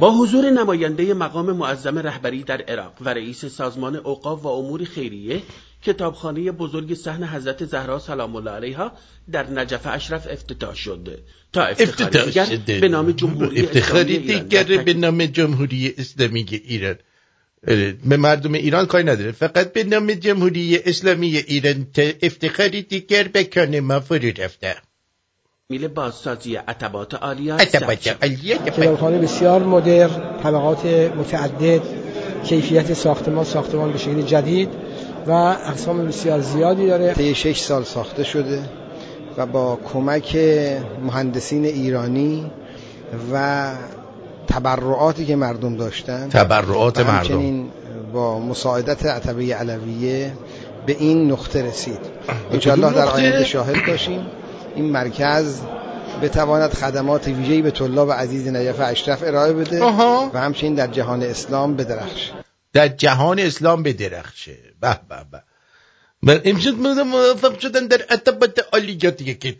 با 0.00 0.10
حضور 0.10 0.50
نماینده 0.50 1.14
مقام 1.14 1.52
معظم 1.52 1.98
رهبری 1.98 2.42
در 2.42 2.62
عراق 2.62 2.92
و 3.00 3.08
رئیس 3.08 3.44
سازمان 3.44 3.96
اوقاف 3.96 4.44
و 4.44 4.48
امور 4.48 4.84
خیریه 4.84 5.42
کتابخانه 5.82 6.52
بزرگ 6.52 6.94
صحن 6.94 7.24
حضرت 7.24 7.64
زهرا 7.64 7.98
سلام 7.98 8.36
الله 8.36 8.50
علیها 8.50 8.92
در 9.32 9.50
نجف 9.50 9.80
اشرف 9.84 10.26
افتتاح 10.30 10.74
شد. 10.74 11.18
تا 11.52 11.64
افتخاری 11.64 11.90
افتتاح 11.90 12.24
دیگر 12.24 12.44
شده. 12.44 12.80
به 12.80 12.88
نام 12.88 13.10
جمهوری 13.10 13.62
افتخاری 13.62 14.16
اسلامی 14.16 14.32
ایران 14.32 14.48
دیگر 14.48 14.82
به 14.82 14.94
نام 14.94 15.26
جمهوری 15.26 15.94
اسلامی 15.98 16.46
ایران. 16.50 16.96
به 18.04 18.16
مردم 18.16 18.52
ایران 18.52 18.86
کاری 18.86 19.04
نداره. 19.04 19.32
فقط 19.32 19.72
به 19.72 19.84
نام 19.84 20.12
جمهوری 20.12 20.78
اسلامی 20.86 21.36
ایران 21.36 21.86
افتخاری 22.22 22.82
دیگر 22.82 23.28
به 23.28 23.44
کان 23.44 23.80
ما 23.80 24.00
فرو 24.00 24.32
رفته. 24.38 24.76
تکمیل 25.70 25.88
بازسازی 25.88 26.56
عتبات 26.56 27.14
عالیات. 27.14 27.62
کتابخانه 28.66 29.18
بسیار 29.18 29.62
مدرن 29.62 30.10
طبقات 30.42 30.86
متعدد 30.86 31.80
کیفیت 32.44 32.94
ساختمان 32.94 33.44
ساختمان 33.44 33.92
به 33.92 33.98
شکل 33.98 34.22
جدید 34.22 34.68
و 35.26 35.30
اقسام 35.30 36.06
بسیار 36.06 36.40
زیادی 36.40 36.86
داره. 36.86 37.12
طی 37.12 37.34
شش 37.34 37.60
سال 37.60 37.84
ساخته 37.84 38.24
شده 38.24 38.62
و 39.36 39.46
با 39.46 39.78
کمک 39.92 40.36
مهندسین 41.06 41.64
ایرانی 41.64 42.50
و 43.32 43.66
تبرعاتی 44.48 45.26
که 45.26 45.36
مردم 45.36 45.76
داشتن 45.76 46.28
تبرعات 46.28 47.00
مردم. 47.00 47.64
با 48.12 48.38
مساعدت 48.38 49.06
عتبه 49.06 49.54
علویه 49.54 50.32
به 50.86 50.96
این 50.98 51.30
نقطه 51.32 51.62
رسید. 51.62 52.00
انشاءالله 52.52 52.92
در؟ 52.92 53.06
آینده 53.06 53.44
شاهد 53.44 53.86
باشیم. 53.86 54.26
این 54.76 54.84
مرکز 54.84 55.60
بتواند 56.22 56.74
خدمات 56.74 57.28
ویژه‌ای 57.28 57.62
به 57.62 57.70
طلاب 57.70 58.12
عزیز 58.12 58.48
نجف 58.48 58.80
اشرف 58.80 59.22
ارائه 59.22 59.52
بده 59.52 59.82
آها. 59.82 60.30
و 60.34 60.40
همچنین 60.40 60.74
در 60.74 60.86
جهان 60.86 61.22
اسلام 61.22 61.76
بدرخش 61.76 62.30
در 62.72 62.88
جهان 62.88 63.38
اسلام 63.38 63.82
بدرخشه. 63.82 64.56
به 64.80 65.00
به 65.08 65.16
به. 65.32 65.42
من 66.22 66.40
امشب 66.44 66.74
موفق 66.78 67.58
شدن 67.58 67.86
در 67.86 68.02
عتبات 68.10 68.66
عالیات 68.72 69.20
یک 69.20 69.56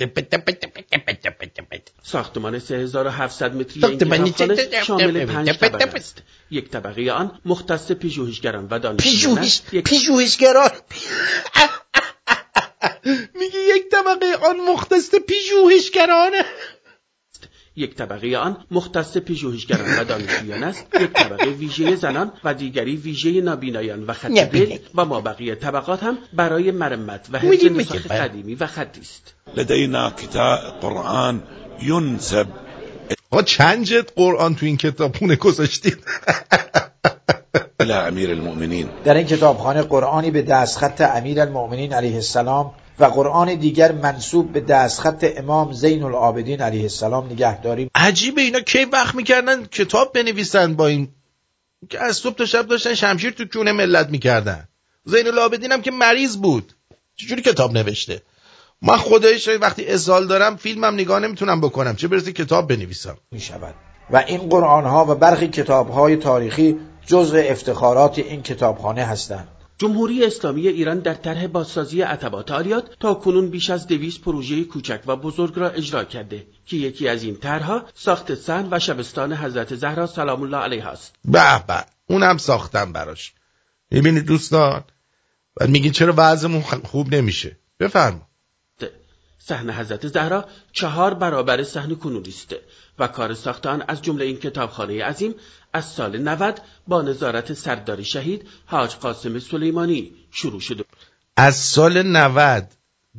ساختمان 2.03 2.59
3700 2.59 3.57
متری 3.57 3.85
این 3.85 3.99
کتابخانه 3.99 4.83
شامل 4.83 5.27
پنج 5.27 5.51
طبقه 5.51 5.97
است. 5.97 6.23
یک 6.51 6.71
طبقه 6.71 7.11
آن 7.11 7.39
مختص 7.45 7.93
پژوهشگران 7.93 8.69
و 8.71 8.79
دانشجویان 8.79 9.47
پیشوهش 9.85 10.37
است. 10.43 10.83
یک 13.77 13.91
طبقه 13.91 14.47
آن 14.49 14.57
مختص 14.73 15.15
پیشوهشگرانه 15.15 16.45
یک 17.77 17.95
طبقه 17.95 18.37
آن 18.37 18.57
مختص 18.71 19.17
پژوهشگران 19.17 19.99
و 19.99 20.05
دانشجویان 20.05 20.65
است. 20.65 20.87
یک 21.01 21.13
طبقه 21.13 21.51
ویژه 21.51 21.97
زنان 21.97 22.33
و 22.45 22.55
دیگری 22.55 22.97
ویژه 22.97 23.41
نابینایان 23.41 24.05
و 24.05 24.13
خط. 24.13 24.31
دل 24.31 24.79
و 24.95 25.05
ما 25.05 25.21
بقیه 25.21 25.55
طبقات 25.55 26.03
هم 26.03 26.19
برای 26.33 26.71
مرمت 26.71 27.27
و 27.33 27.39
حفظ 27.39 27.65
نسخ 27.65 28.07
بله. 28.07 28.21
قدیمی 28.21 28.55
و 28.55 28.67
خطی 28.67 29.01
است. 29.01 29.35
لدينا 29.57 30.11
كتاب 30.11 30.59
قرآن 30.81 31.43
ينسب 31.83 32.47
آقا 33.31 33.43
چند 33.43 33.85
جد 33.85 34.11
قرآن 34.17 34.55
تو 34.55 34.67
این 34.67 34.77
کتاب 34.77 35.17
خونه 35.17 35.37
گذاشتید؟ 35.37 35.99
إلى 37.81 37.93
أمير 37.93 38.31
المؤمنين 38.31 38.89
در 39.05 39.15
این 39.15 39.27
کتابخانه 39.27 39.83
قرآنی 39.83 40.31
به 40.31 40.43
دستخط 40.43 41.01
امیر 41.01 41.41
المؤمنین 41.41 41.93
علیه 41.93 42.15
السلام 42.15 42.71
و 42.99 43.05
قرآن 43.05 43.55
دیگر 43.55 43.93
منصوب 43.93 44.53
به 44.53 44.61
دستخط 44.61 45.27
امام 45.37 45.73
زین 45.73 46.03
العابدین 46.03 46.61
علیه 46.61 46.83
السلام 46.83 47.27
نگهداری 47.27 47.91
عجیبه 47.95 48.43
اینا 48.43 48.61
کی 48.61 48.85
وقت 48.85 49.15
می‌کردن 49.15 49.65
کتاب 49.65 50.13
بنویسن 50.13 50.75
با 50.75 50.87
این 50.87 51.09
که 51.91 52.01
از 52.01 52.17
صبح 52.17 52.35
تا 52.35 52.47
شب 52.47 52.67
داشتن 52.67 52.95
شمشیر 52.95 53.31
تو 53.31 53.45
کونه 53.45 53.73
ملت 53.73 54.09
می‌کردن. 54.09 54.69
زین 55.05 55.27
العابدین 55.27 55.73
هم 55.73 55.83
که 55.83 55.91
مریض 55.91 56.37
بود. 56.37 56.73
چجوری 57.17 57.43
کتاب 57.43 57.73
نوشته؟ 57.73 58.23
من 58.83 58.97
خدایش 58.97 59.49
وقتی 59.49 59.87
اسهال 59.87 60.27
دارم 60.27 60.57
فیلمم 60.57 60.95
نگاه 60.95 61.21
نمی‌تونم 61.21 61.61
بکنم. 61.61 61.97
چه 61.97 62.09
برسه 62.09 62.33
کتاب 62.33 62.69
بنویسم. 62.69 63.17
می 63.31 63.41
شود 63.41 63.75
و 64.11 64.25
این 64.27 64.39
قرآن 64.39 64.85
ها 64.85 65.05
و 65.09 65.15
برخی 65.15 65.49
کتاب 65.49 65.91
های 65.91 66.17
تاریخی 66.17 66.79
جزء 67.07 67.43
افتخارات 67.51 68.19
این 68.19 68.43
کتابخانه 68.43 69.05
هستند. 69.05 69.49
جمهوری 69.79 70.25
اسلامی 70.25 70.69
ایران 70.69 70.99
در 70.99 71.15
طرح 71.15 71.47
بازسازی 71.47 72.03
عتبات 72.03 72.51
عالیات 72.51 72.97
تا 73.01 73.15
کنون 73.15 73.51
بیش 73.51 73.71
از 73.71 73.87
دویست 73.87 74.21
پروژه 74.21 74.65
کوچک 74.65 75.01
و 75.07 75.17
بزرگ 75.17 75.59
را 75.59 75.71
اجرا 75.71 76.05
کرده 76.05 76.47
که 76.67 76.77
یکی 76.77 77.09
از 77.09 77.23
این 77.23 77.37
طرحها 77.37 77.85
ساخت 77.95 78.35
سن 78.35 78.69
و 78.71 78.79
شبستان 78.79 79.33
حضرت 79.33 79.75
زهرا 79.75 80.07
سلام 80.07 80.43
الله 80.43 80.57
علیها 80.57 80.91
است. 80.91 81.15
به 81.25 81.65
به 81.69 81.85
اونم 82.07 82.37
ساختم 82.37 82.93
براش. 82.93 83.33
می‌بینید 83.91 84.27
دوستان؟ 84.27 84.85
بعد 85.57 85.69
میگین 85.69 85.93
چرا 85.93 86.15
وضعمون 86.17 86.63
خوب 86.63 87.15
نمیشه؟ 87.15 87.59
بفرما. 87.81 88.29
صحن 89.39 89.71
حضرت 89.71 90.09
زهرا 90.09 90.45
چهار 90.73 91.15
برابر 91.15 91.65
صحن 91.65 91.95
کنونی 91.95 92.29
است. 92.29 92.55
و 92.99 93.07
کار 93.07 93.35
ساخت 93.35 93.67
آن 93.67 93.85
از 93.89 94.03
جمله 94.03 94.25
این 94.25 94.37
کتابخانه 94.37 95.05
عظیم 95.05 95.35
از 95.73 95.85
سال 95.85 96.19
90 96.19 96.61
با 96.89 97.03
نظارت 97.03 97.53
سردار 97.53 98.03
شهید 98.03 98.49
حاج 98.67 98.95
قاسم 98.95 99.39
سلیمانی 99.39 100.13
شروع 100.31 100.61
شده. 100.61 100.85
از 101.37 101.57
سال 101.57 102.03
90 102.03 102.73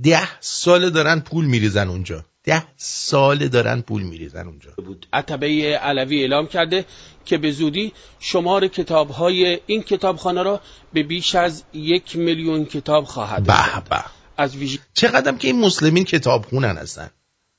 ده 0.03 0.41
سال 0.41 0.89
دارن 0.89 1.19
پول 1.19 1.45
میریزن 1.45 1.87
اونجا. 1.87 2.25
ده 2.43 2.63
سال 2.77 3.47
دارن 3.47 3.81
پول 3.81 4.01
میریزن 4.01 4.47
اونجا. 4.47 4.69
بود. 4.77 5.07
عتبه 5.13 5.77
علوی 5.77 6.19
اعلام 6.21 6.47
کرده 6.47 6.85
که 7.25 7.37
به 7.37 7.51
زودی 7.51 7.93
شمار 8.19 8.67
کتاب 8.67 9.09
های 9.09 9.59
این 9.65 9.83
کتابخانه 9.83 10.43
را 10.43 10.61
به 10.93 11.03
بیش 11.03 11.35
از 11.35 11.63
یک 11.73 12.15
میلیون 12.15 12.65
کتاب 12.65 13.05
خواهد 13.05 13.43
به. 13.43 13.89
به. 13.89 14.03
از 14.37 14.55
ویژه 14.55 14.79
چقدرم 14.93 15.37
که 15.37 15.47
این 15.47 15.59
مسلمین 15.59 16.03
کتاب 16.03 16.45
خونن 16.45 16.77
هستن 16.77 17.09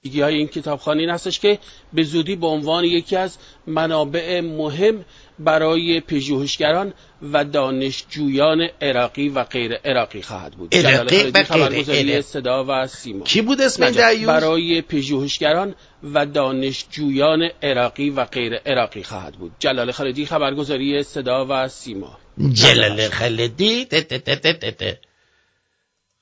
ویژگی 0.04 0.20
های 0.20 0.34
این 0.34 0.46
کتابخانه 0.48 1.00
این 1.00 1.10
هستش 1.10 1.38
که 1.40 1.58
به 1.92 2.02
زودی 2.02 2.36
به 2.36 2.46
عنوان 2.46 2.84
یکی 2.84 3.16
از 3.16 3.38
منابع 3.66 4.40
مهم 4.40 5.04
برای 5.38 6.00
پژوهشگران 6.00 6.94
و 7.32 7.44
دانشجویان 7.44 8.68
عراقی 8.82 9.28
و 9.28 9.44
غیر 9.44 9.74
عراقی 9.74 10.22
خواهد 10.22 10.52
بود. 10.52 10.74
عراقی؟ 10.74 11.16
جلال 11.16 11.30
و 11.34 11.44
خالدی 11.44 11.82
غیر 11.84 12.12
عراق. 12.12 12.20
صدا 12.20 12.64
و 12.68 12.86
سیما. 12.86 13.24
کی 13.24 13.42
بود 13.42 13.60
اسم؟ 13.60 13.90
برای 14.26 14.82
پژوهشگران 14.82 15.74
و 16.14 16.26
دانشجویان 16.26 17.50
عراقی 17.62 18.10
و 18.10 18.24
غیر 18.24 18.54
عراقی 18.54 19.02
خواهد 19.02 19.34
بود. 19.34 19.52
جلال 19.58 19.92
خالدی 19.92 20.26
خبرگزاری 20.26 21.02
صدا 21.02 21.46
و 21.50 21.68
سیما. 21.68 22.18
جلال 22.52 23.08
خالدی؟ 23.08 23.84
ت- 23.84 23.94
ت- 23.94 24.14
ت- 24.14 24.46
ت- 24.46 24.64
ت- 24.64 24.82
ت. 24.82 24.98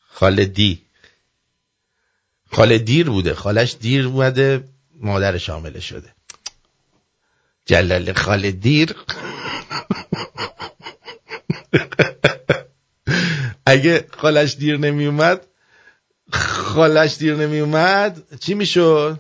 خالدی. 0.09 0.86
خاله 2.53 2.78
دیر 2.78 3.11
بوده. 3.11 3.34
خالش 3.34 3.76
دیر 3.80 4.09
بوده 4.09 4.64
مادرش 5.01 5.51
حامله 5.51 5.80
شده. 5.80 6.14
جلال 7.66 8.12
خاله 8.12 8.51
دیر. 8.51 8.94
اگه 13.66 14.07
خالش 14.18 14.57
دیر 14.57 14.76
نمی 14.76 15.07
اومد 15.07 15.47
خالش 16.32 17.16
دیر 17.16 17.34
نمی 17.36 17.61
اومد 17.61 18.38
چی 18.40 18.55
می‌شد؟ 18.55 19.18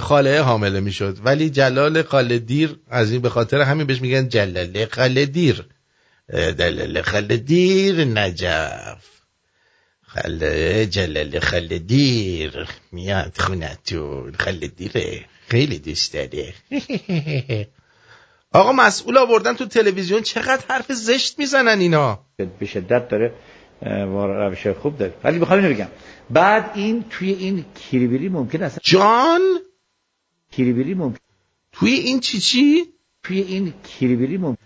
خاله 0.00 0.40
حامله 0.40 0.80
می‌شد. 0.80 1.18
ولی 1.24 1.50
جلال 1.50 2.02
خاله 2.02 2.38
دیر 2.38 2.80
از 2.90 3.12
این 3.12 3.20
به 3.20 3.30
خاطر 3.30 3.60
همین 3.60 3.86
بهش 3.86 4.00
میگن 4.00 4.28
جلال 4.28 4.86
خاله 4.86 5.26
دیر. 5.26 5.66
اه، 6.28 6.52
جلال 6.52 7.02
خاله 7.02 7.36
دیر 7.36 8.04
نجف. 8.04 9.17
خاله 10.08 10.86
جلال 10.86 11.40
خاله 11.40 11.78
دیر. 11.78 12.68
میاد 12.92 13.36
خونتون. 13.38 14.32
خاله 14.38 14.68
دیره. 14.68 15.24
خیلی 15.48 15.78
دوست 15.78 16.12
داره. 16.12 16.54
آقا 18.52 18.72
مسئول 18.72 19.18
آوردن 19.18 19.54
تو 19.54 19.66
تلویزیون 19.66 20.22
چقدر 20.22 20.64
حرف 20.68 20.92
زشت 20.92 21.38
می‌زنن 21.38 21.78
اینا؟ 21.78 22.20
به 22.58 22.66
شدت 22.66 23.08
داره 23.08 23.32
روش 24.12 24.66
خوب 24.66 24.98
داره. 24.98 25.14
ولی 25.24 25.38
می‌خوام 25.38 25.58
اینو 25.58 25.74
بگم. 25.74 25.88
بعد 26.30 26.70
این 26.74 27.04
توی 27.10 27.30
این 27.32 27.64
کیریبیری 27.74 28.28
ممکن 28.28 28.62
اصلا 28.62 28.78
جان؟ 28.82 29.40
کیریبیری 30.50 30.94
ممکن 30.94 31.18
توی 31.72 31.92
این 31.92 32.20
چی 32.20 32.38
چی؟ 32.38 32.84
توی 33.22 33.40
این 33.40 33.74
کیریبیری 33.84 34.36
ممکن 34.36 34.62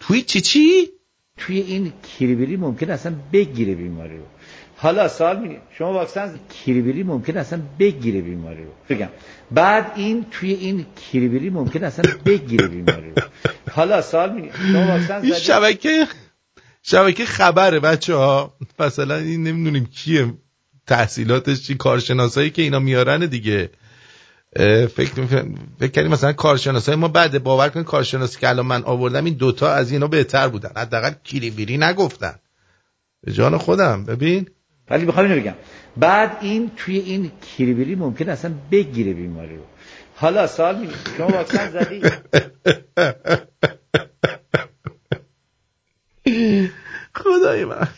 توی 0.00 0.22
چی 0.22 0.40
چی؟ 0.40 0.90
توی 1.36 1.60
این 1.60 1.92
کیریبیری 2.02 2.56
ممکن 2.56 2.90
اصلا 2.90 3.14
بگیره 3.32 3.74
بیماری 3.74 4.16
رو. 4.16 4.24
حالا 4.82 5.08
سوال 5.08 5.38
میگه 5.38 5.60
شما 5.78 5.92
واکسن 5.92 6.34
کیریبیری 6.48 7.02
ممکن 7.02 7.36
اصلا 7.36 7.60
بگیره 7.78 8.20
بیماری 8.20 8.64
رو. 8.64 8.70
بگم. 8.88 9.08
بعد 9.50 9.92
این 9.96 10.26
توی 10.30 10.52
این 10.52 10.86
کیریبیری 10.96 11.50
ممکن 11.50 11.84
اصلا 11.84 12.04
بگیره 12.26 12.68
بیماری 12.68 13.10
رو. 13.10 13.22
حالا 13.70 14.02
سوال 14.02 14.32
میگه 14.32 14.50
شما 14.72 14.86
واکسن 14.86 15.14
این 15.14 15.32
زدید؟ 15.32 15.34
شبکه 15.34 16.06
شبکه 16.82 17.24
خبره 17.24 17.80
بچه 17.80 18.14
ها 18.14 18.54
مثلا 18.78 19.16
این 19.16 19.42
نمی‌دونیم 19.42 19.86
کیه. 19.86 20.34
تحصیلاتش 20.86 21.62
چی 21.62 21.74
کارشناسایی 21.74 22.50
که 22.50 22.62
اینا 22.62 22.78
میارن 22.78 23.26
دیگه. 23.26 23.70
فکر 24.94 25.20
می‌کنم- 25.20 25.54
فکر 25.78 25.90
کردیم 25.90 26.10
مثلا 26.10 26.32
کارشناسای 26.32 26.94
ما 26.94 27.08
بعد 27.08 27.42
باور 27.42 27.68
کن 27.68 27.82
کارشناسی 27.82 28.40
که 28.40 28.48
الان 28.48 28.66
من 28.66 28.82
آوردم 28.84 29.24
این 29.24 29.34
دوتا 29.34 29.72
از 29.72 29.92
اینا 29.92 30.06
بهتر 30.06 30.48
بودن. 30.48 30.72
حداقل 30.76 31.12
کیری 31.24 31.50
بیری 31.50 31.78
نگفتن. 31.78 32.34
به 33.24 33.32
جان 33.32 33.58
خودم. 33.58 34.04
ببین. 34.04 34.46
ولی 34.90 35.04
می‌خوام 35.04 35.26
اینو 35.26 35.40
بگم. 35.40 35.54
بعد 35.96 36.38
این 36.40 36.70
توی 36.76 36.98
این 36.98 37.32
کیریبیری 37.40 37.94
ممکن 37.94 38.28
اصلا 38.28 38.54
بگیره 38.70 39.12
بیماری 39.12 39.56
رو. 39.56 39.64
حالا 40.16 40.46
سوال 40.46 40.78
میگه 40.78 40.94
شما 41.16 41.26
واکسن 41.26 41.70
زدی؟ 41.70 42.02
خدای 47.14 47.64
من. 47.64 47.88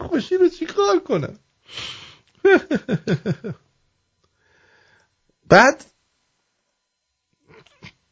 خوشی 0.00 0.36
رو 0.36 0.48
چی 0.48 0.66
کار 0.66 0.98
کنم؟ 0.98 1.38
بعد 5.48 5.84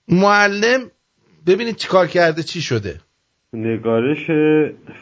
معلم 0.09 0.91
ببینید 1.47 1.77
چی 1.77 1.89
کار 1.89 2.07
کرده 2.07 2.43
چی 2.43 2.63
شده. 2.63 3.01
نگارش 3.53 4.31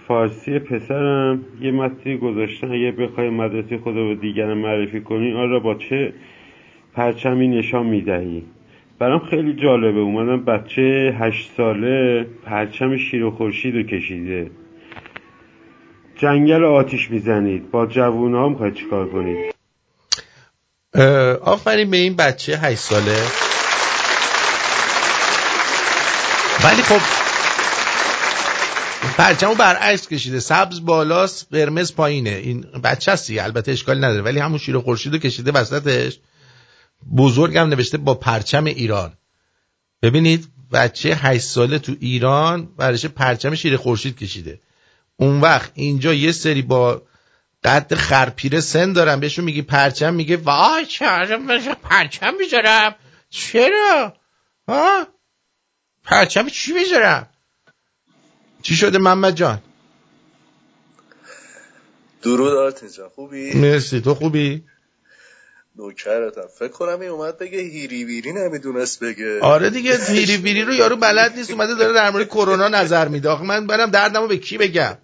فارسی 0.09 0.59
پسرم 0.59 1.45
یه 1.61 1.71
متنی 1.71 2.17
گذاشتن 2.17 2.73
اگه 2.73 2.91
بخوای 2.91 3.29
مدرسه 3.29 3.79
خدا 3.79 4.05
به 4.05 4.15
دیگران 4.15 4.59
معرفی 4.59 5.01
کنی 5.01 5.33
آن 5.33 5.51
را 5.51 5.61
با 5.61 5.75
چه 5.75 6.13
پرچمی 6.95 7.49
نشان 7.49 7.87
می‌دهی؟ 7.87 8.43
برام 8.99 9.19
خیلی 9.19 9.53
جالبه. 9.53 10.01
اومدم 10.01 10.45
بچه 10.45 11.17
هشت 11.19 11.51
ساله 11.57 12.27
پرچم 12.45 12.97
شیر 12.97 13.25
و 13.25 13.31
خورشید 13.31 13.75
رو 13.75 13.83
کشیده. 13.83 14.51
جنگل 16.17 16.65
آتیش 16.65 17.11
می‌زنید. 17.11 17.71
با 17.71 17.87
جوون 17.87 18.35
ها 18.35 18.49
می‌خواید 18.49 18.75
چیکار 18.75 19.09
کنید؟ 19.09 19.55
آفرین 21.43 21.91
به 21.91 21.97
این 21.97 22.17
بچه 22.17 22.57
هشت 22.57 22.79
ساله. 22.79 23.19
ولی 26.65 26.83
خب 26.83 27.28
پرچمو 29.01 29.55
برعکس 29.55 30.09
کشیده. 30.09 30.41
سبز 30.41 30.81
بالاست 30.81 31.47
قرمز 31.51 31.95
پایینه. 31.95 32.31
این 32.31 32.61
بچه 32.61 33.13
هستی 33.13 33.39
البته 33.39 33.73
اشکالی 33.73 34.01
نداره. 34.01 34.23
ولی 34.23 34.39
همون 34.39 34.59
شیر 34.59 34.79
خورشید 34.79 35.13
رو 35.13 35.19
کشیده 35.19 35.53
وسطش. 35.53 36.19
بزرگم 37.17 37.69
نوشته 37.69 37.99
با 37.99 38.15
پرچم 38.15 38.65
ایران. 38.65 39.13
ببینید 40.03 40.49
بچه 40.73 41.15
هشت 41.15 41.45
ساله 41.45 41.79
تو 41.79 41.97
ایران 42.01 42.69
برش 42.77 43.07
پرچم 43.07 43.55
شیر 43.55 43.77
خورشید 43.77 44.19
کشیده. 44.19 44.61
اون 45.17 45.41
وقت 45.41 45.71
اینجا 45.75 46.15
یه 46.15 46.33
سری 46.33 46.63
با 46.63 47.03
قد 47.65 47.95
خرپیره 47.95 48.61
سن 48.61 48.93
دارم 48.93 49.21
بهشون 49.21 49.45
میگی 49.45 49.63
پرچم 49.63 50.15
میگه 50.15 50.37
وای 50.37 50.87
بشه 51.49 51.75
پرچم 51.75 52.35
می‌ذارم. 52.41 52.95
چرا؟ 53.31 54.15
ها؟ 54.69 55.07
پرچم 56.05 56.49
چی 56.49 56.73
می‌ذارم؟ 56.73 57.29
چی 58.63 58.75
شده 58.75 58.99
محمد 58.99 59.35
جان؟ 59.35 59.63
درود 62.23 62.53
آرتین 62.53 62.89
جان 62.91 63.09
خوبی؟ 63.09 63.55
مرسی. 63.55 64.01
تو 64.01 64.15
خوبی؟ 64.15 64.65
نوکرتم. 65.77 66.47
فکر 66.59 66.69
کنم 66.69 67.01
این 67.01 67.11
اومد 67.11 67.39
بگه 67.39 67.59
هیری 67.59 68.05
ویری 68.05 68.33
نمی‌دونست 68.33 69.01
بگه. 69.05 69.41
آره 69.41 69.71
دیگه 69.71 70.07
هیری 70.07 70.37
بیری 70.37 70.63
رو 70.63 70.75
یارو 70.75 70.97
بلد 70.97 71.37
نیست. 71.37 71.51
اومده 71.51 71.75
داره 71.75 71.93
در 71.93 72.11
مورد 72.11 72.27
کرونا 72.29 72.69
نظر 72.69 73.09
میده. 73.09 73.29
آخه 73.29 73.45
من 73.45 73.67
برم 73.67 73.91
دردمو 73.91 74.27
به 74.27 74.37
کی 74.37 74.59
بگم؟ 74.59 74.99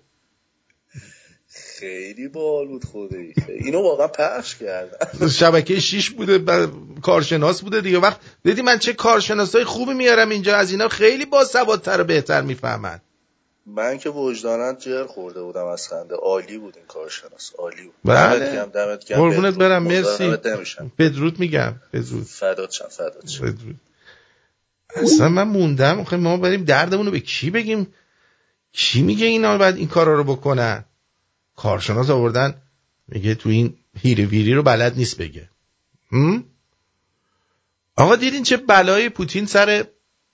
خیلی 1.79 2.29
بال 2.29 2.69
بود 2.69 2.85
خودی. 2.85 3.35
اینو 3.49 3.83
واقعا 3.83 4.09
پخش 4.09 4.57
کردن 4.57 5.29
شبکه 5.29 5.81
شیش 5.81 6.11
بوده 6.11 6.39
ب- 6.39 7.01
کارشناس 7.03 7.63
بوده 7.63 7.81
دیگه. 7.81 7.99
وقت 7.99 8.21
دیدی 8.45 8.63
من 8.63 8.79
چه 8.79 8.93
کارشناسای 8.93 9.65
خوبی 9.65 9.95
میارم 9.95 10.29
اینجا؟ 10.31 10.57
از 10.57 10.71
اینا 10.71 10.89
خیلی 10.89 11.25
باسوادتر 11.27 12.01
و 12.01 12.05
بهتر 12.05 12.41
می‌فهمن. 12.43 13.01
من 13.67 13.99
که 13.99 14.11
وجدانن 14.11 14.79
جر 14.79 15.07
خورده 15.07 15.43
بودم 15.43 15.67
از 15.67 15.89
خنده. 15.89 16.15
عالی 16.15 16.59
بود 16.59 16.77
این 16.77 16.87
کارشناس. 16.87 17.53
عالی 17.59 17.83
بود. 17.85 17.95
بله. 18.05 18.65
دمت 18.67 19.05
گرم 19.05 19.19
قربونت. 19.19 19.55
برم 19.55 19.83
مرسی. 19.83 20.37
بدرود 20.99 21.39
میگم. 21.41 21.75
بدرود. 21.93 22.25
فدات 22.25 22.71
شم 22.71 22.89
فدات 22.89 23.29
شم. 23.29 23.43
بدرود. 23.47 23.81
اصلا 24.97 25.29
من 25.29 25.49
موندم. 25.49 26.01
آخه 26.01 26.17
ما 26.17 26.37
بریم 26.37 26.65
دردمون 26.65 27.07
رو 27.07 27.12
به 27.12 27.21
کی 27.21 27.51
بگیم؟ 27.51 27.95
کی 28.73 29.03
میگه 29.03 29.27
اینا 29.27 29.59
باید 29.59 29.77
این 29.77 29.89
کارا 29.89 30.15
رو 30.15 30.25
بکنن؟ 30.25 30.85
کارشناس 31.57 32.11
آوردن. 32.11 32.55
میگه 33.09 33.35
تو 33.35 33.49
این 33.49 33.77
هیری 33.99 34.27
ویری 34.27 34.55
رو 34.55 34.62
بلد 34.62 34.97
نیست 34.97 35.19
بگه. 35.19 35.49
هم؟ 36.12 36.45
آقا 37.97 38.17
دیدین 38.17 38.43
چه 38.43 38.57
بلای 38.57 39.09
پوتین 39.09 39.47
سر 39.47 39.87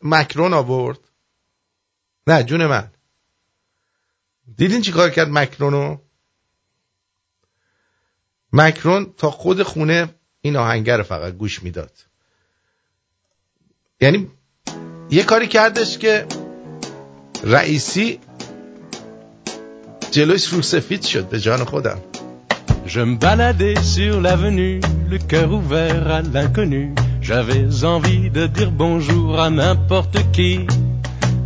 مکرون 0.03 0.53
آورد؟ 0.55 0.99
نه 2.27 2.43
جون 2.43 2.67
من. 2.67 2.91
دیدین 4.57 4.81
چی 4.81 4.93
کار 4.93 5.11
کرد 5.11 5.29
مکرونو 5.29 5.99
مکرون 8.53 9.15
تا 9.17 9.31
خود 9.31 9.63
خونه 9.63 10.15
این 10.41 10.57
آهنگر 10.57 10.97
رو 10.97 11.03
فقط 11.03 11.33
گوش 11.35 11.63
می‌داد. 11.63 11.93
یعنی 14.01 14.29
یه 15.11 15.23
کاری 15.23 15.49
کردش 15.49 15.99
که 15.99 16.27
رئیسی 17.45 18.21
جلوش 20.11 20.47
رو 20.47 20.63
سفید 20.63 21.03
شد 21.03 21.29
به 21.29 21.41
جان 21.41 21.65
خودم. 21.65 22.01
Je 22.87 23.03
me 23.05 23.17
baladais 23.25 23.77
sur 23.95 24.21
l'avenue, 24.21 24.81
le 25.13 25.19
cœur 25.31 25.53
ouvert 25.53 26.05
à 26.17 26.23
l'inconnu. 26.23 26.85
J'avais 27.23 27.85
envie 27.85 28.31
de 28.31 28.49
dire 28.49 28.73
bonjour 28.73 29.39
à 29.39 29.49
n'importe 29.49 30.17
qui, 30.33 30.67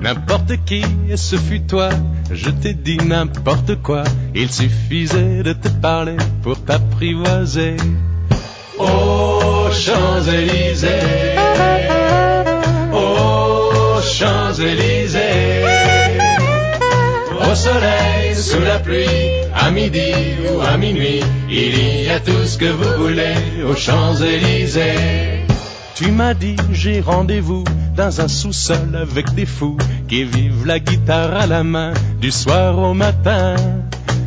n'importe 0.04 0.52
qui, 0.66 0.82
ce 1.16 1.36
fut 1.36 1.62
toi. 1.62 1.88
Je 2.30 2.50
t'ai 2.50 2.74
dit 2.74 2.98
n'importe 2.98 3.76
quoi, 3.82 4.04
il 4.34 4.50
suffisait 4.50 5.42
de 5.42 5.54
te 5.54 5.68
parler 5.68 6.18
pour 6.42 6.62
t'apprivoiser. 6.62 7.76
aux 8.78 9.70
Champs-Élysées, 9.84 11.36
aux 12.92 14.02
Champs-Élysées, 14.16 15.64
au 17.40 17.54
soleil, 17.54 18.34
sous 18.34 18.60
la 18.60 18.78
pluie, 18.80 19.06
à 19.54 19.70
midi 19.70 20.12
ou 20.48 20.60
à 20.60 20.76
minuit, 20.76 21.22
il 21.48 21.74
y 22.06 22.10
a 22.10 22.20
tout 22.20 22.44
ce 22.44 22.58
que 22.58 22.70
vous 22.78 22.92
voulez 23.02 23.36
aux 23.66 23.76
Champs-Élysées. 23.76 25.43
Tu 25.94 26.10
m'as 26.10 26.34
dit 26.34 26.56
j'ai 26.72 27.00
rendez-vous 27.00 27.62
dans 27.96 28.20
un 28.20 28.26
sous-sol 28.26 28.98
avec 29.00 29.32
des 29.34 29.46
fous 29.46 29.76
qui 30.08 30.24
vivent 30.24 30.66
la 30.66 30.80
guitare 30.80 31.36
à 31.36 31.46
la 31.46 31.62
main 31.62 31.92
du 32.20 32.32
soir 32.32 32.76
au 32.78 32.94
matin. 32.94 33.54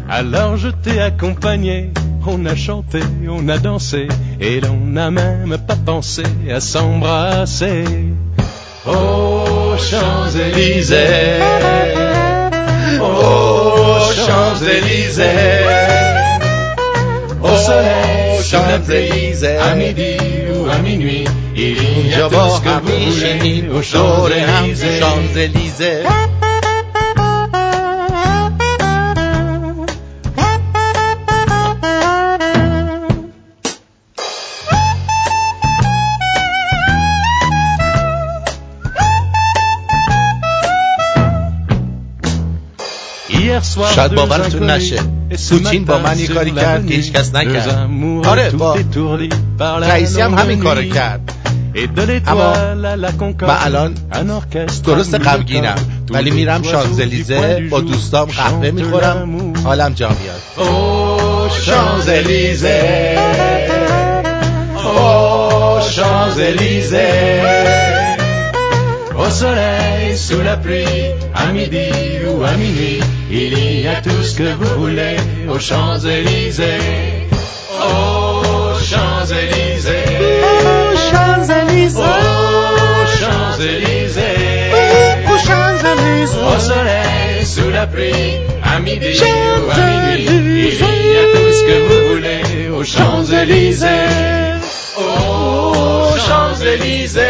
Alors 0.09 0.55
je 0.55 0.70
t'ai 0.70 1.01
accompagné, 1.01 1.91
on 2.26 2.45
a 2.45 2.55
chanté, 2.55 2.99
on 3.30 3.49
a 3.49 3.57
dansé 3.57 4.07
et 4.39 4.61
l'on 4.61 4.78
n'a 4.78 5.11
même 5.11 5.57
pas 5.68 5.76
pensé 5.76 6.24
à 6.49 6.61
s'embrasser. 6.61 7.84
Aux 8.86 9.76
Champs-Élysées, 9.78 11.41
aux 13.01 14.13
Champs-Élysées, 14.15 15.26
au 17.43 17.57
soleil, 17.57 18.41
Champs-Élysées, 18.41 19.57
à 19.57 19.76
midi 19.76 20.15
ou 20.55 20.70
à 20.70 20.78
minuit, 20.78 21.26
اینجا 21.58 22.30
با 22.30 22.58
هم 22.58 22.82
میشینیم 22.84 23.76
و 23.76 23.82
شور 23.82 24.34
همز 24.34 24.86
شانز 24.86 25.38
لیزه. 25.38 26.05
شاید 43.95 44.16
باورتون 44.16 44.70
نشه. 44.70 44.99
پوتین 45.49 45.86
با 45.86 45.97
من 45.97 46.20
یک 46.20 46.32
کاری 46.32 46.51
کرد 46.51 46.88
که 46.88 46.93
هیچ 46.93 47.12
کس 47.12 47.36
نکرد. 47.36 47.89
آره 48.26 48.49
با 48.49 48.78
رئیسی 49.82 50.22
هم 50.22 50.34
همین 50.34 50.60
کار 50.60 50.84
کرد. 50.84 51.37
اما 52.28 52.73
من 53.41 53.57
الان 53.65 53.93
درست 54.86 55.15
غمگینم 55.15 55.75
tous 56.07 56.15
ولی 56.15 56.32
میرم 56.32 56.63
شانزلیزه 56.63 57.67
با 57.69 57.80
دوستام 57.82 58.28
قهوه 58.28 58.71
می‌خورم. 58.71 59.53
حالم 59.63 59.93
جا 59.93 60.09
میاد 60.09 60.41
Aux 60.57 61.49
Champs-Élysées, 61.65 63.17
aux 64.86 65.82
Champs-Élysées, 65.95 67.41
au 69.23 69.30
soleil, 69.41 70.17
sous 70.28 70.41
la 70.49 70.57
pluie, 70.63 71.03
à 71.43 71.45
midi 71.57 71.89
ou 72.30 72.43
à 72.51 72.53
minuit, 72.61 72.99
il 73.32 73.53
y 73.86 73.88
a 73.88 73.97
tout 74.01 74.21
ce 74.30 74.34
que 74.39 74.49
vous 74.59 74.73
voulez 74.82 75.17
aux 75.53 75.59
Champs-Élysées, 75.69 77.28
aux 77.89 78.80
Champs-Élysées, 78.89 79.66
Champs-Élysées. 81.88 82.02
Aux 82.92 83.08
Champs-Élysées. 83.20 84.22
Oui, 84.74 85.34
aux 85.34 85.38
Champs-Élysées. 85.38 86.38
Au 86.38 86.60
soleil, 86.60 87.46
sous 87.46 87.70
la 87.70 87.88
pluie, 87.88 88.12
à 88.64 88.80
midi 88.80 89.08
ou 89.22 89.72
à 89.72 90.16
minuit. 90.16 90.70
Il 90.70 90.80
y 90.80 91.18
a 91.18 91.26
tout 91.34 91.52
ce 91.54 91.64
que 91.66 91.78
vous 91.88 92.02
voulez 92.16 92.70
aux 92.70 92.84
Champs-Élysées. 92.84 93.88
Aux 94.98 96.18
Champs-Élysées. 96.28 97.22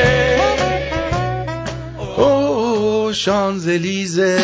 Aux 2.18 3.14
Champs-Élysées. 3.14 4.38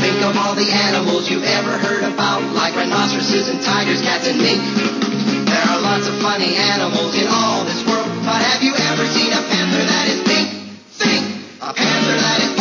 Think 0.00 0.22
of 0.22 0.36
all 0.36 0.54
the 0.54 0.70
animals 0.70 1.30
you 1.30 1.40
ever 1.42 1.78
heard 1.78 2.04
about, 2.04 2.42
like 2.54 2.76
rhinoceroses 2.76 3.48
and 3.48 3.60
tigers, 3.62 4.02
cats 4.02 4.28
and 4.28 4.38
mink. 4.38 5.07
There 5.58 5.66
are 5.74 5.80
lots 5.80 6.06
of 6.06 6.14
funny 6.22 6.54
animals 6.54 7.16
in 7.16 7.26
all 7.26 7.64
this 7.64 7.84
world, 7.84 8.06
but 8.22 8.40
have 8.40 8.62
you 8.62 8.76
ever 8.76 9.04
seen 9.06 9.32
a 9.32 9.42
panther 9.42 9.82
that 9.82 10.06
is 10.06 10.22
pink? 10.22 10.48
Think! 11.02 11.26
A 11.60 11.74
panther 11.74 12.16
that 12.16 12.38
is 12.42 12.57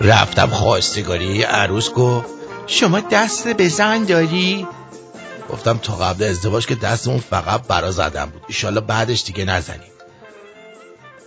رفتم 0.00 0.46
خواستگاری 0.46 1.42
عروس 1.42 1.90
گفت 1.90 2.26
شما 2.66 3.00
دست 3.00 3.48
بزن 3.48 4.04
داری؟ 4.04 4.66
گفتم 5.52 5.78
تا 5.78 5.96
قبل 5.96 6.24
ازدواج 6.24 6.66
که 6.66 6.74
دستمون 6.74 7.18
فقط 7.18 7.62
برا 7.62 7.90
زدن 7.90 8.24
بود. 8.26 8.42
ایشالا 8.48 8.80
بعدش 8.80 9.24
دیگه 9.24 9.44
نزنیم. 9.44 9.90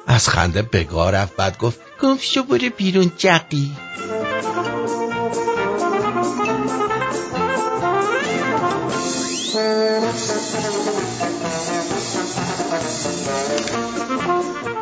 از 0.07 0.29
خنده 0.29 0.61
بگاه 0.61 1.11
رفت 1.11 1.35
بعد 1.35 1.57
گفت 1.57 1.79
گفت 2.01 2.23
شو 2.23 2.43
برو 2.43 2.69
بیرون 2.77 3.11
جقی. 3.17 3.71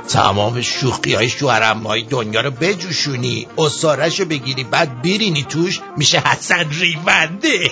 تمام 0.10 0.62
شوخی 0.62 1.14
های 1.14 1.30
شوهرم 1.30 1.88
های 1.88 2.04
دنیا 2.04 2.42
رو 2.42 2.52
بجوشونی. 2.52 3.48
اصارش 3.58 4.20
رو 4.20 4.26
بگیری 4.26 4.64
بعد 4.64 5.02
برینی 5.02 5.44
توش 5.44 5.82
میشه 5.98 6.20
حسن 6.20 6.70
ریونده 6.70 7.72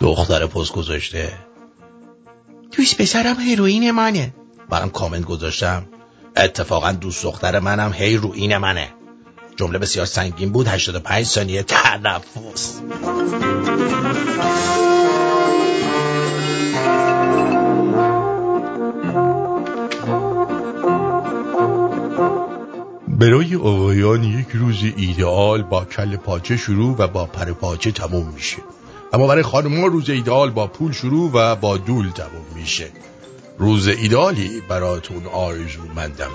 دختر 0.00 0.46
پست 0.46 0.72
گذاشته. 0.72 1.32
دوست 2.76 3.02
پسرم 3.02 3.40
هیروین 3.40 3.90
منه. 3.90 4.34
برام 4.68 4.90
کامنت 4.90 5.24
گذاشتم. 5.24 5.97
اتفاقا 6.38 6.92
دوست 6.92 7.22
دختر 7.24 7.60
منم. 7.60 7.92
هیروین 7.92 8.56
منه. 8.56 8.88
جمله 9.56 9.78
بسیار 9.78 10.06
سنگین 10.06 10.52
بود. 10.52 10.68
85 10.68 11.26
ثانیه 11.26 11.62
تنفس. 11.62 12.80
برای 23.08 23.56
آقایان 23.56 24.24
یک 24.24 24.48
روز 24.54 24.82
ایدئال 24.96 25.62
با 25.62 25.84
کله 25.84 26.16
پاچه 26.16 26.56
شروع 26.56 26.96
و 26.98 27.06
با 27.06 27.26
پر 27.26 27.52
پاچه 27.52 27.92
تموم 27.92 28.32
میشه. 28.34 28.56
اما 29.12 29.26
برای 29.26 29.42
خانم‌ها 29.42 29.86
روز 29.86 30.10
ایدئال 30.10 30.50
با 30.50 30.66
پول 30.66 30.92
شروع 30.92 31.30
و 31.34 31.56
با 31.56 31.76
دول 31.76 32.10
تموم 32.10 32.46
میشه. 32.54 32.88
روز 33.58 33.88
ایدئالی 33.88 34.60
براتون 34.60 35.26
آرزومندم. 35.26 36.30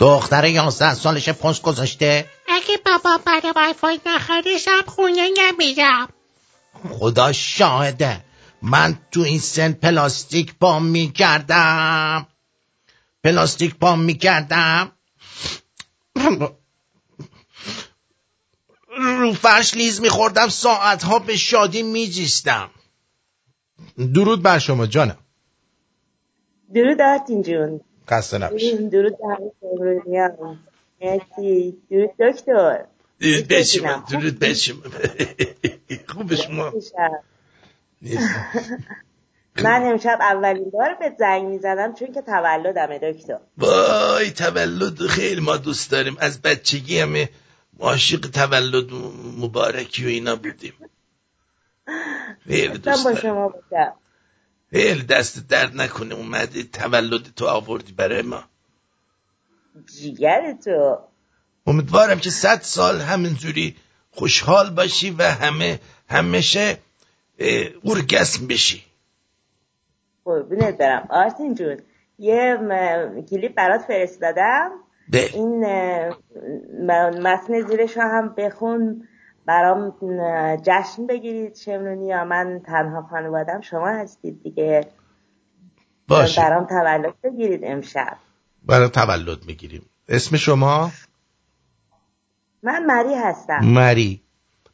دختر 0.00 0.44
11 0.44 0.94
سالش 0.94 1.28
پست 1.28 1.62
گذاشته؟ 1.62 2.26
اگه 2.48 2.76
بابا 2.86 3.18
برای 3.26 3.52
وایفای 3.56 4.00
نخریشم 4.06 4.82
خونه 4.86 5.28
نمیرم. 5.38 6.08
خدا 6.90 7.32
شاهده. 7.32 8.24
من 8.62 8.98
تو 9.10 9.20
این 9.20 9.38
سن 9.38 9.72
پلاستیک 9.72 10.54
پام 10.60 10.84
می‌کردم. 10.84 12.26
پلاستیک 13.24 13.74
پام 13.74 14.00
می‌کردم. 14.00 14.92
رو 19.00 19.32
فرش 19.32 19.74
لیز 19.74 20.00
میخوردم 20.00 20.48
ساعتها 20.48 21.18
به 21.18 21.36
شادی 21.36 21.82
می‌زیستم 21.82 22.70
درود 24.14 24.42
بر 24.42 24.58
شما 24.58 24.86
جانم. 24.86 25.18
درود 26.74 27.00
آرتین 27.00 27.42
جون. 27.42 27.80
خسته 28.10 28.38
نباشی 28.38 28.88
درود 28.88 29.16
سهرونیان. 29.60 30.58
مرسی. 31.02 31.76
درود 31.90 32.10
دکتر. 32.18 32.84
درود 33.20 33.48
به 33.48 33.62
شما 33.62 34.04
درود 34.10 34.38
به 34.38 34.54
شما. 34.54 34.82
خوب 36.08 36.34
شما. 36.34 36.72
من 39.62 39.82
امشب 39.82 40.18
اولین 40.20 40.70
بار 40.70 40.94
به 40.94 41.12
زنگ 41.18 41.44
می‌زدم 41.44 41.94
چون 41.94 42.12
که 42.12 42.22
تولدمه 42.22 42.98
دکتر. 42.98 43.38
وای 43.58 44.30
تولد 44.30 45.06
خیلی 45.06 45.40
ما 45.40 45.56
دوست 45.56 45.90
داریم. 45.90 46.16
از 46.20 46.42
بچگی 46.42 46.98
همه 46.98 47.28
عاشق 47.80 48.20
تولد 48.20 48.92
مبارکی 49.38 50.04
و 50.04 50.08
اینا 50.08 50.36
بودیم. 50.36 50.72
با 53.04 53.14
شما 53.14 53.54
خیلی 54.70 55.02
دست 55.02 55.48
درد 55.48 55.80
نکنه. 55.80 56.14
اومدی 56.14 56.64
تولد 56.64 57.34
تو 57.36 57.46
آوردی 57.46 57.92
برای 57.92 58.22
ما. 58.22 58.44
جیگر 59.86 60.56
تو. 60.64 60.98
امیدوارم 61.66 62.18
که 62.18 62.30
صد 62.30 62.60
سال 62.62 63.00
همینجوری 63.00 63.76
خوشحال 64.10 64.70
باشی 64.70 65.10
و 65.10 65.22
همه 65.22 65.80
همیشه 66.08 66.78
اه، 67.38 67.66
اورگسم 67.82 68.46
بشی. 68.46 68.84
قربونت 70.24 70.78
برم. 70.78 71.06
آرتین 71.10 71.54
جون 71.54 71.80
یه 72.18 72.56
م- 72.60 73.22
کلیپ 73.22 73.54
برات 73.54 73.82
فرستادم. 73.82 74.70
به 75.10 75.30
این 75.34 75.64
متن 77.22 77.62
زیرش 77.62 77.96
رو 77.96 78.02
هم 78.02 78.34
بخون 78.38 79.08
برام 79.46 79.96
جشن 80.64 81.06
بگیرید 81.06 81.56
شمرونی 81.56 82.06
یا 82.08 82.24
من 82.24 82.62
تنها 82.66 83.02
خانوادم 83.02 83.60
شما 83.60 83.88
هستید 83.88 84.42
دیگه. 84.42 84.92
باشه. 86.08 86.42
برام 86.42 86.66
تولد 86.66 87.14
بگیرید 87.24 87.60
امشب. 87.64 88.18
برای 88.62 88.88
تولد 88.88 89.46
می‌گیریم. 89.46 89.90
اسم 90.08 90.36
شما؟ 90.36 90.92
من 92.62 92.86
مری 92.86 93.14
هستم. 93.14 93.64
مری. 93.64 94.22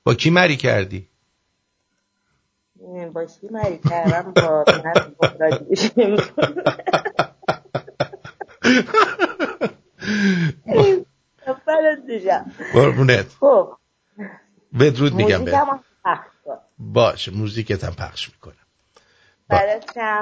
با 0.05 0.15
کی 0.15 0.31
مری 0.31 0.57
کردی؟ 0.57 1.11
با 3.15 3.25
کی 3.27 3.49
مری 3.51 3.79
کردم؟ 3.79 4.33
با 4.41 4.67
قربونت. 12.73 13.29
خب. 13.41 13.77
بدرود 14.81 15.15
میگم 15.15 15.45
به 15.45 15.61
باشه 16.79 17.31
موزیکت 17.31 17.85
هم 17.85 17.95
پخش 17.95 18.29
می‌کنم. 18.31 18.55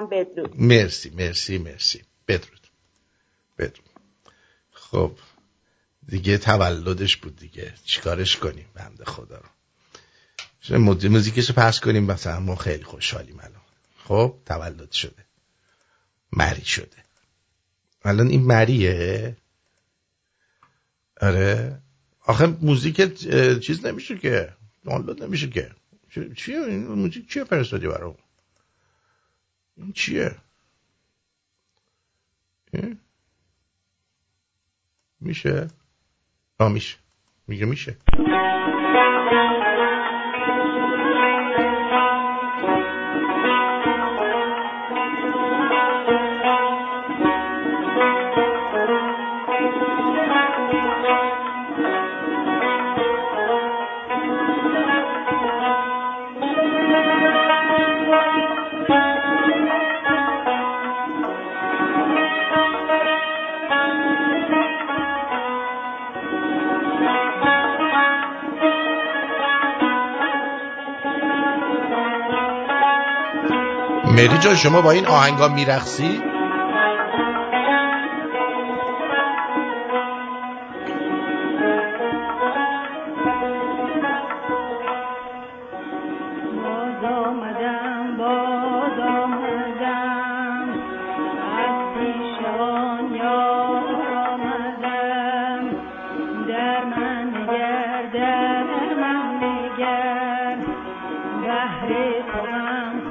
بدرود. 0.09 0.61
مرسی 0.61 1.11
مرسی 1.11 1.59
مرسی. 1.59 2.03
بدرود. 2.29 2.67
بدرود. 3.59 3.91
خب 4.73 5.19
دیگه 6.09 6.39
تولدش 6.39 7.17
بود 7.17 7.37
دیگه. 7.37 7.73
چیکارش 7.85 8.37
کنیم؟ 8.37 8.67
بنده 8.75 9.05
خدا 9.05 9.37
رو. 9.37 9.49
موزیکش 10.79 11.49
رو 11.49 11.55
پخش 11.55 11.81
کنیم؟ 11.81 12.05
مثلا 12.05 12.41
ما 12.41 12.57
خیلی 12.57 12.85
خوشحالیم 12.85 13.41
الان. 13.41 13.63
خب 14.05 14.37
تولد 14.47 14.93
شده. 14.93 15.25
مری 16.33 16.65
شده. 16.65 17.05
الان 18.05 18.29
این 18.29 18.43
مریه؟ 18.43 19.37
آره. 21.21 21.79
آخه 22.27 22.47
موزیک 22.47 23.01
چیز 23.61 23.87
نمیشه 23.87 24.19
که. 24.19 24.53
دانلود 24.85 25.23
نمیشه 25.23 25.49
که. 25.49 25.71
چی- 26.11 26.35
چیه 26.35 26.59
موزیک؟ 26.79 27.29
چیه 27.29 27.45
فرستادی 27.45 27.87
برام؟ 27.87 28.17
این 29.77 29.93
چیه؟ 29.93 30.37
میشه؟ 35.21 35.69
آه 36.59 36.73
میشه. 36.73 36.97
میگه 37.47 37.67
میشه. 37.67 37.97
مری 74.15 74.39
جان 74.39 74.57
شما 74.57 74.81
با 74.81 74.91
این 74.91 75.07
آهنگا 75.07 75.49
غم 75.49 75.95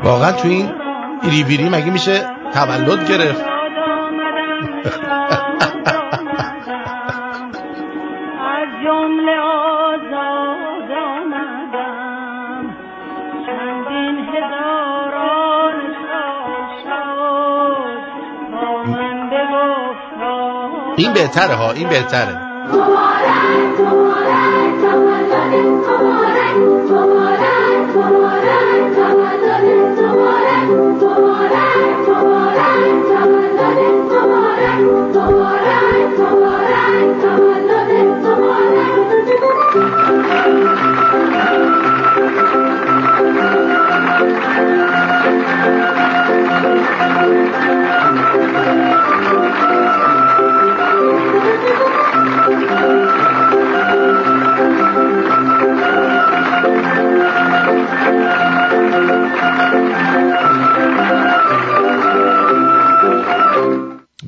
واقعا 0.03 0.31
تو 0.31 0.47
این 0.47 0.82
ایری 1.23 1.43
بیری 1.43 1.69
مگه 1.69 1.91
میشه 1.91 2.25
تولد 2.53 3.07
گرفت؟ 3.09 3.45
از 8.53 8.67
جمله 8.83 9.39
آزاد 9.39 10.91
آمدم 10.91 12.75
چندین 13.45 14.17
هزاران 14.19 15.13
این 20.97 21.13
بهتره 21.13 21.55
ها 21.55 21.71
این 21.71 21.89
بهتره. 21.89 22.42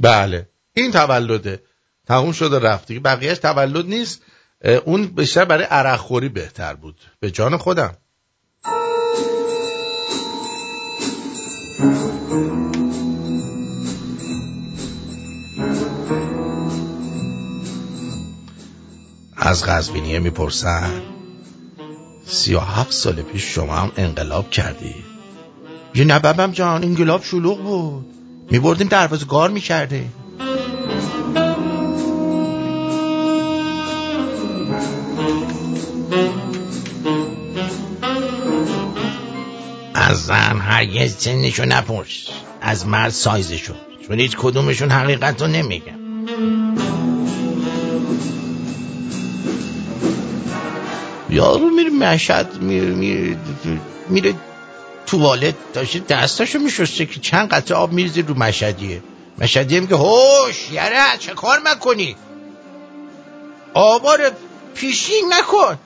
بله. 0.05 0.49
این 0.73 0.91
تولده. 0.91 1.63
تموم 2.07 2.31
شده 2.31 2.59
رفت. 2.59 2.87
دیگه 2.87 2.99
بقیهش 2.99 3.37
تولد 3.37 3.85
نیست. 3.85 4.21
اون 4.85 5.05
بیشتر 5.05 5.45
برای 5.45 5.63
عرق 5.63 5.99
خوری 5.99 6.29
بهتر 6.29 6.73
بود. 6.73 6.95
به 7.19 7.31
جان 7.31 7.57
خودم. 7.57 7.97
از 19.37 19.63
قزوینیه 19.65 20.19
می‌پرسن 20.19 21.01
سی 22.25 22.53
و 22.53 22.59
هفت 22.59 22.91
سال 22.91 23.21
پیش 23.21 23.43
شما 23.43 23.75
هم 23.75 23.91
انقلاب 23.97 24.49
کردی. 24.49 24.95
یه 25.95 26.05
نببم 26.05 26.51
جان 26.51 26.83
انقلاب 26.83 27.23
شلوغ 27.23 27.63
بود. 27.63 28.14
می 28.51 28.59
بردیم 28.59 28.87
درواز 28.87 29.27
گار 29.27 29.49
می 29.49 29.61
کرده 29.61 30.05
از 39.93 40.25
زن 40.25 40.57
هرگز 40.59 41.15
سنشو 41.17 41.65
نپرس. 41.65 42.27
از 42.61 42.87
مرد 42.87 43.09
سایزشو. 43.09 43.73
چون 44.07 44.19
هیچ 44.19 44.37
کدومشون 44.37 44.91
حقیقت 44.91 45.41
رو 45.41 45.47
نمیگن. 45.47 45.99
یارو 51.29 51.69
میره 51.69 51.89
مشهد 51.89 52.61
میره 54.09 54.33
توالت 55.16 55.55
داشته 55.74 55.99
دستاشو 55.99 56.59
میشسته 56.59 57.05
که 57.05 57.20
چند 57.20 57.49
قطعه 57.49 57.78
آب 57.78 57.91
میریزه 57.91 58.22
رو 58.22 58.34
مشهدیه. 58.34 59.03
مشهدیه 59.38 59.80
میگه 59.80 59.95
هوش 59.95 60.72
یره 60.72 61.18
چه 61.20 61.34
کار 61.34 61.61
مکنی؟ 61.66 62.16
آبا 63.74 64.16
رو 64.16 64.30
پیشینگ 64.76 65.24
نکن. 65.30 65.78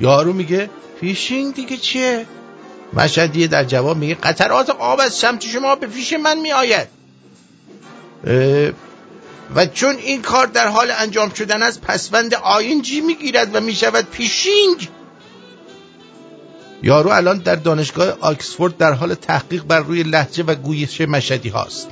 یارو 0.00 0.32
میگه 0.32 0.70
پیشینگ 1.00 1.54
دیگه 1.54 1.76
چیه؟ 1.76 2.26
مشهدیه 2.92 3.46
در 3.46 3.64
جواب 3.64 3.96
میگه 3.96 4.14
قطرات 4.14 4.70
آب 4.70 5.00
از 5.00 5.14
سمت 5.14 5.46
شما 5.46 5.76
به 5.76 5.86
پیش 5.86 6.12
من 6.12 6.38
میآید. 6.38 6.88
و 9.54 9.66
چون 9.66 9.96
این 9.96 10.22
کار 10.22 10.46
در 10.46 10.68
حال 10.68 10.90
انجام 10.90 11.30
شدن 11.30 11.62
است 11.62 11.80
پسوند 11.80 12.34
آینجی 12.34 13.00
می‌گیرد 13.00 13.56
و 13.56 13.60
می‌شود 13.60 14.10
پیشینگ. 14.10 14.88
یارو 16.82 17.10
الان 17.10 17.38
در 17.38 17.56
دانشگاه 17.56 18.08
آکسفورد 18.20 18.76
در 18.76 18.92
حال 18.92 19.14
تحقیق 19.14 19.62
بر 19.64 19.80
روی 19.80 20.02
لحجه 20.02 20.42
و 20.42 20.54
گویش 20.54 21.00
مشهدی 21.00 21.48
هاست. 21.48 21.88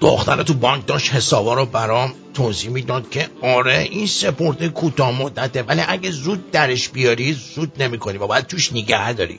دختره 0.00 0.42
تو 0.42 0.54
بانک 0.54 0.86
داشت 0.86 1.12
حسابا 1.12 1.54
رو 1.54 1.66
برام 1.66 2.14
توضیح 2.34 2.70
می‌داد 2.70 3.10
که 3.10 3.28
آره 3.42 3.78
این 3.78 4.06
سپرده 4.06 4.68
کوتاه 4.68 5.22
مدته 5.22 5.62
ولی 5.62 5.82
اگه 5.88 6.10
زود 6.10 6.50
درش 6.50 6.88
بیاری 6.88 7.32
زود 7.32 7.82
نمی‌کنی. 7.82 8.18
و 8.18 8.26
باید 8.26 8.46
توش 8.46 8.72
نگه 8.72 9.12
داری. 9.12 9.38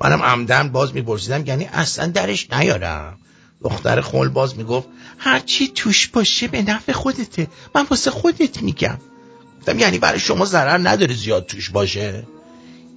منم 0.00 0.22
عمدن 0.22 0.68
باز 0.68 0.94
میپرسیدم 0.94 1.46
یعنی 1.46 1.68
اصلا 1.72 2.06
درش 2.06 2.50
نیارم؟ 2.52 3.18
دختر 3.62 4.00
خول 4.00 4.28
باز 4.28 4.58
می‌گفت 4.58 4.88
هرچی 5.18 5.68
توش 5.68 6.08
باشه 6.08 6.48
به 6.48 6.62
نفع 6.62 6.92
خودته. 6.92 7.46
من 7.74 7.86
واسه 7.90 8.10
خودت 8.10 8.62
میگم. 8.62 8.98
گفتم 9.60 9.78
یعنی 9.78 9.98
برای 9.98 10.18
شما 10.18 10.44
ضرر 10.44 10.88
نداره 10.88 11.14
زیاد 11.14 11.46
توش 11.46 11.70
باشه. 11.70 12.26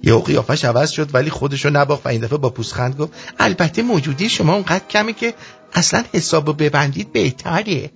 یه 0.02 0.18
قیافش 0.18 0.64
عوض 0.64 0.90
شد 0.90 1.14
ولی 1.14 1.30
خودشو 1.30 1.70
نباخت 1.70 2.06
و 2.06 2.08
این 2.08 2.20
دفعه 2.20 2.38
با 2.38 2.50
پوسخند 2.50 2.96
گفت 2.96 3.12
البته 3.38 3.82
موجودی 3.82 4.28
شما 4.28 4.54
اونقدر 4.54 4.84
کمه 4.90 5.12
که 5.12 5.34
اصلا 5.72 6.04
حسابو 6.12 6.52
ببندید 6.52 7.12
بهتره. 7.12 7.90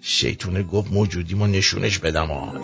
شیطونه 0.00 0.62
گفت 0.62 0.92
موجودیمو 0.92 1.46
نشونش 1.46 1.98
بدم 1.98 2.30
آه. 2.30 2.54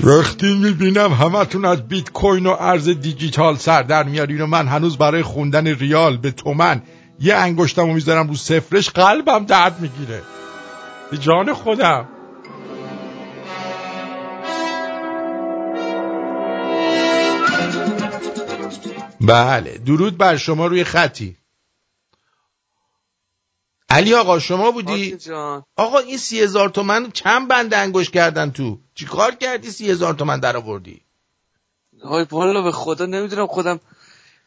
وقتی 0.00 0.54
می‌بینم 0.54 1.12
همتون 1.12 1.64
از 1.64 1.88
بیت 1.88 2.10
کوین 2.10 2.46
و 2.46 2.56
ارز 2.60 2.88
دیجیتال 2.88 3.56
سر 3.56 3.82
در 3.82 4.02
میارین 4.02 4.40
و 4.40 4.46
من 4.46 4.68
هنوز 4.68 4.98
برای 4.98 5.22
خوندن 5.22 5.66
ریال 5.66 6.16
به 6.16 6.30
تومن. 6.30 6.82
یه 7.20 7.34
انگشتمو 7.34 7.94
می‌ذارم 7.94 8.28
رو 8.28 8.34
سفرش 8.34 8.90
قلبم 8.90 9.44
درد 9.44 9.80
می‌گیره. 9.80 10.22
به 11.10 11.18
جان 11.18 11.54
خودم. 11.54 12.08
بله 19.20 19.78
درود 19.86 20.18
بر 20.18 20.36
شما 20.36 20.66
روی 20.66 20.84
خطی. 20.84 21.37
علی 23.88 24.14
آقا 24.14 24.38
شما 24.38 24.70
بودی؟ 24.70 25.16
آقا 25.76 25.98
این 25.98 26.18
سی 26.18 26.40
هزار 26.40 26.68
تومن 26.68 27.10
چند 27.10 27.48
بند 27.48 27.74
انگوش 27.74 28.10
کردن 28.10 28.50
تو؟ 28.50 28.78
چی 28.94 29.04
کار 29.04 29.34
کردی 29.34 29.70
سی 29.70 29.90
هزار 29.90 30.14
تومن 30.14 30.40
در 30.40 30.56
آوردی؟ 30.56 31.00
های 32.02 32.26
والا 32.30 32.62
به 32.62 32.72
خدا 32.72 33.06
نمی‌دونم 33.06 33.46
خودم 33.46 33.80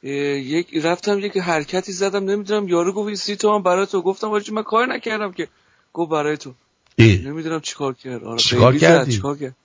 یک 0.03 0.67
رفتم 0.83 1.19
یک 1.19 1.37
حرکتی 1.37 1.91
زدم 1.91 2.23
نمی‌دونم 2.23 2.67
یارو 2.67 2.93
گفت 2.93 3.15
سی 3.15 3.35
تومن 3.35 3.63
برای 3.63 3.85
تو. 3.85 4.01
گفتم 4.01 4.29
واجی 4.29 4.51
من 4.51 4.63
کار 4.63 4.85
نکردم 4.85 5.31
که. 5.31 5.47
گفت 5.93 6.11
برای 6.11 6.37
تو. 6.37 6.53
ای. 6.95 7.17
نمی‌دونم 7.17 7.59
چی 7.59 7.75
کار 7.75 7.93
کرد. 7.93 8.23
آره 8.23 8.37
چی 8.37 8.55
کار 8.55 8.77
کردی؟ 8.77 9.11
چیکار 9.11 9.37
کرد؟ 9.37 9.55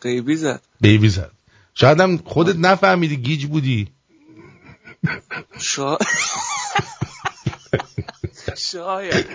قیبی 0.00 0.36
زد. 0.36 0.62
بیبی 0.80 1.08
زد. 1.08 1.30
شاید 1.74 2.00
هم 2.00 2.16
خودت 2.16 2.56
نفهمیدی 2.56 3.16
گیج 3.16 3.46
بودی. 3.46 3.88
شا... 5.58 5.98
شاید. 8.54 9.26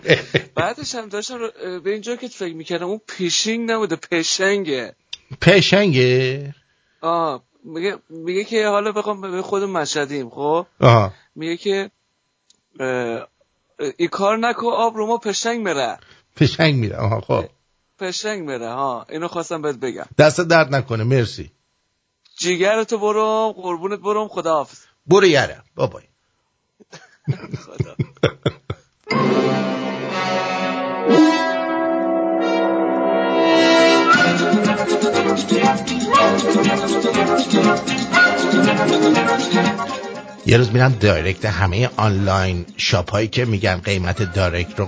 بعدش 0.56 0.96
هم 0.96 1.10
داشتم 1.10 1.36
رو- 1.38 1.80
به 1.80 1.92
اینجا 1.92 2.16
که 2.16 2.28
فکر 2.28 2.54
می‌کردم 2.56 2.86
اون 2.88 3.02
پیشینگ 3.08 3.72
نبوده 3.72 3.96
پشنگه. 3.96 4.96
پشنگه؟ 5.42 6.56
آه 7.02 7.44
میگه 7.64 7.98
میگه 8.10 8.44
که 8.44 8.68
حالا 8.68 8.92
بخوام 8.92 9.22
به 9.22 9.42
خود 9.42 9.64
مشهدیم 9.64 10.30
خب؟ 10.30 10.66
میگه 11.36 11.58
که 11.58 11.92
ای 13.98 14.08
کار 14.08 14.38
نکو 14.38 14.68
آب 14.70 14.98
رو 14.98 15.08
ما 15.08 15.18
پشنگ 15.18 15.68
میره 15.68 15.98
پشنگ 16.36 16.76
میره 16.76 16.98
آها 16.98 17.22
خب. 17.22 17.46
پشنگ 18.00 18.50
میره 18.50 18.70
ها. 18.70 19.06
اینو 19.10 19.28
خواستم 19.28 19.62
بهت 19.62 19.76
بگم. 19.76 20.06
دست 20.18 20.42
درد 20.42 20.76
نکنه 20.76 21.04
مرسی. 21.04 21.52
جیگر 22.40 22.84
تو 22.84 22.98
برم 22.98 23.52
قربونت 23.52 24.00
برم 24.00 24.28
خداحافظ. 24.28 24.78
برو 25.08 25.28
یره 25.28 25.62
بابای. 25.76 26.04
یه 40.46 40.58
روز 40.58 40.72
میرم 40.74 40.92
direct 41.00 41.46
همه 41.46 41.90
online 41.98 42.66
shop 42.78 43.12
هایی 43.12 43.28
که 43.28 43.46
میگن 43.46 43.76
قیمت 43.76 44.34
direct 44.34 44.80
رو 44.80 44.86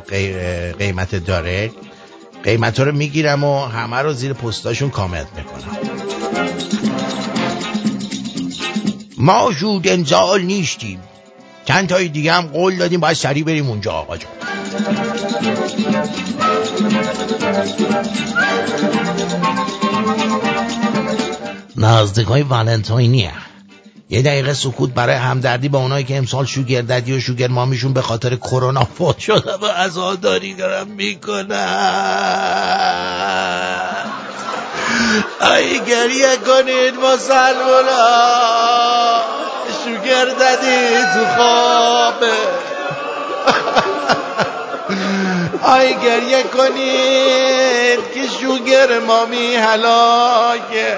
قیمت 0.79 1.15
direct 1.15 1.75
قیمت 2.43 2.79
رو 2.79 2.91
می‌گیرم 2.91 3.43
و 3.43 3.65
همه 3.65 3.97
رو 3.97 4.13
زیر 4.13 4.33
پستاشون 4.33 4.89
کامنت 4.89 5.27
می‌کنم. 5.37 5.77
ما 9.17 9.51
زود 9.59 9.87
انزال 9.87 10.41
نیستیم. 10.41 10.99
چند 11.65 11.89
تای 11.89 12.07
دیگه 12.07 12.33
هم 12.33 12.47
قول 12.47 12.77
دادیم 12.77 12.99
باید 12.99 13.15
سریع 13.15 13.43
بریم 13.43 13.69
اونجا 13.69 13.91
آقا 13.91 14.17
جان. 14.17 14.31
نزدیک 21.77 22.27
های 22.27 22.43
ولنتاینیه. 22.43 23.31
یه 24.09 24.21
دقیقه 24.21 24.53
سکوت 24.53 24.93
برای 24.93 25.15
همدردی 25.15 25.69
با 25.69 25.79
اونایی 25.79 26.05
که 26.05 26.17
امسال 26.17 26.45
شوگر 26.45 26.81
ددی 26.81 27.13
و 27.17 27.19
شوگر 27.19 27.47
مامیشون 27.47 27.93
به 27.93 28.01
خاطر 28.01 28.35
کرونا 28.35 28.83
فوت 28.97 29.19
شده 29.19 29.53
و 29.61 29.65
عزاداری 29.65 30.53
دارم 30.53 30.87
می‌کنن. 30.87 31.55
ای 35.41 35.79
گریه 35.79 36.37
کنید 36.45 36.93
مسلمونا 36.95 38.05
شوگر 40.05 40.25
ددی 40.25 41.03
تو 41.13 41.25
خوابه 41.35 42.31
آی 45.63 45.93
گریه 45.93 46.43
کنید 46.43 48.13
که 48.13 48.21
شوگر 48.41 48.99
مامی 48.99 49.55
هلاکه 49.55 50.97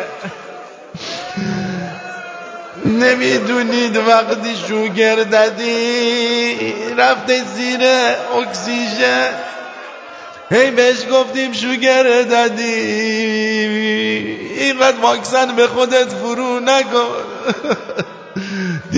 نمی‌دونید 2.85 3.97
وقتی 3.97 4.55
شوگر 4.67 5.15
ددی 5.15 6.57
رفته 6.97 7.43
زیر 7.55 7.79
اکسیژن. 8.41 9.29
هی 10.51 10.71
بهش 10.71 10.97
گفتیم 11.11 11.53
شوگر 11.53 12.03
ددی 12.03 12.73
اینقدر 14.57 14.99
واکسن 15.01 15.55
به 15.55 15.67
خودت 15.67 16.09
فرو 16.09 16.59
نکن. 16.59 17.25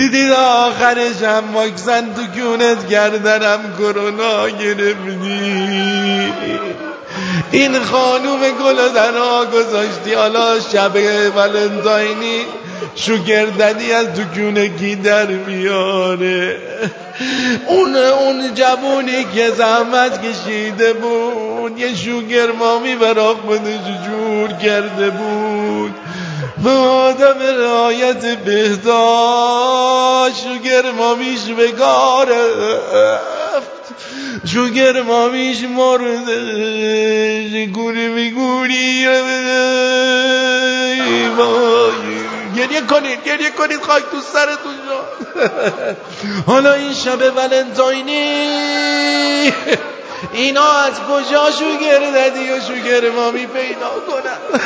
دیدید 0.00 0.32
آخرش 0.32 1.22
هم 1.22 1.54
واکسن 1.54 2.14
تو 2.14 2.40
کونت 2.40 2.88
گردنم 2.88 3.60
کرونا 3.78 4.48
گرفتی 4.48 6.32
این 7.50 7.78
خانوم 7.78 8.40
گل 8.40 8.92
در 8.94 9.12
گذاشتی 9.52 10.14
حالا 10.14 10.60
شب 10.60 10.92
ولنتاینی 11.36 12.44
شوگردنی 12.94 13.92
از 13.92 14.06
تو 14.06 14.22
کونگی 14.34 14.96
در 14.96 15.26
میاره 15.26 16.56
اون 17.66 17.96
اون 17.96 18.54
جوونی 18.54 19.24
که 19.34 19.50
زحمت 19.50 20.22
کشیده 20.22 20.92
بود 20.92 21.78
یه 21.78 21.94
شوگر 21.94 22.52
مامی 22.52 22.94
برا 22.94 23.34
خودش 23.34 23.84
جور 24.06 24.52
کرده 24.52 25.10
بود. 25.10 25.94
به 26.64 26.70
آدم 26.70 27.38
رایت 27.58 28.38
بهداشت 28.38 29.82
گرمامیش 30.64 31.40
به 31.44 31.72
رفت. 32.24 33.70
شو 34.46 34.68
گرمامیش 34.68 35.62
مرده 35.62 36.36
گوری 37.66 38.08
میگوری 38.08 39.06
گریه 42.56 42.80
کنید 42.80 43.24
گریه 43.24 43.50
کنید 43.50 43.80
خاک 43.82 44.02
تو 44.10 44.20
سرتون 44.32 44.74
شد 44.86 45.20
حالا 46.50 46.72
این 46.72 46.94
شب 46.94 47.36
ولنتاینی. 47.36 48.72
اینا 50.32 50.72
از 50.72 51.00
کجا 51.00 51.50
شوگر 51.50 51.98
ددی 51.98 52.52
و 52.52 52.60
شوگر 52.60 53.10
مامی 53.10 53.46
پیدا 53.46 53.90
کنن؟ 53.90 54.36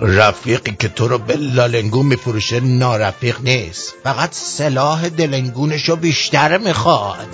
رفیقی 0.00 0.76
که 0.78 0.88
تو 0.88 1.08
رو 1.08 1.18
به 1.18 1.36
لالنگون 1.36 2.06
میفروشه 2.06 2.60
نارفیق 2.60 3.40
نیست. 3.40 3.94
فقط 4.04 4.32
سلاح 4.32 5.08
دلنگونشو 5.08 5.96
بیشتر 5.96 6.58
می‌خواد. 6.58 7.28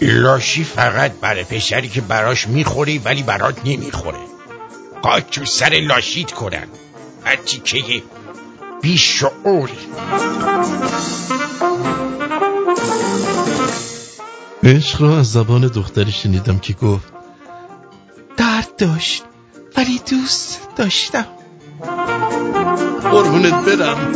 لاشی 0.00 0.64
فقط 0.64 1.12
برای 1.12 1.44
پسری 1.44 1.88
که 1.88 2.00
براش 2.00 2.48
می‌خوری 2.48 2.98
ولی 2.98 3.22
برات 3.22 3.58
نمی‌خوره. 3.64 4.18
قاک 5.02 5.30
تو 5.30 5.44
سر 5.44 5.70
لاشیت 5.70 6.32
کنن. 6.32 6.66
هرچی 7.24 7.58
که 7.58 8.02
بیشعور 8.86 9.70
عشق 14.64 15.02
رو 15.02 15.10
از 15.12 15.32
زبان 15.32 15.66
دختری 15.66 16.12
شنیدم 16.12 16.58
که 16.58 16.72
گفت 16.72 17.12
درد 18.36 18.76
داشت 18.76 19.24
ولی 19.76 20.00
دوست 20.10 20.68
داشتم. 20.76 21.26
قربونت 23.02 23.64
برم. 23.64 24.12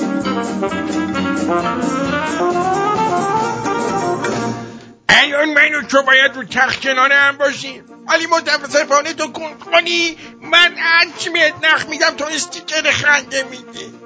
الان 5.08 5.48
من 5.54 5.74
و 5.74 5.82
تو 5.82 6.02
باید 6.02 6.36
رو 6.36 6.44
تخت 6.44 6.80
کنار 6.80 7.12
هم 7.12 7.36
باشیم 7.36 7.84
ولی 8.08 8.26
متاسفانه 8.26 9.12
تو 9.12 9.32
کن 9.32 9.54
کنی 9.72 10.16
من 10.42 10.74
هرچی 10.76 11.30
بهت 11.30 11.54
نخ 11.62 11.88
میدم 11.88 12.10
تو 12.10 12.24
استیکر 12.24 12.90
خنده 12.90 13.42
میدی 13.42 13.99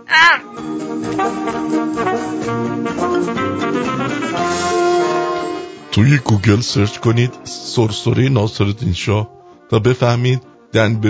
توی 5.92 6.18
گوگل 6.18 6.60
سرچ 6.60 6.98
کنید 6.98 7.34
سرسره 7.44 8.28
ناصرالدین 8.28 8.92
شاه 8.92 9.28
تا 9.70 9.78
بفهمید 9.78 10.42
دن 10.72 11.00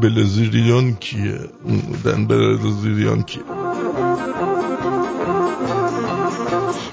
بیلزریان 0.00 0.94
کیه. 0.94 1.40
دن 2.04 2.26
بیلزریان 2.26 3.22
کیه. 3.22 3.42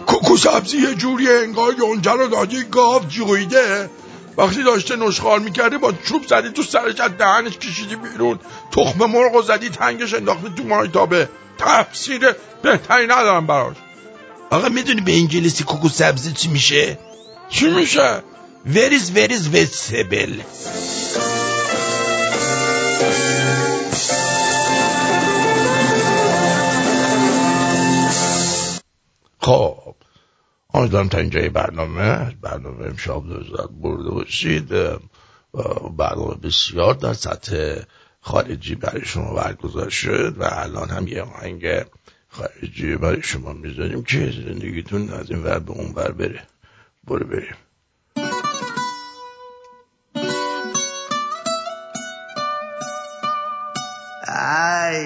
کوکو 0.06 0.38
سبزی 0.38 0.78
یه 0.78 0.96
جوری 0.96 1.28
انگار 1.30 1.74
یونجه 1.80 2.12
رو 2.12 2.28
دادی 2.28 2.64
گاو 2.64 3.02
جویده. 3.10 3.90
وقتی 4.38 4.64
داشته 4.64 4.96
نشخار 4.96 5.40
می‌کرده 5.40 5.78
با 5.78 5.92
چوب 5.92 6.28
زدی 6.28 6.50
تو 6.50 6.64
سرش 6.64 7.00
از 7.00 7.12
دهنش 7.18 7.58
کشیدی 7.58 7.96
بیرون. 7.96 8.40
تخم 8.72 9.06
مرغ 9.06 9.36
و 9.36 9.42
زدی 9.42 9.70
تنگش 9.70 10.14
انداختی 10.14 10.50
تو 10.58 10.64
مایتابه. 10.64 11.30
تفسیر 11.58 12.36
بهتری 12.62 13.08
ندارم 13.08 13.48
براش 13.48 13.76
آقا 14.50 14.70
می‌دونی 14.70 15.02
به 15.02 15.14
انگلیسی 15.14 15.64
کوکو 15.64 15.90
سبزی 15.90 16.34
چی 16.34 16.48
میشه؟ 16.48 17.00
چی 17.50 17.70
میشه؟ 17.70 18.24
وریز 18.66 19.12
وریز 19.18 19.48
ویسیبل 19.48 20.42
خب 29.40 29.96
امیدوارم 30.74 31.08
تا 31.08 31.18
اینجای 31.18 31.50
برنامه 31.50 32.36
برنامه 32.42 32.86
امشاب 32.86 33.28
لذت 33.28 33.70
برده 33.82 34.10
باشید 34.10 34.70
برنامه 35.98 36.36
بسیار 36.44 36.94
در 36.94 37.14
سطح 37.14 37.76
خارجی 38.28 38.76
برای 38.76 39.06
شما 39.06 39.34
برگزار 39.34 39.90
شد 39.90 40.36
و 40.38 40.44
الان 40.44 40.90
هم 40.90 41.08
یه 41.08 41.22
آهنگ 41.22 41.66
خارجی 42.30 42.96
برای 42.96 43.22
شما 43.22 43.54
می‌ذاریم 43.54 44.04
که 44.04 44.32
زندگیتون 44.32 45.10
از 45.10 45.32
این 45.32 45.44
ور 45.44 45.60
به 45.60 45.72
اون 45.72 45.92
ور 45.96 46.12
بره 46.12 46.44
برو 47.04 47.26
بریم 47.26 47.56
Ay. 54.28 55.00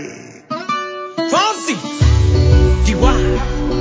Fonsi. 1.32 1.76
Chihuahua. 2.86 3.81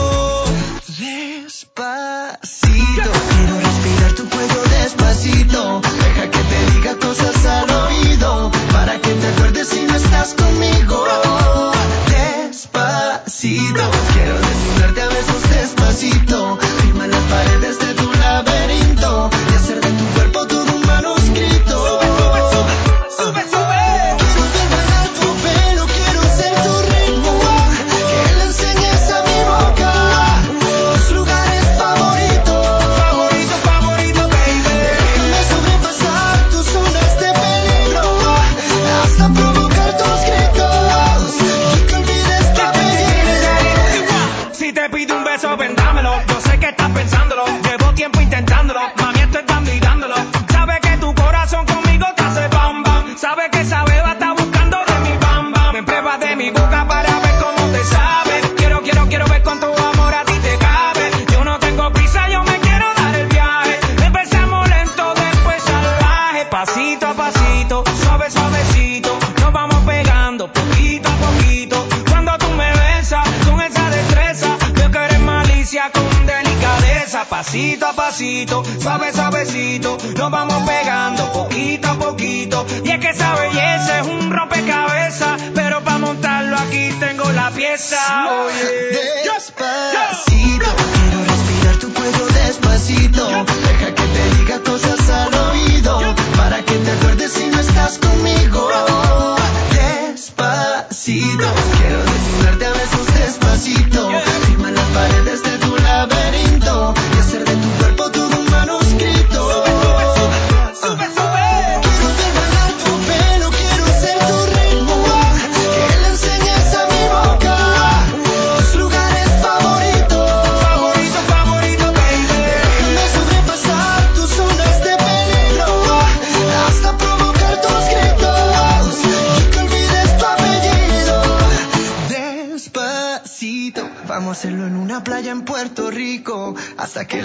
Pasito, 78.21 78.63
suave 78.79 79.11
suavecito, 79.11 79.97
nos 80.15 80.31
vamos 80.31 80.53
pegando 80.63 80.80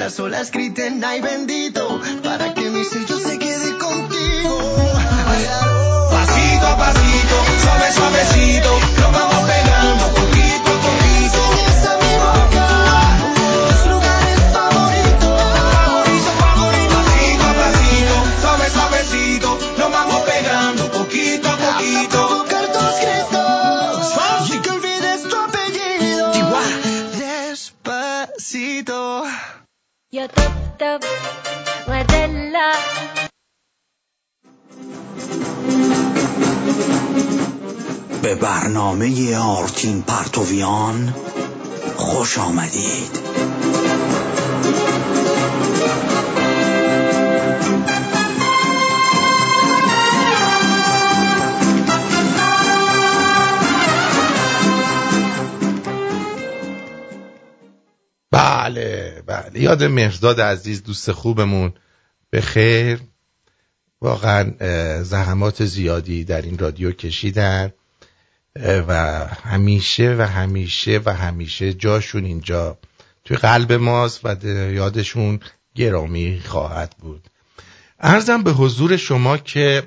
las 0.07 0.21
olas 0.21 0.53
griten 0.53 1.03
ay 1.05 1.21
bendito 1.21 1.56
ودلع. 31.89 32.75
به 38.23 38.35
برنامه 38.35 39.37
آرتین 39.39 40.03
پرتویان 40.03 41.15
خوش 41.97 42.39
آمدید. 42.39 43.19
بله 58.37 59.23
بله. 59.27 59.61
یاد 59.61 59.85
مهرداد 59.85 60.41
عزیز 60.41 60.83
دوست 60.83 61.13
خوبمون. 61.13 61.73
به 62.31 62.41
خیر 62.41 63.01
واقعا 64.01 64.53
زحمات 65.03 65.65
زیادی 65.65 66.25
در 66.25 66.43
این 66.43 66.59
رادیو 66.59 66.93
کشیدن. 66.93 67.73
و 68.89 69.27
همیشه 69.27 70.17
و 70.19 70.23
همیشه 70.23 71.01
و 71.05 71.15
همیشه 71.15 71.73
جاشون 71.73 72.25
اینجا 72.25 72.79
توی 73.25 73.37
قلب 73.37 73.73
ماست 73.73 74.21
و 74.25 74.47
یادشون 74.73 75.41
گرامی 75.75 76.43
خواهد 76.45 76.95
بود. 76.99 77.29
ارزم 78.01 78.43
به 78.43 78.53
حضور 78.53 78.97
شما 78.97 79.39
که 79.39 79.83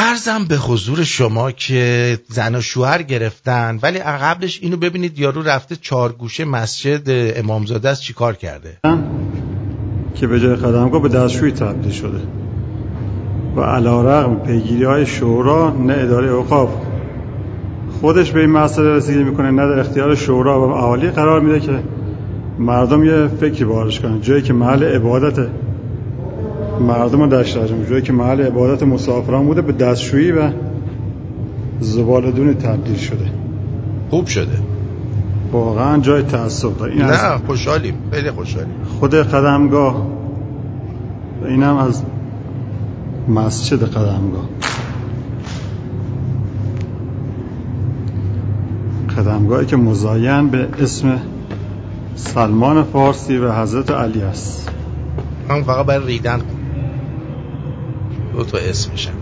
ارزم 0.00 0.44
به 0.44 0.56
حضور 0.56 1.04
شما 1.04 1.50
که 1.50 2.18
زن 2.28 2.54
و 2.54 2.60
شوهر 2.60 3.02
گرفتن 3.02 3.78
ولی 3.82 3.98
قبلش 3.98 4.58
اینو 4.62 4.76
ببینید 4.76 5.18
یارو 5.18 5.42
رفته 5.42 5.76
چهار 5.76 6.12
گوشه 6.12 6.44
مسجد 6.44 7.02
امامزاده 7.36 7.88
است 7.88 8.02
چیکار 8.02 8.34
کرده؟ 8.34 8.78
که 10.14 10.26
به 10.26 10.40
جای 10.40 10.56
قدمگاه 10.56 11.02
به 11.02 11.08
دستشویی 11.08 11.52
تبدیل 11.52 11.92
شده. 11.92 12.20
و 13.56 13.60
علا 13.60 14.02
رقم 14.02 14.34
پیگیری 14.34 14.84
های 14.84 15.06
شورا 15.06 15.70
نه 15.70 15.92
اداره 15.92 16.30
اوقاف 16.30 16.70
خودش 18.00 18.30
به 18.30 18.40
این 18.40 18.50
مسئله 18.50 18.88
رسیدگی 18.88 19.24
می‌کنه 19.24 19.50
نه 19.50 19.66
در 19.66 19.78
اختیار 19.78 20.14
شورا. 20.14 20.68
و 20.68 20.70
اهالی 20.70 21.10
قرار 21.10 21.40
میده 21.40 21.60
که 21.60 21.82
مردم 22.58 23.04
یه 23.04 23.26
فکری 23.26 23.64
بارش 23.64 24.00
کنن. 24.00 24.20
جایی 24.20 24.42
که 24.42 24.52
محل 24.52 24.84
عبادت 24.84 25.48
مردم 26.80 27.28
دشت 27.28 27.56
رجم 27.56 27.84
جایی 27.84 28.02
که 28.02 28.12
محل 28.12 28.40
عبادت 28.40 28.82
مسافران 28.82 29.46
بوده 29.46 29.62
به 29.62 29.72
دستشویی 29.72 30.32
و 30.32 30.50
زبالدونی 31.80 32.54
تبدیل 32.54 32.96
شده. 32.96 33.30
خوب 34.10 34.26
شده. 34.26 34.58
واقعا 35.52 35.98
جای 35.98 36.22
تاسف 36.22 36.78
داره. 36.78 36.92
این 36.92 37.02
از 37.02 37.24
نه 37.24 37.38
خوشحالیم. 37.46 37.94
خیلی 38.12 38.30
خوشحالیم. 38.30 38.74
خود 39.00 39.14
قدمگاه. 39.14 40.06
و 41.42 41.46
اینم 41.46 41.76
از 41.76 42.02
مسجد 43.28 43.82
قدمگاه. 43.82 44.48
قدمگاهی 49.18 49.66
که 49.66 49.76
مزاین 49.76 50.48
به 50.48 50.68
اسم 50.80 51.20
سلمان 52.14 52.82
فارسی 52.82 53.36
و 53.36 53.52
حضرت 53.52 53.90
علی 53.90 54.22
است. 54.22 54.70
من 55.48 55.62
فقط 55.62 55.86
برای 55.86 56.06
ریدن 56.06 56.40
دو 58.38 58.44
تا 58.44 58.58
اسمشم 58.58 59.12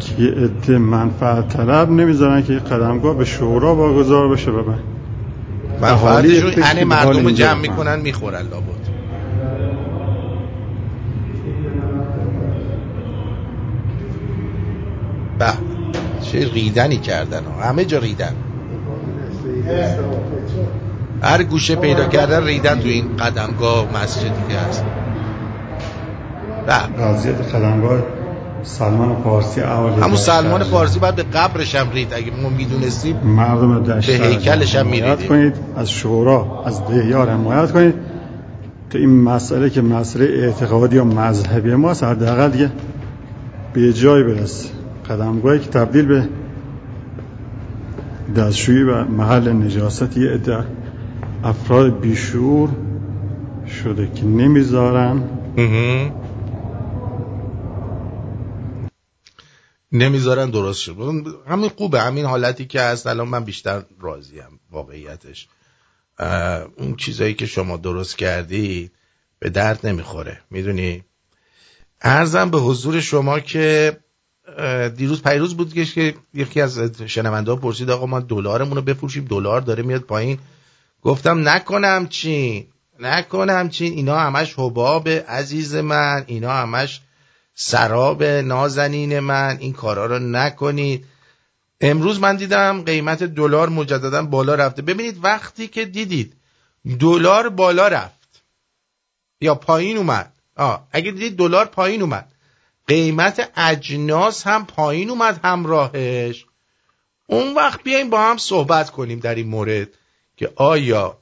که 0.00 0.22
یه 0.22 0.30
عده 0.30 0.78
منفعت 0.78 1.48
طلب 1.48 1.90
نمی‌ذارن 1.90 2.42
که 2.42 2.52
قدمگاه 2.52 3.16
به 3.16 3.24
شورا 3.24 3.74
واگذار 3.76 4.28
بشه 4.28 4.50
و 4.50 4.62
به 4.62 4.72
اهالی 5.82 6.28
منفعتشون 6.28 6.62
ان 6.62 6.76
حال 6.76 6.84
مردم 6.84 7.24
رو 7.24 7.30
جمع. 7.30 7.60
می‌کنن 7.60 8.00
می‌خورن 8.00 8.42
لابد. 8.42 8.80
به 15.38 15.52
چه 16.22 16.52
ریدنی 16.52 16.96
کردن 16.96 17.44
ها. 17.44 17.62
همه 17.62 17.84
جا 17.84 17.98
ریدن. 17.98 18.34
هر 21.22 21.42
گوشه 21.42 21.76
پیدا 21.76 22.04
کردن 22.04 22.44
ریدن 22.44 22.80
تو 22.80 22.88
این 22.88 23.16
قدمگاه 23.16 23.86
مسجدی 23.94 24.44
که 24.48 24.58
هست. 24.58 24.84
به 26.66 27.02
قضیت 27.02 27.54
قدمگاه 27.54 28.02
سلمان 28.62 29.22
فارسی 29.24 29.60
اهالی 29.60 30.00
همون 30.00 30.16
سلمان. 30.16 30.62
فارسی 30.62 30.98
باید 30.98 31.14
به 31.14 31.22
قبرش 31.22 31.74
هم 31.74 31.90
رید. 31.90 32.14
اگه 32.14 32.32
ما 32.42 32.48
می‌دونستیم 32.48 33.16
مردم 33.16 33.82
دشت 33.82 34.20
به 34.20 34.26
هیکلش 34.26 34.76
هم 34.76 34.86
میریدیم. 34.86 35.28
کنید 35.28 35.54
از 35.76 35.90
شورا 35.90 36.62
از 36.66 36.86
دهیار 36.86 37.30
حمایت 37.30 37.72
کنید 37.72 37.94
که 38.90 38.98
این 38.98 39.22
مسئله 39.22 39.70
که 39.70 39.82
مسئله 39.82 40.24
اعتقادی 40.24 40.98
و 40.98 41.04
مذهبی 41.04 41.74
ماست 41.74 42.04
حداقل 42.04 42.48
دیگه 42.48 42.70
به 43.72 43.92
جای 43.92 44.22
برسه. 44.22 44.68
قدمگاهی 45.10 45.58
که 45.58 45.68
تبدیل 45.68 46.06
به 46.06 46.28
دستشویی 48.36 48.82
و 48.82 49.04
محل 49.04 49.52
نجاست 49.52 50.16
یه 50.16 50.30
عده 50.30 50.58
افراد 51.44 52.00
بیشور 52.00 52.68
شده 53.84 54.08
که 54.14 54.24
نمی‌ذارن. 54.24 55.22
نمی‌ذارن 59.92 60.50
درست 60.50 60.80
شد 60.80 60.96
همین 61.48 61.68
خوبه. 61.68 62.00
همین 62.00 62.24
حالتی 62.24 62.66
که 62.66 62.80
هست. 62.80 63.06
الان 63.06 63.28
من 63.28 63.44
بیشتر 63.44 63.82
راضیم 64.00 64.60
واقعیتش. 64.70 65.48
اون 66.76 66.96
چیزایی 66.96 67.34
که 67.34 67.46
شما 67.46 67.76
درست 67.76 68.18
کردی 68.18 68.90
به 69.38 69.50
درد 69.50 69.86
نمی‌خوره. 69.86 70.40
می‌دونی؟ 70.50 71.04
ارزم 72.02 72.50
به 72.50 72.58
حضور 72.58 73.00
شما 73.00 73.40
که 73.40 73.96
دیروز 74.96 75.22
پیروز 75.22 75.56
بود 75.56 75.74
که 75.74 76.14
یکی 76.34 76.60
از 76.60 76.78
شنونده 77.06 77.50
ها 77.50 77.56
پرسید 77.56 77.90
آقا 77.90 78.06
ما 78.06 78.20
دلارمون 78.20 78.76
رو 78.76 78.82
بفروشیم. 78.82 79.24
دلار 79.24 79.60
داره 79.60 79.82
میاد 79.82 80.00
پایین. 80.00 80.38
گفتم 81.02 81.48
نکنم 81.48 82.08
چین. 82.08 82.66
نکنم 83.00 83.68
چین. 83.68 83.92
اینا 83.92 84.18
همش 84.18 84.54
حباب 84.58 85.08
عزیز 85.08 85.74
من. 85.74 86.24
اینا 86.26 86.52
همش 86.52 87.00
سراب 87.62 88.22
نازنین 88.24 89.20
من 89.20 89.56
این 89.60 89.72
کارا 89.72 90.06
رو 90.06 90.18
نکنید. 90.18 91.06
امروز 91.80 92.20
من 92.20 92.36
دیدم 92.36 92.82
قیمت 92.82 93.22
دلار 93.22 93.68
مجددا 93.68 94.22
بالا 94.22 94.54
رفته. 94.54 94.82
ببینید 94.82 95.24
وقتی 95.24 95.68
که 95.68 95.84
دیدید 95.84 96.32
دلار 97.00 97.48
بالا 97.48 97.88
رفت. 97.88 98.42
یا 99.40 99.54
پایین 99.54 99.96
اومد. 99.96 100.32
آه 100.56 100.88
اگه 100.92 101.10
دیدید 101.10 101.36
دلار 101.36 101.64
پایین 101.64 102.02
اومد. 102.02 102.32
قیمت 102.86 103.50
اجناس 103.56 104.46
هم 104.46 104.66
پایین 104.66 105.10
اومد 105.10 105.40
همراهش. 105.44 106.46
اون 107.26 107.54
وقت 107.54 107.82
بیایم 107.82 108.10
با 108.10 108.20
هم 108.22 108.36
صحبت 108.36 108.90
کنیم 108.90 109.18
در 109.18 109.34
این 109.34 109.48
مورد 109.48 109.88
که 110.36 110.52
آیا 110.56 111.18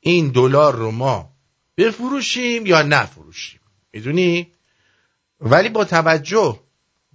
این 0.00 0.28
دلار 0.28 0.74
رو 0.74 0.90
ما 0.90 1.30
بفروشیم 1.76 2.66
یا 2.66 2.82
نفروشیم. 2.82 3.60
می‌دونی؟ 3.92 4.52
ولی 5.42 5.68
با 5.68 5.84
توجه 5.84 6.60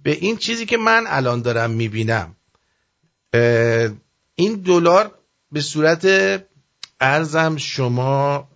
به 0.02 0.10
این 0.10 0.36
چیزی 0.36 0.66
که 0.66 0.76
من 0.76 1.04
الان 1.06 1.42
دارم 1.42 1.70
می‌بینم 1.70 2.36
این 4.34 4.54
دلار 4.64 5.14
به 5.52 5.60
صورت 5.60 6.06
ارزم 7.00 7.56
شما 7.56 8.48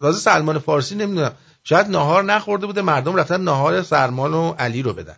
راز 0.00 0.18
سلمان 0.18 0.58
فارسی 0.58 0.94
نمی‌دونم 0.94 1.34
شاید 1.64 1.86
نهار 1.86 2.24
نخورده 2.24 2.66
بوده 2.66 2.82
مردم 2.82 3.16
رفتن 3.16 3.40
نهار 3.40 3.82
سلمان 3.82 4.34
و 4.34 4.54
علی 4.58 4.82
رو 4.82 4.92
بدن. 4.92 5.16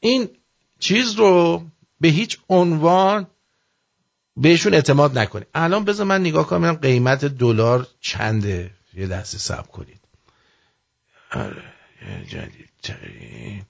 این 0.00 0.28
چیز 0.78 1.14
رو 1.14 1.62
به 2.00 2.08
هیچ 2.08 2.38
عنوان 2.48 3.26
بهشون 4.36 4.74
اعتماد 4.74 5.18
نکنید. 5.18 5.46
الان 5.54 5.84
بذار 5.84 6.06
من 6.06 6.20
نگاه 6.20 6.46
کنم 6.46 6.72
قیمت 6.72 7.24
دلار 7.24 7.86
چنده 8.00 8.70
یه 8.94 9.06
لحظه 9.06 9.38
صبر 9.38 9.68
کنید. 9.68 9.97
آره 11.30 11.74
جدید 12.28 12.68
ترین. 12.82 13.64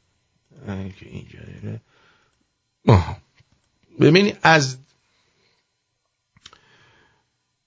ببینید 4.00 4.38
از 4.42 4.76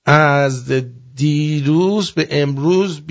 از 0.05 0.71
دیروز 1.15 2.11
به 2.11 2.27
امروز 2.31 3.01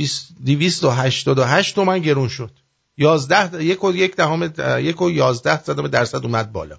288 0.44 1.74
تومن 1.74 1.98
گرون 1.98 2.28
شد. 2.28 2.50
11 2.96 3.64
یک 3.64 3.84
و 3.84 3.92
یک 3.92 4.16
دهم 4.16 4.52
یک 4.78 5.02
و 5.02 5.10
11 5.10 5.62
صدم 5.62 5.88
درصد 5.88 6.24
اومد 6.24 6.52
بالا. 6.52 6.78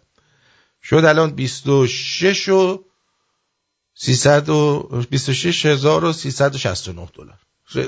شد 0.83 0.95
الان 1.05 1.31
26 1.31 2.49
و 2.49 2.83
300 3.93 4.49
و 4.49 4.89
26369 5.11 7.09
دلار. 7.13 7.39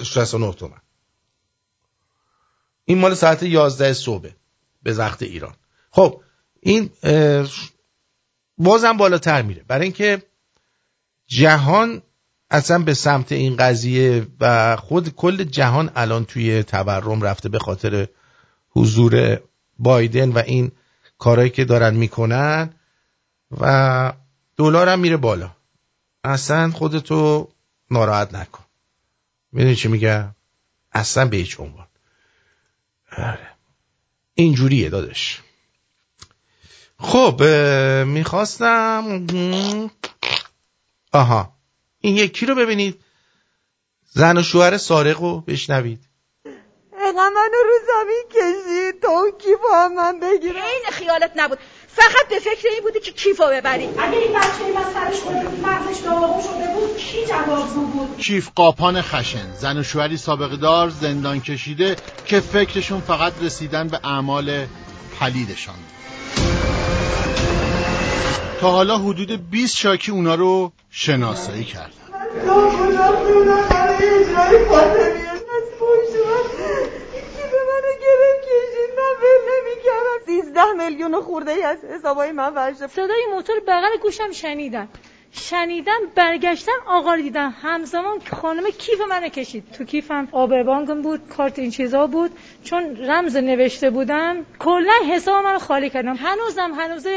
69 0.04 0.54
تومن. 0.54 0.82
این 2.86 2.98
مال 2.98 3.14
ساعت 3.14 3.44
11 3.44 3.94
صبح 3.94 4.30
به 4.84 4.94
وقت 4.94 5.22
ایران. 5.22 5.54
خب 5.92 6.22
این 6.60 6.90
بازم 8.58 8.98
بالاتر 8.98 9.42
میره. 9.42 9.64
برای 9.68 9.84
اینکه 9.84 10.24
جهان 11.28 12.02
اصلا 12.50 12.80
به 12.80 12.94
سمت 12.94 13.32
این 13.32 13.56
قضیه 13.56 14.28
و 14.40 14.76
خود 14.76 15.16
کل 15.16 15.44
جهان 15.44 15.92
الان 15.96 16.26
توی 16.26 16.64
تورم 16.64 17.22
رفته 17.22 17.50
به 17.50 17.60
خاطر 17.60 18.08
حضور 18.70 19.40
بایدن 19.80 20.30
و 20.30 20.38
این 20.46 20.72
کارهایی 21.18 21.50
که 21.50 21.66
دارن 21.66 21.96
می‌کنن 21.96 22.74
و 23.62 24.14
دلار 24.58 24.90
هم 24.90 25.00
میره 25.00 25.18
بالا. 25.18 25.52
اصلا 26.24 26.72
خودتو 26.72 27.50
ناراحت 27.92 28.34
نکن. 28.34 28.64
می‌دونی 29.52 29.76
چی 29.76 29.88
میگم؟ 29.88 30.36
اصلا 30.92 31.26
به 31.26 31.38
هیچ 31.38 31.60
عنوان. 31.60 31.88
آره. 33.24 33.50
اینجوریه 34.34 34.90
دادش 34.90 35.42
خب 37.00 37.44
می‌خواستم. 38.06 39.28
آها. 41.14 41.54
این 42.00 42.18
یکی 42.18 42.46
رو 42.46 42.56
ببینید. 42.56 43.00
زن 44.12 44.38
و 44.38 44.44
شوهر 44.44 44.78
سارق 44.78 45.20
رو 45.22 45.42
بشنوید. 45.42 46.00
اینقدر 46.92 47.30
منو 47.36 47.64
رو 47.64 47.74
زمین 47.88 48.24
کشید. 48.32 49.02
تا 49.02 49.08
اون 49.08 49.32
کیف 49.32 49.60
هم 49.74 49.96
من 49.96 50.20
بگیرم؟ 50.20 50.56
این 50.56 50.92
خیالت 50.92 51.32
نبود. 51.36 51.60
فقط 51.96 52.28
به 52.30 52.40
فکر 52.40 52.68
این 52.74 52.84
بودی 52.84 53.00
که 53.00 53.12
کیفو 53.12 53.44
ببری. 53.52 53.86
اگه 53.86 54.18
این 54.18 54.34
بچه 54.34 54.48
من 54.76 54.94
سرش 54.94 55.20
خورده 55.20 55.50
بود 55.50 55.60
مغزش 55.66 56.00
داغون 56.00 56.42
شده 56.42 56.74
بود 56.74 56.98
کی 56.98 57.26
جوابگو 57.26 57.86
بود 57.86 58.18
کیف 58.18 58.50
قاپان 58.56 59.02
خشن 59.02 59.54
زن 59.60 59.78
و 59.78 59.84
شوهری 59.84 60.18
سابقه 60.18 60.58
دار 60.58 60.90
زندان 60.90 61.42
کشیده 61.42 61.96
که 62.26 62.40
فکرشون 62.40 63.02
فقط 63.02 63.34
رسیدن 63.42 63.88
به 63.88 64.00
اعمال 64.04 64.66
پلیدشان. 65.20 65.76
تا 68.62 68.72
حالا 68.72 68.98
حدود 68.98 69.50
20 69.50 69.78
شاکی 69.78 70.12
اونا 70.12 70.36
رو 70.36 70.72
شناسایی 70.92 71.64
کردن. 71.64 72.04
سیزده 80.34 80.72
میلیون 80.72 81.22
خورده 81.22 81.52
ای 81.52 81.64
از 81.64 81.78
حسابای 81.86 82.32
من 82.32 82.54
ورشه 82.54 82.88
صدای 82.88 83.26
موتور 83.34 83.56
بغل 83.68 83.98
گوشم 84.02 84.32
شنیدم. 84.32 84.88
شنیدم 85.32 86.00
برگشتم 86.16 86.80
آقا 86.88 87.14
رو 87.14 87.22
دیدم. 87.22 87.56
همزمان 87.62 88.20
خانم 88.42 88.64
کیف 88.64 89.02
منو 89.10 89.28
کشید. 89.28 89.72
تو 89.72 89.84
کیفم 89.84 90.28
آب 90.32 90.64
بانکم 90.64 91.02
بود 91.02 91.22
کارت 91.38 91.60
این 91.60 91.72
چیزا 91.72 92.08
بود. 92.08 92.32
چون 92.64 92.98
رمز 92.98 93.36
نوشته 93.36 93.90
بودم 93.90 94.46
کلا 94.60 94.94
حساب 95.10 95.46
منو 95.46 95.60
خالی 95.60 95.90
کردم. 95.90 96.16
هنوزم 96.16 96.72
هنوز 96.72 97.08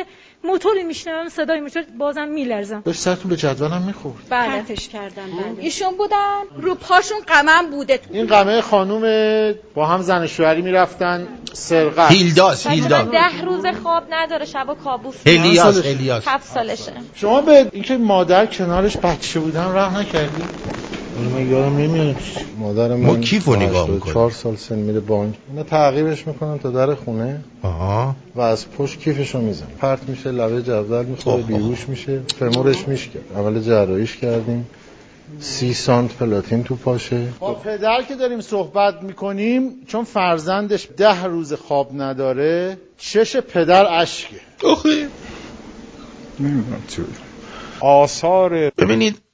موتوری 0.47 0.83
میشنوم 0.83 1.29
صدای 1.29 1.61
موتور 1.61 1.83
بازم 1.99 2.29
میلرزم. 2.29 2.83
داشت 2.85 3.01
سرتون 3.01 3.31
به 3.31 3.37
جدولم 3.37 3.83
می‌خورد. 3.83 4.17
بله. 4.31 4.49
پرتش 4.49 4.89
کردم 4.89 5.27
بله. 5.27 5.65
ایشون 5.65 5.97
بودن 5.97 6.43
رو 6.61 6.75
پاشون 6.75 7.19
قمم 7.27 7.71
بوده 7.71 8.01
این 8.11 8.27
قمه 8.27 8.61
خانوم 8.61 9.03
با 9.75 9.87
هم 9.87 10.03
زن 10.03 10.25
و 10.25 10.27
شوهری 10.27 10.63
می‌رفتن. 10.63 11.29
سرقت. 11.53 12.11
هیلداس 12.11 12.67
هیلداس. 12.67 13.09
ده 13.09 13.45
روز 13.45 13.67
خواب 13.83 14.03
نداره 14.11 14.45
شبا 14.45 14.75
کابوس. 14.75 15.15
هلیاس 15.27 15.87
هلیاس. 15.87 16.29
هفت 16.29 16.55
سالشه. 16.55 16.93
شما 17.15 17.41
به 17.41 17.69
اینکه 17.73 17.97
مادر 17.97 18.47
کنارش 18.47 18.97
بچه 18.97 19.41
بودن 19.41 19.73
راه 19.73 20.01
نکردی؟ 20.01 20.43
من 21.19 21.51
یادم 21.51 21.77
نمیاد. 21.77 22.17
مادر 22.59 22.89
من 22.89 23.07
ما 23.07 23.17
کیفو 23.17 23.57
نگاه 23.57 23.91
می‌کنیم 23.91 24.15
چهار 24.15 24.31
سال 24.31 24.57
سن 24.57 24.79
میره 24.79 25.01
بانک 25.01 25.35
اینا 25.51 25.63
تعقیبش 25.63 26.27
می‌کنن 26.27 26.59
تا 26.59 26.71
در 26.71 26.95
خونه. 26.95 27.41
آها. 27.63 28.17
و 28.35 28.41
از 28.41 28.71
پشت 28.71 28.99
کیفشو 28.99 29.41
میزن 29.41 29.67
پرت 29.81 30.09
میشه 30.09 30.31
لبه 30.31 30.63
جدول 30.63 31.05
می‌خوره 31.05 31.43
بیهوش 31.43 31.89
میشه. 31.89 32.21
فمورش 32.39 32.89
میشه 32.89 33.11
اول 33.37 33.61
جراحیش 33.61 34.17
کردیم. 34.17 34.67
سی 35.41 35.75
سانت 35.75 36.15
پلاتین 36.15 36.65
تو 36.65 36.77
پاشه. 36.77 37.29
با 37.41 37.55
پدر 37.55 38.03
که 38.03 38.15
داریم 38.15 38.41
صحبت 38.41 39.03
می‌کنیم 39.03 39.71
چون 39.87 40.05
فرزندش 40.05 40.89
ده 40.97 41.25
روز 41.25 41.53
خواب 41.53 41.91
نداره 41.95 42.79
چش 42.99 43.37
پدر 43.37 43.87
اشکه. 44.01 44.37
آخه. 44.65 45.09
آثار 47.81 48.71
ببینید 48.79 49.26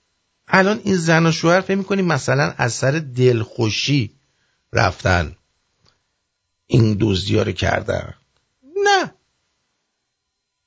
الان 0.48 0.81
این 0.85 0.97
زن 0.97 1.27
و 1.27 1.32
شوهر 1.32 1.60
فکر 1.60 1.77
می‌کنیم 1.77 2.05
مثلا 2.05 2.55
از 2.59 2.73
سر 2.73 2.90
دلخوشی 2.90 4.10
رفتن. 4.73 5.36
این 6.66 6.97
دزدی 7.01 7.36
رو 7.36 7.52
کردن. 7.52 8.14
نه. 8.85 9.14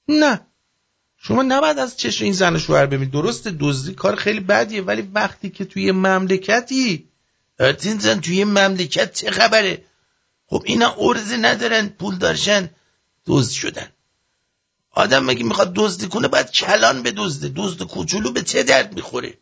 نه. 0.08 0.42
شما 1.18 1.44
نباید 1.44 1.80
از 1.80 1.98
چشم 1.98 2.24
این 2.24 2.34
زن 2.34 2.56
و 2.56 2.60
شوهر 2.60 2.86
ببینید 2.86 3.12
درست 3.12 3.48
دزدی 3.48 3.94
کار 3.94 4.16
خیلی 4.16 4.40
بدیه 4.40 4.82
ولی 4.82 5.02
وقتی 5.02 5.50
که 5.50 5.66
توی 5.66 5.92
مملکتی 5.92 7.10
این 7.60 8.00
زن 8.00 8.20
توی 8.20 8.44
مملکت 8.44 9.14
چه 9.14 9.32
خبره؟ 9.32 9.86
خب 10.48 10.64
اینا 10.66 10.96
ارزه 11.00 11.38
ندارن 11.38 11.88
پول 11.88 12.18
دارشن 12.18 12.70
دزد 13.26 13.52
شدن. 13.52 13.88
آدم 14.92 15.26
مگه 15.26 15.44
می‌خواد 15.44 15.74
دزدی 15.74 16.08
کنه؟ 16.08 16.28
باید 16.28 16.52
کلان 16.52 17.04
به 17.04 17.12
دزده 17.12 17.52
دزد 17.56 17.84
کوچولو 17.84 18.32
به 18.32 18.42
چه 18.42 18.64
درد 18.64 18.96
می‌خوره؟ 18.96 19.38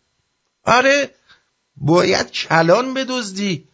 آره 0.65 1.10
باید 1.77 2.31
کلان 2.31 2.94
بدزدی. 2.94 3.68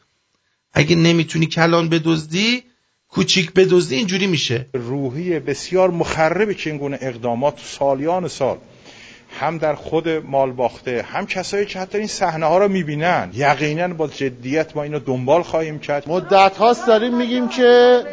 اگه 0.73 0.95
نمی‌تونی 0.95 1.45
کلان 1.45 1.89
بدزدی 1.89 2.63
کوچیک 3.09 3.53
بدزدی 3.53 3.95
اینجوری 3.95 4.27
میشه. 4.27 4.65
روحی 4.73 5.39
بسیار 5.39 5.91
مخربی 5.91 6.55
که 6.55 6.69
این 6.69 6.79
گونه 6.79 6.97
اقدامات 7.01 7.59
سالیان 7.59 8.27
سال 8.27 8.57
هم 9.39 9.57
در 9.57 9.75
خود 9.75 10.09
مال 10.09 10.51
باخته 10.51 11.01
هم 11.01 11.25
کسایی 11.25 11.65
که 11.65 11.79
حتی 11.79 11.97
این 11.97 12.07
صحنه 12.07 12.45
ها 12.45 12.57
رو 12.57 12.67
می‌بینن. 12.67 13.31
یقینا 13.33 13.87
با 13.87 14.07
جدیت 14.07 14.75
ما 14.75 14.83
اینو 14.83 14.99
دنبال 14.99 15.43
خواهیم 15.43 15.79
کرد. 15.79 16.09
مدت 16.09 16.57
هاست 16.57 16.87
داریم 16.87 17.17
میگیم 17.17 17.49
که 17.49 18.03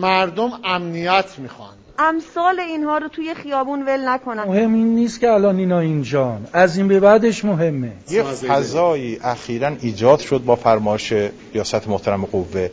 مردم 0.00 0.60
امنیت 0.64 1.38
می‌خوان. 1.38 1.77
امثال 1.98 2.60
اینها 2.60 2.98
رو 2.98 3.08
توی 3.08 3.34
خیابون 3.34 3.82
ول 3.82 4.08
نکنن. 4.08 4.42
مهم 4.42 4.74
این 4.74 4.94
نیست 4.94 5.20
که 5.20 5.30
الان 5.30 5.58
اینا 5.58 5.78
اینجان. 5.78 6.48
از 6.52 6.76
این 6.76 6.88
به 6.88 7.00
بعدش 7.00 7.44
مهمه. 7.44 7.92
یه 8.10 8.22
فضایی 8.22 9.18
اخیرا 9.22 9.76
ایجاد 9.80 10.20
شد 10.20 10.38
با 10.38 10.56
فرمایش 10.56 11.12
ریاست 11.54 11.88
محترم 11.88 12.24
قوه. 12.24 12.70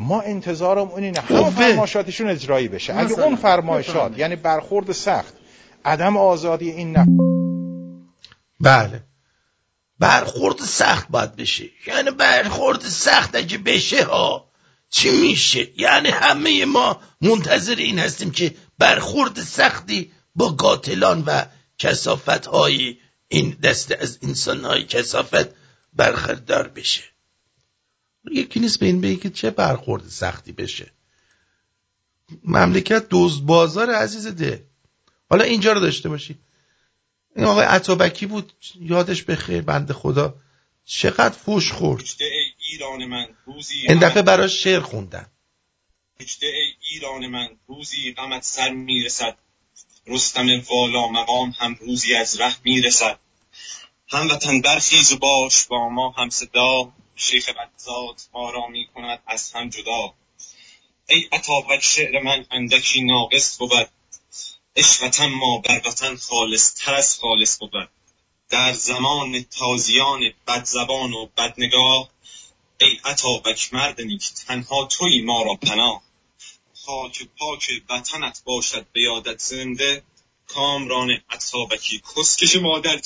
ما 0.00 0.20
انتظارم 0.20 0.88
اون 0.88 1.02
اینه 1.02 1.20
همه. 1.20 1.50
فرمایشاتشون 1.50 2.28
اجرایی 2.28 2.68
بشه. 2.68 2.94
اگه 2.94 3.12
مثلا. 3.12 3.24
اون 3.24 3.36
فرمایشات 3.36 4.18
یعنی 4.18 4.36
برخورد 4.36 4.92
سخت 4.92 5.34
عدم 5.84 6.16
آزادی 6.16 6.70
این 6.70 6.96
نه. 6.96 7.06
بله. 8.60 9.02
برخورد 9.98 10.58
سخت 10.58 11.06
باید 11.10 11.36
بشه. 11.36 11.64
یعنی 11.86 12.10
برخورد 12.10 12.80
سخت 12.80 13.36
اگه 13.36 13.58
بشه 13.58 14.04
ها 14.04 14.48
چی 14.90 15.10
میشه؟ 15.20 15.80
یعنی 15.80 16.08
همه 16.08 16.64
ما 16.64 16.96
منتظر 17.20 17.74
این 17.74 17.98
هستیم 17.98 18.30
که 18.30 18.54
برخورد 18.78 19.40
سختی 19.40 20.12
با 20.34 20.48
قاتلان 20.48 21.24
و 21.26 21.44
کسافت 21.78 22.46
های 22.46 22.96
این 23.28 23.50
دسته 23.62 23.98
از 24.00 24.18
انسان 24.22 24.64
های 24.64 24.84
کسافت 24.84 25.48
برخوردار 25.92 26.68
بشه. 26.68 27.02
یکی 28.32 28.60
نیست 28.60 28.80
به 28.80 28.86
این 28.86 29.00
بگه 29.00 29.16
که 29.16 29.30
چه 29.30 29.50
برخورد 29.50 30.08
سختی 30.08 30.52
بشه. 30.52 30.92
مملکت 32.44 33.06
دزد 33.10 33.42
بازار 33.42 33.90
عزیز 33.90 34.26
ده 34.26 34.66
حالا 35.30 35.44
اینجا 35.44 35.72
رو 35.72 35.80
داشته 35.80 36.08
باشی. 36.08 36.38
این 37.36 37.46
آقای 37.46 37.64
عطابکی 37.64 38.26
بود 38.26 38.52
یادش 38.80 39.22
بخیر 39.22 39.62
بنده 39.62 39.94
خدا. 39.94 40.34
چقدر 40.84 41.34
فوش 41.34 41.72
خورد. 41.72 42.04
ای 42.20 42.26
ایران 42.70 43.04
من 43.04 43.26
روزی 43.46 43.74
این 43.88 43.98
دفعه 43.98 44.22
براش 44.22 44.64
شعر 44.64 44.80
خوندن. 44.80 45.26
هجده 46.22 46.46
ای 46.46 46.74
ایران 46.90 47.26
من 47.26 47.56
روزی 47.66 48.12
غمت 48.12 48.42
سر 48.42 48.70
می‌رسد. 48.70 49.38
رستم 50.06 50.60
والا 50.70 51.08
مقام 51.08 51.54
هم 51.58 51.74
روزی 51.80 52.14
از 52.14 52.40
ره 52.40 52.56
می‌رسد. 52.64 53.18
هموطن 54.08 54.60
برخیز 54.60 55.12
و 55.12 55.18
باش 55.18 55.64
با 55.64 55.88
ما 55.88 56.10
هم 56.10 56.30
صدا. 56.30 56.92
شیخ 57.16 57.48
بدزاد 57.48 58.20
ما 58.34 58.50
را 58.50 58.66
می 58.66 58.86
کند 58.86 59.22
از 59.26 59.52
هم 59.52 59.68
جدا. 59.68 60.14
ای 61.08 61.28
عطابک 61.32 61.80
شعر 61.80 62.22
من 62.22 62.46
اندکی 62.50 63.02
ناقص 63.02 63.58
بود. 63.58 63.88
عشقتن 64.76 65.26
ما 65.26 65.58
بر 65.58 65.82
خالص 66.16 66.74
تر 66.74 66.94
از 66.94 67.18
خالص 67.18 67.58
بود. 67.58 67.90
در 68.48 68.72
زمان 68.72 69.42
تازیان 69.42 70.20
بدزبان 70.46 71.12
و 71.12 71.26
بدنگاه 71.26 72.10
ای 72.80 72.98
عطابک 73.04 73.74
مرد 73.74 74.00
نیک 74.00 74.28
تنها 74.32 74.84
توی 74.84 75.22
ما 75.22 75.42
را 75.42 75.54
پناه. 75.54 76.07
خاک 76.88 77.28
پاک 77.38 77.82
وطنت 77.90 78.42
باشد 78.44 78.86
به 78.92 79.00
یادت 79.00 79.38
زنده 79.40 80.02
کامران 80.46 81.10
عطابکی. 81.30 82.02
کسکش 82.16 82.56
مادر 82.56 83.00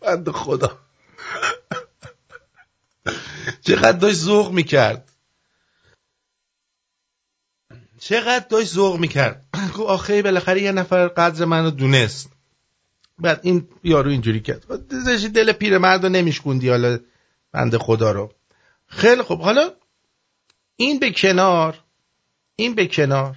بند 0.00 0.30
خدا. 0.30 0.78
چقدر 3.66 3.98
داشت 3.98 4.16
ذوق 4.16 4.52
می‌کرد. 4.52 5.12
چقدر 8.00 8.46
داشت 8.48 8.72
ذوق 8.72 8.96
می‌کرد. 8.98 9.46
آخه 9.86 10.22
بالاخره 10.22 10.62
یه 10.62 10.72
نفر 10.72 11.08
قدر 11.08 11.44
منو 11.44 11.70
دونست. 11.70 12.30
بعد 13.18 13.40
این 13.42 13.68
یارو 13.84 14.10
اینجوری 14.10 14.40
کرد. 14.40 14.66
دل 15.34 15.52
پیرمرد 15.52 16.02
رو 16.02 16.08
نمیشکوندی 16.08 16.68
حالا 16.68 16.98
بند 17.52 17.76
خدا 17.76 18.12
رو. 18.12 18.32
خیلی 18.86 19.22
خوب. 19.22 19.40
حالا 19.40 19.79
این 20.80 20.98
به 20.98 21.10
کنار 21.10 21.78
این 22.56 22.74
به 22.74 22.86
کنار. 22.86 23.36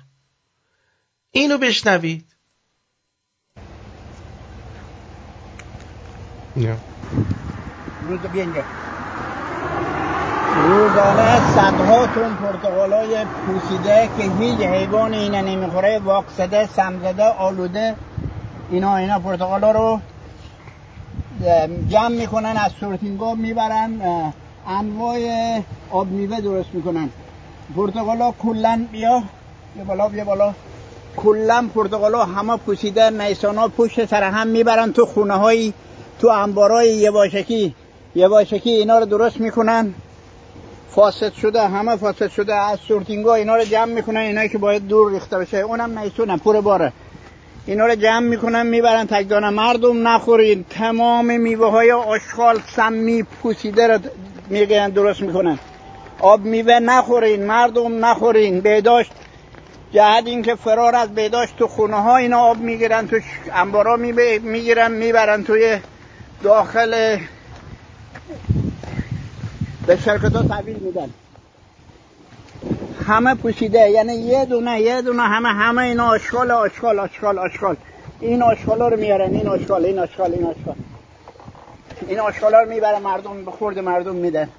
اینو 1.31 1.57
بشنوید. 1.57 2.25
روزانه 10.55 11.53
صدها 11.55 12.07
تن 12.07 12.35
پرتقالای 12.35 13.25
پوسیده 13.25 14.09
که 14.17 14.23
هیچ 14.23 14.59
حیوان 14.59 15.13
اینه 15.13 15.41
نمی‌خوره 15.41 15.99
واقصده 15.99 16.67
سمزده 16.67 17.23
آلوده 17.23 17.95
اینا 18.71 18.97
اینا 18.97 19.19
پرتقالا 19.19 19.71
رو 19.71 20.01
جمع 21.89 22.07
می‌کنن 22.07 22.57
از 22.57 22.71
سورتینگا 22.79 23.33
می‌برن 23.35 24.01
انواع 24.67 25.19
آب 25.89 26.07
میوه 26.07 26.41
درست 26.41 26.73
می‌کنن. 26.73 27.09
پرتقالا 27.75 28.31
کلا 28.31 28.87
بیا. 28.91 29.23
بیا 29.75 29.83
بالا 29.83 30.09
بیا 30.09 30.23
بالا. 30.23 30.53
کلا 31.17 31.69
پرتقالا 31.75 32.25
همه 32.25 32.57
پوسیده 32.57 33.09
میسانا 33.09 33.67
پشت 33.67 34.05
سر 34.05 34.23
هم 34.23 34.47
می‌برن 34.47 34.91
تو 34.91 35.05
خونه 35.05 35.33
های 35.33 35.73
تو 36.19 36.27
انبارای 36.27 36.95
یواشکی. 36.95 37.75
یواشکی 38.15 38.69
اینا 38.69 38.99
رو 38.99 39.05
درست 39.05 39.39
می‌کنن. 39.39 39.93
فاسد 40.89 41.33
شده 41.33 41.67
همه 41.67 41.95
فاسد 41.95 42.31
شده. 42.31 42.55
از 42.55 42.79
سورتینگا 42.79 43.35
اینا 43.35 43.55
رو 43.55 43.63
جمع 43.63 43.93
می‌کنن 43.93 44.19
اینا 44.19 44.47
که 44.47 44.57
باید 44.57 44.87
دور 44.87 45.11
ریخته 45.11 45.37
بشه. 45.37 45.57
اونم 45.57 45.89
میسونه 45.89 46.37
پر 46.37 46.61
باره. 46.61 46.93
اینا 47.65 47.85
رو 47.85 47.95
جمع 47.95 48.27
می‌کنن 48.27 48.67
می‌برن 48.67 49.07
تکدانه. 49.07 49.49
مردم 49.49 50.07
نخورین. 50.07 50.65
تمام 50.69 51.39
میوه 51.39 51.71
های 51.71 51.91
آشغال 51.91 52.59
سمی 52.75 53.23
پوسیده 53.23 53.87
رو 53.87 53.99
می‌گیرن 54.49 54.89
درست 54.89 55.21
می‌کنن. 55.21 55.59
آب 56.23 56.41
میوه 56.41 56.79
نخورین 56.79 57.45
مردم 57.45 58.05
نخورین. 58.05 58.61
بهداشت 58.61 59.11
جهت 59.91 60.23
اینکه 60.25 60.55
فرار 60.55 60.95
از 60.95 61.15
بهداشت 61.15 61.57
تو 61.57 61.67
خونه 61.67 62.01
ها 62.01 62.17
اینا 62.17 62.39
آب 62.39 62.57
می‌گیرن 62.57 63.07
تو 63.07 63.19
انبارا 63.53 63.95
می‌گیرن 63.95 64.91
می‌برن 64.91 65.43
توی 65.43 65.79
داخل 66.43 67.17
به 69.87 69.97
شرکت 69.97 70.35
ها 70.35 70.43
تحویل 70.43 70.77
میدن. 70.77 71.09
همه 73.07 73.35
پوشیده 73.35 73.89
یعنی 73.89 74.13
یه 74.13 74.45
دونه 74.45 74.81
یه 74.81 75.01
دونه 75.01 75.23
همه 75.23 75.49
همه 75.49 75.81
اینا 75.81 76.07
آشغال 76.07 76.51
آشغال 76.51 76.99
آشغال 76.99 77.39
آشغال. 77.39 77.75
این 78.19 78.41
آشغال 78.41 78.79
رو 78.79 78.97
میارن 78.97 79.35
این 79.35 79.47
آشغال 79.47 79.85
این 79.85 79.99
آشغال 79.99 80.33
این 80.33 80.45
آشغال. 80.45 80.75
این 82.07 82.19
آشغال 82.19 82.53
رو 82.53 82.69
می‌برن 82.69 83.01
مردم 83.01 83.45
به 83.45 83.51
خورد 83.51 83.79
مردم 83.79 84.15
میدن 84.15 84.49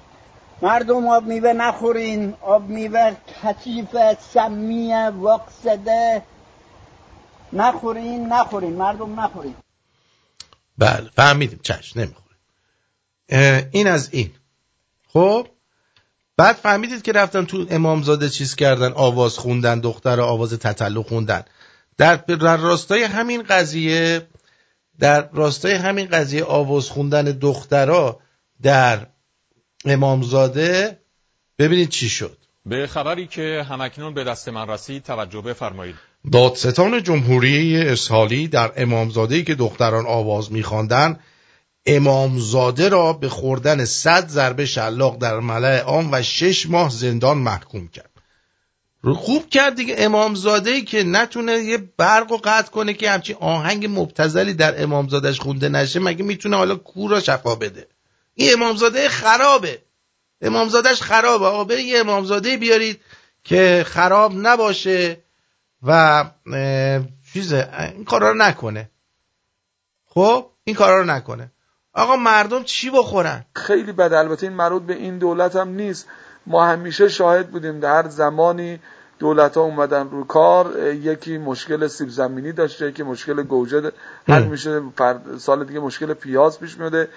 مردم 0.61 1.07
آب 1.07 1.23
میوه 1.25 1.53
نخورین. 1.53 2.33
آب 2.41 2.69
میوه 2.69 3.15
کثیف 3.43 3.87
سمی 4.33 4.93
واقصده 5.17 6.23
نخورین 7.53 8.27
نخورین. 8.33 8.73
مردم 8.73 9.19
نخورین. 9.19 9.55
بله 10.77 11.09
فهمیدیم. 11.15 11.59
چشم 11.63 11.99
نمی‌خوره. 11.99 13.69
این 13.71 13.87
از 13.87 14.09
این. 14.11 14.31
خب؟ 15.07 15.47
بعد 16.37 16.55
فهمیدید 16.55 17.01
که 17.01 17.11
رفتن 17.11 17.45
تو 17.45 17.65
امامزاده 17.69 18.29
چیز 18.29 18.55
کردن 18.55 18.91
آواز 18.91 19.37
خوندن 19.37 19.79
دختر 19.79 20.21
آواز 20.21 20.53
تطلو 20.53 21.03
خوندن. 21.03 21.43
در, 21.97 22.57
راستای 22.57 23.03
همین 23.03 23.43
قضیه 23.43 24.27
در 24.99 25.29
راستای 25.31 25.73
همین 25.73 26.07
قضیه 26.07 26.43
آواز 26.43 26.89
خوندن 26.89 27.23
دخترا 27.23 28.19
در 28.61 29.07
امامزاده 29.85 30.99
ببینید 31.59 31.89
چی 31.89 32.09
شد. 32.09 32.37
به 32.65 32.87
خبری 32.87 33.27
که 33.27 33.65
همکنون 33.69 34.13
به 34.13 34.23
دست 34.23 34.49
من 34.49 34.67
رسید 34.67 35.03
توجه 35.03 35.41
بفرمایید. 35.41 35.95
دادستان 36.31 37.03
جمهوری 37.03 37.81
اسحالی 37.81 38.47
در 38.47 38.71
امامزاده 38.77 39.43
که 39.43 39.55
دختران 39.55 40.05
آواز 40.05 40.51
میخواندند 40.51 41.19
امامزاده 41.85 42.89
را 42.89 43.13
به 43.13 43.29
خوردن 43.29 43.85
صد 43.85 44.27
ضربه 44.27 44.65
شلاق 44.65 45.17
در 45.17 45.39
ملع 45.39 45.79
عام 45.79 46.09
و 46.11 46.21
شش 46.21 46.69
ماه 46.69 46.89
زندان 46.89 47.37
محکوم 47.37 47.87
کرد. 47.87 48.09
خوب 49.13 49.49
کرد 49.49 49.75
دیگه 49.75 49.95
امامزاده 49.97 50.69
ای 50.69 50.81
که 50.81 51.03
نتونه 51.03 51.51
یه 51.51 51.77
برق 51.97 52.31
و 52.31 52.37
قطع 52.43 52.71
کنه 52.71 52.93
که 52.93 53.11
همچین 53.11 53.35
آهنگ 53.39 53.87
مبتزلی 53.89 54.53
در 54.53 54.83
امامزادش 54.83 55.39
خونده 55.39 55.69
نشه 55.69 55.99
مگه 55.99 56.23
می‌تونه 56.23 56.57
حالا 56.57 56.75
کور 56.75 57.11
را 57.11 57.19
شفا 57.19 57.55
بده؟ 57.55 57.87
این 58.35 58.53
امامزاده 58.53 59.09
خرابه. 59.09 59.81
امامزادش 60.41 61.01
خرابه. 61.01 61.45
آقا 61.45 61.63
برید 61.63 61.85
یه 61.85 61.99
امامزاده 61.99 62.57
بیارید 62.57 63.01
که 63.43 63.85
خراب 63.87 64.31
نباشه 64.35 65.17
و 65.83 66.25
چیزه 67.33 67.69
این 67.95 68.05
کارا 68.05 68.31
رو 68.31 68.37
نکنه. 68.37 68.89
خب؟ 70.05 70.49
این 70.63 70.75
کارا 70.75 70.97
رو 70.99 71.05
نکنه. 71.05 71.51
آقا 71.93 72.15
مردم 72.15 72.63
چی 72.63 72.89
بخورن؟ 72.89 73.45
خیلی 73.55 73.91
بد. 73.91 74.13
البته 74.13 74.47
این 74.47 74.55
مربوط 74.55 74.83
به 74.83 74.93
این 74.93 75.17
دولت 75.17 75.55
هم 75.55 75.69
نیست. 75.69 76.07
ما 76.45 76.65
همیشه 76.65 77.09
شاهد 77.09 77.51
بودیم. 77.51 77.79
در 77.79 78.09
زمانی 78.09 78.79
دولت 79.19 79.57
ها 79.57 79.63
اومدن 79.63 80.09
رو 80.09 80.23
کار 80.23 80.93
یکی 80.93 81.37
مشکل 81.37 81.87
سیب 81.87 82.09
زمینی 82.09 82.51
داشته 82.51 82.87
یکی 82.87 83.03
مشکل 83.03 83.43
گوجه 83.43 83.91
حل 84.27 84.43
میشه 84.43 84.81
سال 85.37 85.63
دیگه 85.63 85.79
مشکل 85.79 86.13
پیاز 86.13 86.59
پیش 86.59 86.77
میاده 86.77 87.09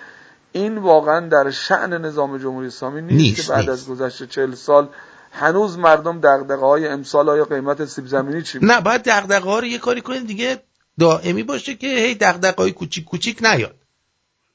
این 0.53 0.79
واقعا 0.79 1.29
در 1.29 1.51
شعن 1.51 1.93
نظام 1.93 2.39
جمهوری 2.39 2.67
اسلامی 2.67 3.03
نیست, 3.03 3.15
نیست 3.15 3.47
که 3.47 3.53
بعد 3.53 3.59
نیست. 3.59 3.71
از 3.71 3.89
گذشته 3.89 4.27
چهل 4.27 4.55
سال 4.55 4.89
هنوز 5.33 5.79
مردم 5.79 6.21
دغدغه 6.21 6.67
های 6.67 6.89
امسال 6.89 7.29
های 7.29 7.45
قیمت 7.45 7.85
سیب 7.85 8.07
زمینی 8.07 8.43
چی 8.43 8.59
نه 8.63 8.81
باید 8.81 9.03
دغدغه 9.05 9.51
ها 9.51 9.59
رو 9.59 9.67
یه 9.67 9.79
کاری 9.79 10.01
کنید 10.01 10.27
دیگه 10.27 10.59
دائمی 10.99 11.43
باشه 11.43 11.75
که 11.75 11.87
هی 11.87 12.15
دغدغه 12.15 12.63
های 12.63 12.73
کوچیک 12.73 13.05
کوچیک 13.05 13.39
نیاد. 13.43 13.75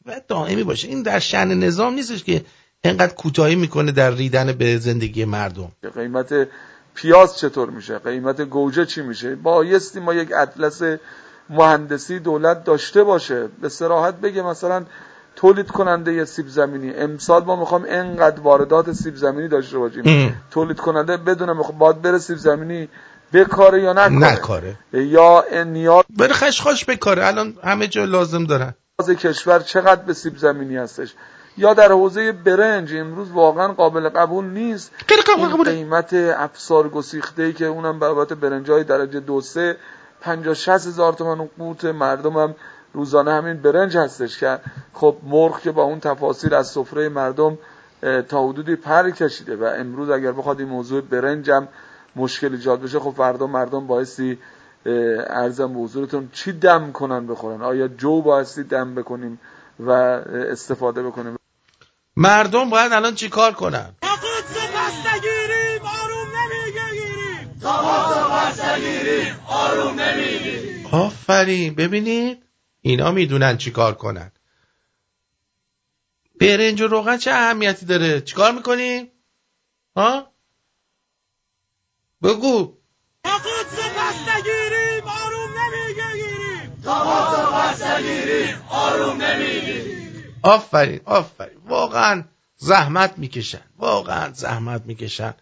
باید 0.06 0.26
دائمی 0.26 0.64
باشه. 0.64 0.88
این 0.88 1.02
در 1.02 1.20
شأن 1.20 1.60
نظام 1.60 1.94
نیستش 1.94 2.24
که 2.24 2.46
اینقدر 2.84 3.14
کوتاهی 3.14 3.56
می‌کنه 3.56 3.92
در 3.92 4.12
ریدن 4.12 4.52
به 4.52 4.78
زندگی 4.78 5.26
مردم. 5.26 5.72
قیمت 5.96 6.48
پیاز 6.96 7.38
چطور 7.38 7.70
میشه؟ 7.70 7.98
قیمت 7.98 8.42
گوجه 8.42 8.86
چی 8.86 9.02
میشه؟ 9.02 9.36
بایستی 9.36 10.00
ما 10.00 10.14
یک 10.14 10.32
اطلس 10.36 10.82
مهندسی 11.50 12.20
دولت 12.20 12.64
داشته 12.64 13.04
باشه. 13.04 13.48
به 13.62 13.70
سراحت 13.70 14.16
بگه 14.16 14.42
مثلا 14.42 14.86
تولید 15.44 15.72
کننده 15.72 16.14
یه 16.14 16.26
سیب 16.26 16.48
زمینی. 16.48 16.94
امسال 16.96 17.44
ما 17.44 17.56
می‌خوام 17.56 17.86
انقدر 17.88 18.40
واردات 18.42 18.92
سیب 18.92 19.16
زمینی 19.16 19.48
داشته 19.48 19.78
باشیم. 19.78 20.36
تولید 20.52 20.80
کننده 20.80 21.18
بدون 21.18 21.62
باید 21.80 22.02
بره 22.02 22.18
سیب 22.18 22.38
زمینی 22.38 22.90
بکاره 23.34 23.82
یا 23.82 23.94
نکاره. 23.94 24.34
نکاره. 24.34 24.76
یا 24.94 25.44
نیاز 25.66 26.04
بره 26.18 26.34
خشخاش 26.34 26.86
بکاره. 26.86 27.28
الان 27.28 27.54
همه 27.64 27.88
جا 27.88 28.06
لازم 28.06 28.44
دارن. 28.44 28.74
کشور 29.20 29.60
چقدر 29.60 30.02
به 30.02 30.14
سیب 30.14 30.38
زمینی 30.38 30.78
هستش؟ 30.78 31.14
یا 31.58 31.74
در 31.74 31.92
حوزه 31.92 32.32
برنج 32.32 32.96
امروز 32.96 33.32
واقعا 33.32 33.68
قابل 33.68 34.10
قبول 34.10 34.46
نیست. 34.46 34.92
این 35.38 35.64
قیمت 35.64 36.14
افسار 36.14 36.90
گسیخته 36.90 37.54
که 37.54 37.66
اونم 37.66 38.00
بابت 38.00 38.34
برنج 38.34 38.72
های 38.72 38.84
درجه 38.84 39.20
دو 39.20 39.42
سه 39.42 39.78
پنجا 40.22 40.54
شست 40.54 40.88
هزار 40.88 41.14
تومن 41.14 41.50
قوت 41.58 41.86
مردم 41.86 42.38
هم 42.38 42.56
روزانه 42.94 43.34
همین 43.34 43.58
برنج 43.62 43.98
هستش 43.98 44.38
که 44.38 44.60
خب 44.94 45.18
مرغ 45.24 45.62
که 45.62 45.72
با 45.72 45.84
اون 45.84 46.00
تفاصیل 46.00 46.54
از 46.54 46.68
سفره 46.68 47.10
مردم 47.10 47.58
تا 48.30 48.48
حدودی 48.48 48.76
پر 48.76 49.10
کشیده 49.10 49.56
و 49.56 49.64
امروز 49.64 50.10
اگر 50.10 50.32
بخواد 50.32 50.60
این 50.60 50.70
موضوع 50.70 51.02
برنج 51.02 51.52
هم 51.52 51.68
مشکل 52.16 52.54
ایجاد 52.54 52.82
بشه 52.82 53.00
خب 53.00 53.14
فردا 53.18 53.48
مردم 53.48 53.88
بایستی 53.88 54.38
ارزم 55.30 55.74
به 55.74 55.80
حضورتون 55.80 56.30
چی 56.34 56.52
دم 56.52 56.92
کنن 56.92 57.28
بخورن؟ 57.28 57.62
آیا 57.62 57.88
جو 57.88 58.22
بایستی 58.22 58.64
دم 58.64 58.96
بکنیم 58.96 59.40
و 59.80 59.92
استفاده 60.52 61.04
بکنیم؟ 61.04 61.38
مردم 62.18 62.70
باید 62.70 62.94
الان 62.94 63.16
چی 63.16 63.30
کار 63.30 63.52
کنن؟ 63.52 63.90
آروم 69.48 70.00
نمی‌گیریم. 70.00 70.86
آفرین. 70.92 71.76
ببینید 71.76 72.44
اینا 72.86 73.12
می‌دونن 73.12 73.58
چی 73.58 73.72
کار 73.72 73.94
کنن. 73.94 74.32
برنج 76.40 76.82
و 76.82 76.88
روغن 76.88 77.18
چه 77.18 77.32
اهمیتی 77.32 77.86
داره؟ 77.86 78.22
چیکار 78.22 78.52
می‌کنیم 78.52 79.12
ها؟ 79.96 80.34
بگو. 82.24 82.78
قدس 83.26 83.80
پس 83.98 84.16
نگیریم 84.30 85.04
آروم 85.08 85.50
نمی‌گیریم. 85.60 86.82
قدس 86.86 87.54
پس 87.54 87.84
نگیریم 87.84 88.62
آروم 88.70 89.22
نمی‌گیریم. 89.22 90.40
آفرین 90.42 91.02
آفرین. 91.06 91.58
واقعا 91.66 92.24
زحمت 92.58 93.18
می‌کشن. 93.18 93.64
واقعا 93.78 94.34
زحمت 94.34 94.82
می‌کشن. 94.86 95.34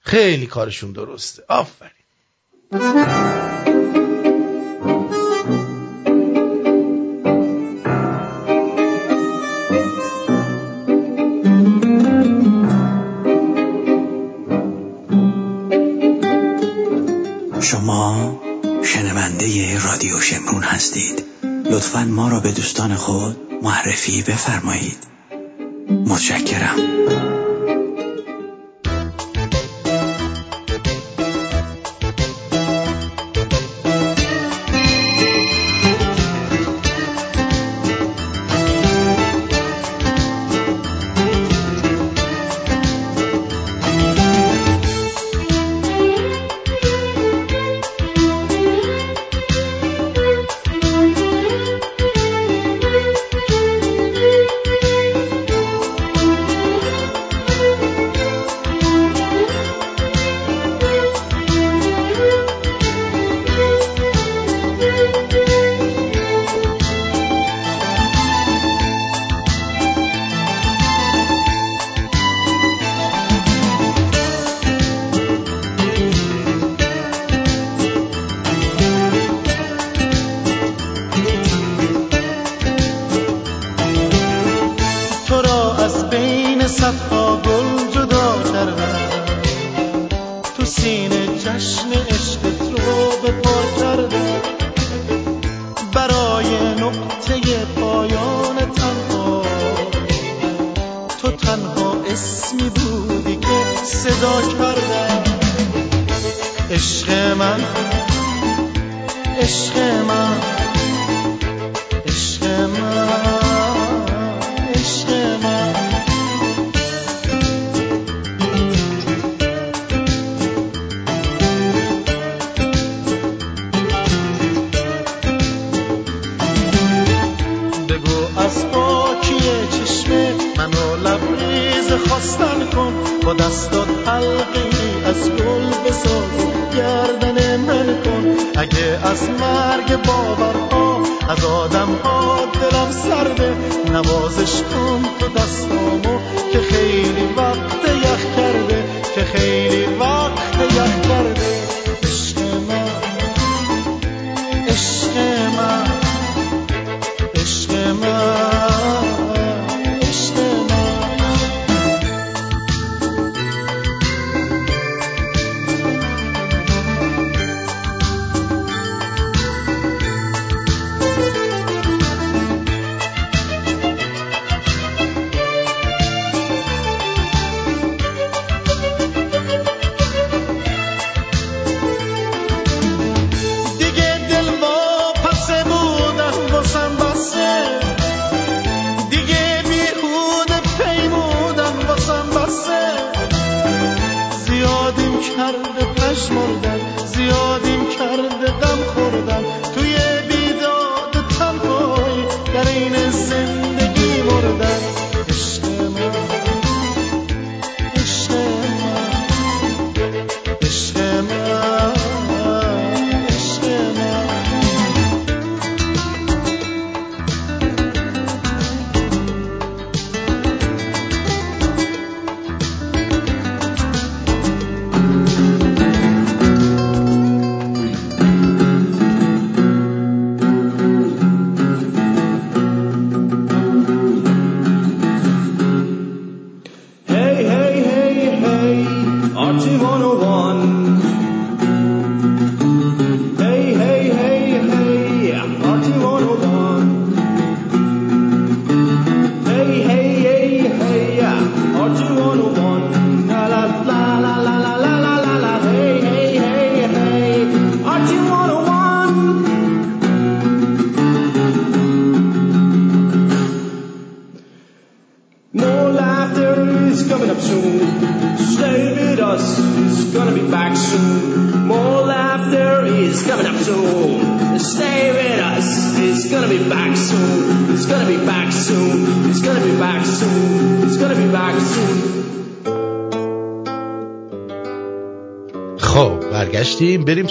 خیلی 0.00 0.46
کارشون 0.46 0.92
درسته. 0.92 1.42
آفرین. 1.48 2.04
شما 17.64 18.40
شنونده 18.84 19.78
رادیو 19.84 20.20
شمرون 20.20 20.62
هستید. 20.62 21.24
لطفا 21.70 22.04
ما 22.04 22.28
را 22.28 22.40
به 22.40 22.52
دوستان 22.52 22.94
خود 22.94 23.36
معرفی 23.62 24.22
بفرمایید. 24.22 24.98
متشکرم. 26.06 27.33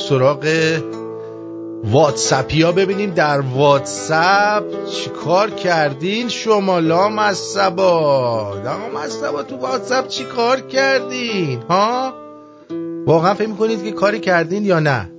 سراغ 0.09 0.47
واتسپی 1.83 2.61
ها 2.61 2.71
ببینیم 2.71 3.13
در 3.13 3.39
واتساپ 3.39 4.63
چیکار 4.85 5.49
کردین. 5.49 6.29
شما 6.29 6.79
لام 6.79 7.19
از 7.19 7.37
سبا. 7.37 8.53
لام 8.65 8.95
از 8.95 9.11
سبا 9.11 9.43
تو 9.43 9.57
واتساپ 9.57 10.07
چیکار 10.07 10.59
کردین؟ 10.59 11.61
ها؟ 11.69 12.13
واقعا 13.05 13.33
فکر 13.33 13.47
می‌کنید 13.47 13.83
که 13.83 13.91
کاری 13.91 14.19
کردین 14.19 14.65
یا 14.65 14.79
نه؟ 14.79 15.09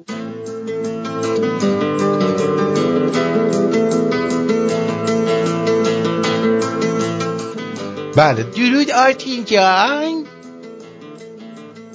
بله. 8.16 8.42
درود 8.42 8.90
آرتین 8.90 9.44
جان. 9.44 10.13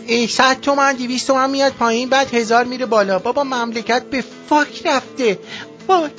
ای 0.10 0.28
صد 0.28 0.60
تومن 0.62 0.94
دیویست 0.94 1.28
تومن 1.28 1.50
میاد 1.50 1.74
پایین 1.74 2.10
بعد 2.10 2.34
هزار 2.34 2.64
میره 2.64 2.86
بالا. 2.86 3.20
بابا 3.20 3.44
مملکت 3.44 4.04
به 4.04 4.24
فاک 4.50 4.86
رفته. 4.86 5.40
وای 5.88 6.10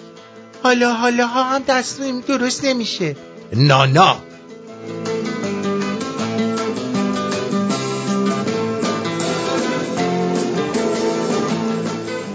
حالا 0.62 0.95
حالا 0.95 1.27
ها 1.27 1.45
هم 1.45 1.62
دست 1.62 2.01
نمی- 2.01 2.23
درست 2.23 2.65
نمیشه. 2.65 3.17
نانا 3.53 4.17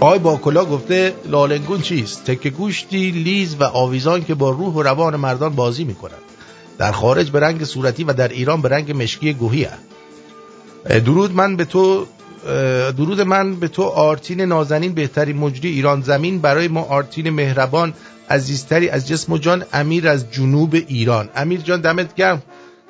آقای 0.00 0.18
باکلا 0.18 0.64
گفته 0.64 1.14
لالنگون 1.26 1.80
چیست؟ 1.80 2.24
تکه 2.24 2.50
گوشتی 2.50 3.10
لیز 3.10 3.56
و 3.60 3.64
آویزان 3.64 4.24
که 4.24 4.34
با 4.34 4.50
روح 4.50 4.74
و 4.74 4.82
روان 4.82 5.16
مردان 5.16 5.54
بازی 5.54 5.84
می‌کنند. 5.84 6.22
در 6.78 6.92
خارج 6.92 7.30
به 7.30 7.40
رنگ 7.40 7.64
صورتی 7.64 8.04
و 8.04 8.12
در 8.12 8.28
ایران 8.28 8.62
به 8.62 8.68
رنگ 8.68 9.02
مشکی 9.02 9.32
گوهی 9.32 9.64
هست. 9.64 9.95
درود 10.88 11.32
من 11.32 11.56
به 11.56 11.64
تو 11.64 12.06
درود 12.96 13.20
من 13.20 13.56
به 13.56 13.68
تو 13.68 13.82
آرتین 13.82 14.40
نازنین 14.40 14.92
بهترین 14.92 15.36
مجری 15.36 15.70
ایران 15.70 16.02
زمین. 16.02 16.38
برای 16.38 16.68
ما 16.68 16.82
آرتین 16.82 17.30
مهربان 17.30 17.94
عزیزتری 18.30 18.88
از 18.88 19.08
جسم 19.08 19.32
و 19.32 19.38
جان 19.38 19.64
امیر 19.72 20.08
از 20.08 20.30
جنوب 20.30 20.74
ایران. 20.74 21.28
امیر 21.36 21.60
جان 21.60 21.80
دمت 21.80 22.14
گرم. 22.14 22.42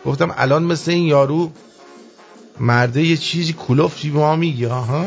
گفتم 0.04 0.34
الان 0.36 0.62
مثل 0.62 0.90
این 0.90 1.06
یارو 1.06 1.50
مرده 2.60 3.02
یه 3.02 3.16
چیزی 3.16 3.52
کلوفی 3.52 4.10
به 4.10 4.18
ما 4.18 4.36
میگه 4.36 4.68
ها 4.68 5.06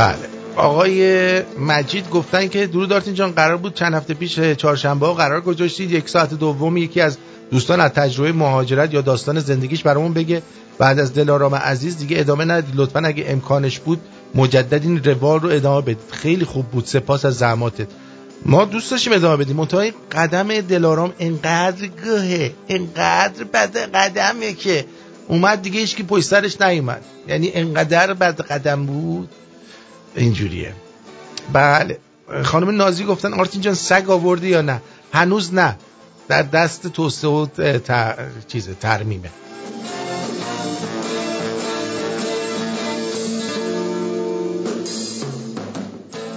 بله. 0.00 0.16
آقای 0.56 1.42
مجید 1.58 2.10
گفتن 2.10 2.48
که 2.48 2.66
درود 2.66 2.92
آرتین 2.92 3.14
جان 3.14 3.32
قرار 3.32 3.56
بود 3.56 3.74
چند 3.74 3.94
هفته 3.94 4.14
پیش 4.14 4.40
چهارشنبه 4.40 5.06
ها 5.06 5.14
قرار 5.14 5.40
گذاشتید. 5.40 5.90
یک 5.90 6.08
ساعت 6.08 6.34
دوم 6.34 6.76
یکی 6.76 7.00
از 7.00 7.18
دوستان 7.50 7.80
از 7.80 7.90
تجربه 7.90 8.32
مهاجرت 8.32 8.94
یا 8.94 9.00
داستان 9.00 9.40
زندگیش 9.40 9.82
برامون 9.82 10.12
بگه. 10.12 10.42
بعد 10.78 10.98
از 10.98 11.14
دلارام 11.14 11.54
عزیز 11.54 11.98
دیگه 11.98 12.20
ادامه 12.20 12.44
ندید. 12.44 12.74
لطفا 12.76 13.00
اگه 13.04 13.24
امکانش 13.28 13.78
بود 13.78 14.00
مجدد 14.34 14.82
این 14.82 15.04
روال 15.04 15.40
رو 15.40 15.48
ادامه 15.48 15.80
بدید. 15.80 15.98
خیلی 16.10 16.44
خوب 16.44 16.66
بود. 16.66 16.84
سپاس 16.84 17.24
از 17.24 17.36
زحماتت. 17.36 17.86
ما 18.46 18.64
دوست 18.64 18.90
داشتیم 18.90 19.12
ادامه 19.12 19.44
بدیم. 19.44 19.56
منتها 19.56 19.84
قدم 20.12 20.60
دلارام 20.60 21.12
انقدر 21.18 21.86
گهه 21.86 22.52
انقدر 22.68 23.44
بد 23.44 23.76
قدمه 23.76 24.52
که 24.52 24.84
اومد 25.28 25.62
دیگه 25.62 25.80
هیچکی 25.80 26.02
پشت 26.02 26.24
سرش 26.24 26.60
نیومد. 26.60 27.02
یعنی 27.28 27.50
انقدر 27.54 28.14
بد 28.14 28.40
قدم 28.40 28.86
بود. 28.86 29.28
اینجوریه. 30.14 30.74
بله. 31.52 31.98
خانم 32.44 32.70
نازی 32.70 33.04
گفتن 33.04 33.34
آرتین 33.34 33.60
جان 33.60 33.74
سگ 33.74 34.10
آوردی 34.10 34.48
یا 34.48 34.62
نه؟ 34.62 34.82
هنوز 35.12 35.54
نه. 35.54 35.76
در 36.28 36.42
دست 36.42 36.86
توسعه 36.86 37.30
و 37.30 37.46
ت... 37.46 38.46
چیزه 38.48 38.74
ترمیمه. 38.74 39.30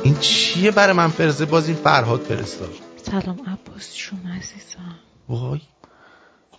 این 0.03 0.19
چیه 0.19 0.71
برای 0.71 0.93
من 0.93 1.07
فرسته 1.07 1.45
باز 1.45 1.67
این 1.67 1.77
فرهاد 1.77 2.21
فرستاد. 2.21 2.73
سلام 3.05 3.39
عباس 3.47 3.95
جون 3.95 4.19
عزیزم. 4.27 4.95
وای. 5.29 5.61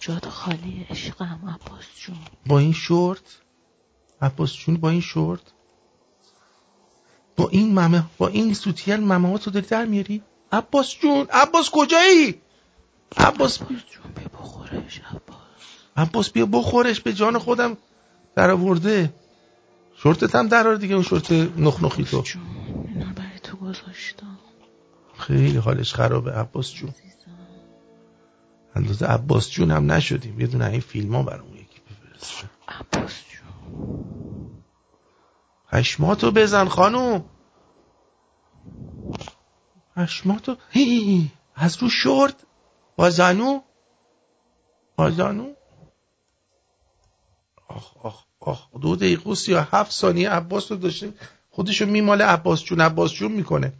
جاد 0.00 0.26
خالی 0.26 0.86
عشقم 0.90 1.40
عباس 1.42 1.84
جون. 1.96 2.16
با 2.46 2.58
این 2.58 2.72
شورت؟ 2.72 3.20
عباس 4.22 4.52
جون 4.52 4.76
با 4.76 4.90
این 4.90 5.00
شورت؟ 5.00 5.53
با 7.36 7.48
این 7.48 7.78
ممه 7.78 8.04
با 8.18 8.28
این 8.28 8.54
سوتیل 8.54 9.00
ممه 9.00 9.28
ها 9.28 9.38
تو 9.38 9.50
داری 9.50 9.66
در 9.66 9.84
میاری؟ 9.84 10.22
عباس 10.52 10.94
جون 10.98 11.26
عباس 11.30 11.70
کجایی؟ 11.70 12.40
عباس 13.16 13.58
جون 13.58 13.80
بیا 14.16 14.28
بخورش 14.40 15.00
عباس. 15.10 15.36
عباس 15.96 16.30
بیا 16.30 16.46
بخورش 16.46 17.00
به 17.00 17.12
جان 17.12 17.38
خودم 17.38 17.76
در 18.34 18.50
آورده 18.50 19.14
شورتت 19.96 20.34
هم 20.34 20.48
در 20.48 20.74
دیگه 20.74 20.94
اون 20.94 21.02
شورت 21.02 21.32
نخ 21.32 21.82
نخی 21.82 22.04
تو 22.04 22.24
اینا 22.88 23.12
برای 23.16 23.38
تو 23.42 23.56
گذاشتم. 23.56 24.38
خیلی 25.18 25.56
حالش 25.56 25.94
خرابه 25.94 26.32
عباس 26.32 26.72
جون. 26.72 26.94
اندازه 28.74 29.06
عباس 29.06 29.50
جون 29.50 29.70
هم 29.70 29.92
نشدیم. 29.92 30.40
یه 30.40 30.46
دونه 30.46 30.64
این 30.64 30.80
فیلم 30.80 31.14
ها 31.14 31.22
برامون 31.22 31.54
یکی 31.54 31.80
بفرست. 31.90 32.44
عباس 32.68 33.12
جون. 33.30 34.33
هشماتو 35.74 36.30
بزن 36.30 36.68
خانوم. 36.68 37.24
هشماتو 39.96 40.56
هی. 40.70 41.30
از 41.54 41.76
رو 41.82 41.88
شورت. 41.88 42.34
با 42.96 43.10
زنو 43.10 43.60
با 44.96 45.10
زنو 45.10 45.52
آخ 47.68 47.96
آخ 47.96 48.24
آخ. 48.40 48.66
دو 48.80 48.96
دقیقه 48.96 49.30
و 49.30 49.64
هفت 49.72 49.92
ثانیه 49.92 50.30
عباس 50.30 50.72
رو 50.72 50.78
داشته. 50.78 51.12
خودشو 51.50 51.86
میماله 51.86 52.24
عباس 52.24 52.64
جون. 52.64 52.80
عباس 52.80 53.12
جون 53.12 53.32
می‌کنه. 53.32 53.72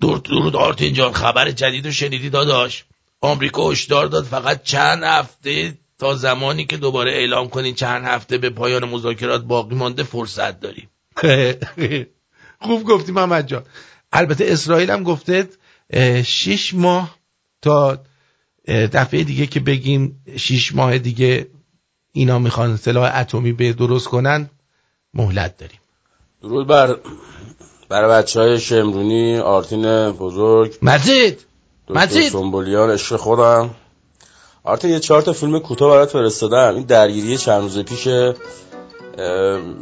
درود 0.00 0.22
درود 0.22 0.56
آرتین 0.56 0.94
جان. 0.94 1.12
خبر 1.12 1.50
جدید 1.50 1.86
رو 1.86 1.92
شنیدی 1.92 2.30
داداش؟ 2.30 2.84
آمریکا 3.20 3.70
هشدار 3.70 4.06
داد. 4.06 4.24
فقط 4.24 4.62
چند 4.62 5.02
هفته 5.02 5.78
تا 5.98 6.14
زمانی 6.14 6.64
که 6.64 6.76
دوباره 6.76 7.12
اعلام 7.12 7.48
کنین 7.48 7.74
چند 7.74 8.04
هفته 8.04 8.38
به 8.38 8.50
پایان 8.50 8.84
مذاکرات 8.84 9.42
باقی 9.42 9.74
مانده 9.74 10.02
فرصت 10.02 10.60
داریم. 10.60 10.88
خوب 12.66 12.84
گفتی 12.84 13.12
محمد 13.12 13.46
جان. 13.46 13.62
البته 14.12 14.44
اسرائیل 14.48 14.90
هم 14.90 15.02
گفته 15.02 15.48
شش 16.24 16.74
ماه 16.74 17.16
تا 17.62 17.98
دفعه 18.68 19.24
دیگه 19.24 19.46
که 19.46 19.60
بگیم 19.60 20.24
شش 20.36 20.74
ماه 20.74 20.98
دیگه 20.98 21.46
اینا 22.12 22.38
می‌خوان 22.38 22.76
سلاح 22.76 23.16
اتمی 23.16 23.52
به 23.52 23.72
درست 23.72 24.08
کنن 24.08 24.50
مهلت 25.14 25.56
داریم. 25.56 25.78
درود 26.42 26.66
بر 26.66 26.96
برای 27.88 28.10
بچه 28.10 28.40
های 28.40 28.60
شمرونی 28.60 29.38
آرتین 29.38 30.10
بزرگ. 30.10 30.74
مجید 30.82 31.44
دکتر 31.88 32.00
مجید 32.00 32.28
سنبولیان 32.28 32.90
عشق 32.90 33.16
خودم. 33.16 33.70
آرتین 34.64 34.90
یه 34.90 35.00
چهار 35.00 35.22
تا 35.22 35.32
فیلم 35.32 35.58
کوتاه 35.58 35.90
برات 35.90 36.10
فرستادم. 36.10 36.74
این 36.74 36.82
درگیری 36.82 37.38
چند 37.38 37.62
روز 37.62 37.78
پیش 37.78 38.06
اه، 38.06 38.34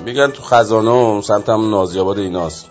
میگن 0.04 0.30
تو 0.30 0.42
خزانه 0.42 0.90
و 0.90 1.22
سمت 1.22 1.48
هم 1.48 1.70
نازیاباد 1.70 2.18
ایناست. 2.18 2.68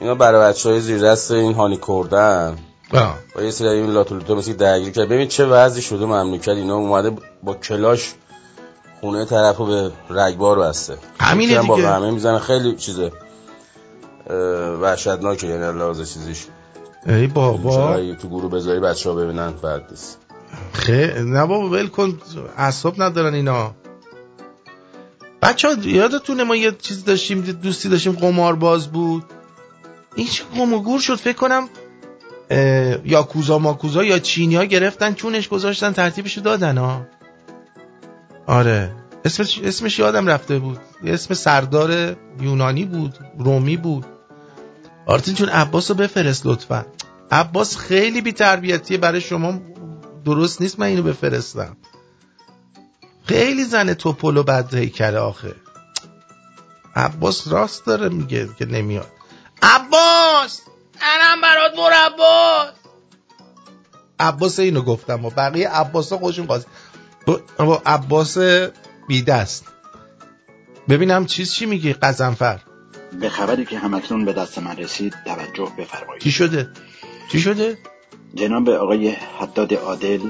اینا 0.00 0.14
برای 0.14 0.40
بچه 0.40 0.68
های 0.68 0.80
زیر 0.80 0.98
دست 0.98 1.30
این 1.30 1.54
هانی 1.54 1.78
کردن 1.88 2.58
آه. 2.94 3.18
با 3.34 3.42
یه 3.42 3.50
سری 3.50 3.68
این 3.68 3.90
لاتولوتا 3.90 4.34
مثل 4.34 4.52
درگیری 4.52 4.92
کرد. 4.92 5.08
ببین 5.08 5.28
چه 5.28 5.46
وضعی 5.46 5.82
شده 5.82 6.06
مملکت. 6.06 6.48
اینا 6.48 6.76
اومده 6.76 7.16
با 7.42 7.54
کلاش 7.54 8.14
خونه 9.00 9.24
طرف 9.24 9.56
رو 9.56 9.66
به 9.66 9.90
رگبار 10.10 10.58
بسته. 10.58 10.96
همینه 11.20 11.58
هم 11.58 11.66
با 11.66 11.76
دیگه. 11.76 11.88
همه 11.88 12.10
می‌زنه. 12.10 12.38
خیلی 12.38 12.76
چیزه. 12.76 13.12
وحشتناکه. 14.82 15.46
یعنی 15.46 15.78
لحاظ 15.78 16.12
چیزیش 16.12 16.46
ای 17.06 17.26
بابا. 17.26 17.96
تو 18.22 18.28
گروه 18.28 18.50
بذاری 18.50 18.80
بچه 18.80 19.10
ها 19.10 19.16
ببینن. 19.16 19.50
بعد 19.62 19.86
نیست. 19.90 20.18
خیلی 20.72 21.30
نه 21.30 21.46
بابا 21.46 21.68
ول 21.68 21.86
کن. 21.86 22.18
اعصاب 22.56 23.02
ندارن 23.02 23.34
اینا. 23.34 23.74
بچه 25.42 25.68
ها 25.68 25.74
یادتونه 25.74 26.44
ما 26.44 26.56
یه 26.56 26.72
چیز 26.72 27.04
داشتیم 27.04 27.40
دوستی 27.40 27.88
داشتیم 27.88 28.12
قمار 28.12 28.56
باز 28.56 28.88
بود. 28.88 29.24
این 30.14 30.26
چه 30.26 30.44
قم 30.54 30.98
شد؟ 30.98 31.14
فکر 31.14 31.36
کنم 31.36 31.68
یا 33.04 33.22
کوزا 33.22 34.04
یا 34.04 34.18
چینی 34.18 34.56
ها 34.56 34.64
گرفتن 34.64 35.14
چونش 35.14 35.48
گذاشتن 35.48 35.92
ترتیبشو 35.92 36.40
دادن 36.40 36.78
ها 36.78 37.06
آره. 38.46 38.90
اسمش, 39.24 39.58
اسمش 39.58 39.98
یادم 39.98 40.26
رفته 40.26 40.58
بود. 40.58 40.78
اسم 41.04 41.34
سردار 41.34 42.16
یونانی 42.40 42.84
بود 42.84 43.18
رومی 43.38 43.76
بود. 43.76 44.06
آرتین 45.06 45.34
جون 45.34 45.48
عباس 45.48 45.90
رو 45.90 45.96
بفرست 45.96 46.46
لطفا. 46.46 46.86
عباس 47.30 47.76
خیلی 47.76 48.20
بی 48.20 48.32
تربیتیه 48.32 48.98
برای 48.98 49.20
شما. 49.20 49.60
درست 50.24 50.60
نیست 50.60 50.78
من 50.78 50.86
اینو 50.86 51.02
بفرستم. 51.02 51.76
خیلی 53.24 53.64
زن 53.64 53.94
توپلو 53.94 54.42
بد 54.42 54.74
هیکله 54.74 55.18
آخه. 55.18 55.54
عباس 56.96 57.48
راست 57.48 57.86
داره 57.86 58.08
میگه 58.08 58.48
که 58.58 58.66
نمیاد. 58.66 59.12
عباس! 59.62 60.60
منم 61.02 61.40
برات 61.40 61.72
مرباس 61.78 62.74
عباس! 64.20 64.58
اینو 64.58 64.82
گفتم 64.82 65.24
و 65.24 65.30
بقیه 65.30 65.68
عباس 65.68 66.12
ها 66.12 66.18
خودشون 66.18 66.46
قاضی 66.46 66.66
با 67.58 67.82
عباس 67.86 68.38
بیدست. 69.08 69.64
ببینم 70.88 71.26
چیز 71.26 71.52
چی 71.52 71.66
میگه 71.66 71.92
قزنفر؟ 71.92 72.60
به 73.20 73.28
خبری 73.28 73.64
که 73.64 73.78
همکنون 73.78 74.24
به 74.24 74.32
دست 74.32 74.58
من 74.58 74.76
رسید 74.76 75.14
توجه 75.24 75.72
بفرمایید. 75.78 76.22
چی 76.22 76.30
شده؟ 76.30 76.68
چی 77.32 77.40
شده؟ 77.40 77.78
جناب 78.34 78.68
آقای 78.68 79.08
حداد 79.08 79.74
عادل 79.74 80.20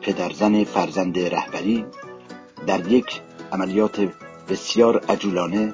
پدرزن 0.00 0.64
فرزند 0.64 1.18
رهبری 1.18 1.84
در 2.66 2.92
یک 2.92 3.20
عملیات 3.52 4.08
بسیار 4.48 4.98
عجولانه 5.08 5.72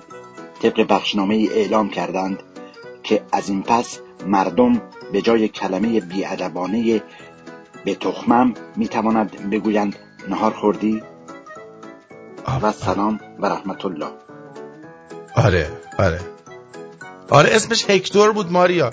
طبق 0.62 0.87
بخشنامه 0.93 1.35
اعلام 1.35 1.91
کردند 1.91 2.43
که 3.03 3.23
از 3.33 3.49
این 3.49 3.62
پس 3.62 4.01
مردم 4.27 4.83
به 5.12 5.23
جای 5.23 5.49
کلمه 5.49 6.01
بیادبانه 6.01 7.03
به 7.85 7.95
تخمم 7.95 8.55
می‌تواند 8.77 9.51
بگویند 9.51 9.97
نهار 10.28 10.51
خوردی 10.51 11.03
و 12.62 12.73
سلام 12.73 13.20
و 13.41 13.47
رحمت 13.47 13.85
الله. 13.85 14.11
آره 15.37 15.73
آره. 15.99 16.20
آره 17.31 17.51
اسمش 17.55 17.91
هکتور 17.91 18.33
بود 18.33 18.53
ماریا. 18.53 18.91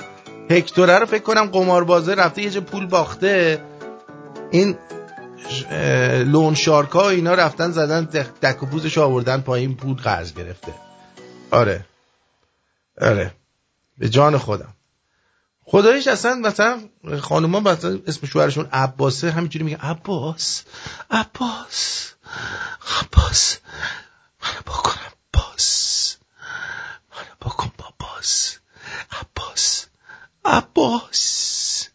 هکتوره 0.50 1.00
رو 1.00 1.06
فکر 1.06 1.24
کنم 1.24 1.46
قماربازه 1.46 2.14
رفته 2.14 2.42
یه 2.42 2.60
پول 2.60 2.86
باخته. 2.86 3.64
این 4.52 4.78
لون 6.26 6.56
شارکا 6.56 7.10
اینا 7.10 7.34
رفتن 7.34 7.72
زدن 7.72 8.04
دک 8.42 8.64
و 8.64 9.02
آوردن 9.02 9.42
پایین 9.42 9.76
پول 9.76 9.98
قرض 9.98 10.34
گرفته. 10.34 10.74
آره. 11.52 11.86
آره. 13.02 13.32
به 13.98 14.10
جان 14.10 14.38
خودم. 14.38 14.74
خدایش 15.66 16.08
اصلا 16.08 16.36
مثلا 16.36 16.82
خانوما 17.22 17.60
مثلا 17.60 18.00
اسم 18.08 18.28
شوهرشون 18.28 18.70
عباسه 18.72 19.32
همینجوری 19.32 19.66
میگه 19.66 19.78
عباس 19.78 20.64
عباس 21.12 22.14
عباس. 23.02 23.58
منو 24.44 24.62
بکن 24.66 24.92
عباس. 24.92 26.18
منو 27.12 27.36
بکن 27.42 27.72
باباس. 27.78 28.58
عباس. 29.12 29.86
عباس 30.46 31.90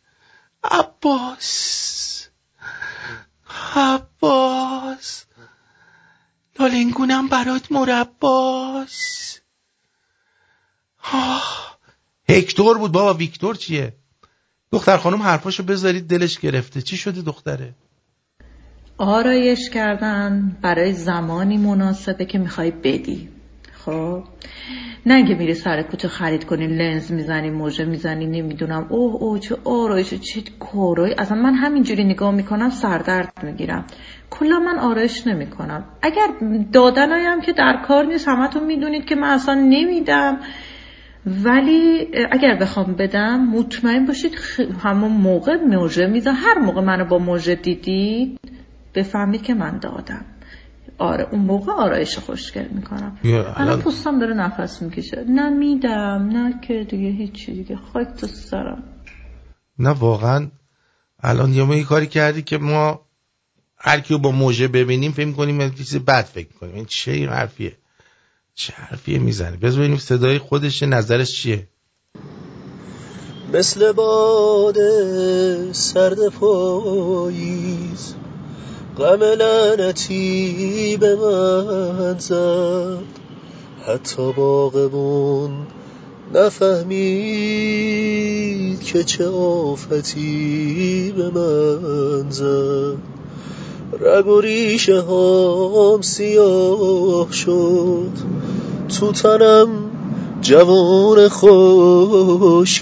عباس 0.65 2.29
عباس 3.77 5.25
لالنگونم 6.59 7.29
برات 7.29 7.73
مرباس. 7.73 9.39
آه. 11.13 11.79
هکتور 12.29 12.79
بود 12.79 12.93
بابا 12.93 13.15
ویکتور 13.15 13.55
چیه؟ 13.55 13.97
دختر 14.73 14.97
خانم 14.97 15.23
حرفاشو 15.23 15.63
بذارید 15.63 16.07
دلش 16.09 16.39
گرفته. 16.39 16.83
چی 16.83 16.97
شده 16.97 17.23
دختره؟ 17.23 17.75
آرایش 18.99 19.71
کردن 19.71 20.57
برای 20.63 20.93
زمانی 20.93 21.57
مناسبه 21.57 22.25
که 22.25 22.39
می‌خوای 22.39 22.71
بدی. 22.71 23.29
خب؟ 23.85 24.25
نگه 25.07 25.35
میری 25.35 25.55
سر 25.55 25.83
کوچه 25.83 26.09
خرید 26.09 26.45
کنی 26.45 26.67
لنز 26.67 27.13
می‌زنی 27.13 27.51
موژه 27.51 27.85
می‌زنی 27.85 28.27
نمی‌دونم. 28.27 28.87
اوه 28.89 29.15
اوه 29.15 29.39
چه 29.39 29.57
آرایش 29.65 30.15
چه 30.15 30.43
کارایی. 30.61 31.15
اصلا 31.19 31.43
من 31.43 31.55
همینجوری 31.55 32.05
نگاه 32.05 32.35
می‌کنم 32.35 32.71
سردرد 32.71 33.33
می‌گیرم. 33.43 33.85
کلا 34.31 34.59
من 34.59 34.79
آرایش 34.79 35.27
نمی‌کنم. 35.27 35.85
اگر 36.03 36.27
دادنایم 36.73 37.41
که 37.41 37.53
در 37.53 37.83
کار 37.87 38.07
نیست 38.07 38.29
همتون 38.29 38.65
می‌دونید 38.67 39.05
که 39.05 39.15
من 39.15 39.29
اصلا 39.29 39.55
نمیدم. 39.55 40.39
ولی 41.45 42.09
اگر 42.31 42.55
بخوام 42.61 42.95
بدم 42.95 43.41
مطمئن 43.41 44.07
باشید 44.07 44.33
همون 44.83 45.13
موقع 45.13 45.57
موژه 45.57 46.07
میدم. 46.07 46.35
هر 46.35 46.59
موقع 46.59 46.81
منو 46.81 47.05
با 47.05 47.19
موژه 47.19 47.55
دیدید 47.55 48.41
بفهمید 48.95 49.43
که 49.43 49.55
من 49.55 49.79
دادم. 49.79 50.25
آره 50.99 51.29
اون 51.31 51.41
موقع 51.41 51.73
آرایش 51.73 52.19
خوشگل 52.19 52.69
می‌کنم. 52.69 53.19
الان 53.57 53.81
پوستم 53.81 54.19
داره 54.19 54.35
نفس 54.35 54.83
می‌کشه. 54.83 55.25
نه 55.29 55.51
میدم 55.51 56.29
نه 56.33 56.61
که 56.61 56.87
دیگه 56.91 57.09
هیچی 57.09 57.53
دیگه 57.53 57.79
خاک 57.93 58.09
تو 58.09 58.27
سرم. 58.27 58.83
نه 59.79 59.91
واقعا 59.91 60.49
الان 61.21 61.53
یه 61.53 61.63
ما 61.63 61.75
یه 61.75 61.85
کاری 61.85 62.07
کردی 62.07 62.43
که 62.43 62.59
ما 62.59 63.01
هر 63.77 64.01
کیو 64.01 64.19
با 64.19 64.31
موژه 64.31 64.69
ببینیم 64.69 65.13
فکر 65.13 65.33
کنیم 65.33 65.71
چیز 65.71 65.97
بد 65.97 66.25
فکر 66.25 66.49
کنیم 66.61 66.75
این 66.75 66.85
چه 66.85 67.13
این 67.13 67.29
حرفیه؟ 67.29 67.73
چه 68.55 68.73
حرفیه 68.73 69.19
می‌زنه 69.19 69.57
بذار 69.57 69.79
ببینیم 69.79 69.99
صدای 69.99 70.39
خودش 70.39 70.83
نظرش 70.83 71.43
چیه. 71.43 71.69
مثل 73.55 73.93
باد 73.93 74.77
سرد 75.73 76.29
پاییز. 76.29 78.15
غم 78.99 79.23
لعنتی 79.23 80.97
به 81.01 81.17
من 81.17 82.19
زد. 82.19 82.99
حتی 83.87 84.33
باغبون 84.33 85.51
نفهمید 86.35 86.89
که 88.81 89.05
چه 89.05 89.29
آفتی 89.29 91.15
به 91.17 91.31
من 91.31 92.31
زد. 92.31 92.97
رگ 94.01 94.27
و 94.27 94.41
ریشه 94.41 95.01
هام 95.01 96.03
سیاه 96.03 97.33
شد. 97.33 98.13
تو 99.01 99.13
تنم 99.13 99.69
جوان 100.41 101.29
خشکید. 102.39 102.79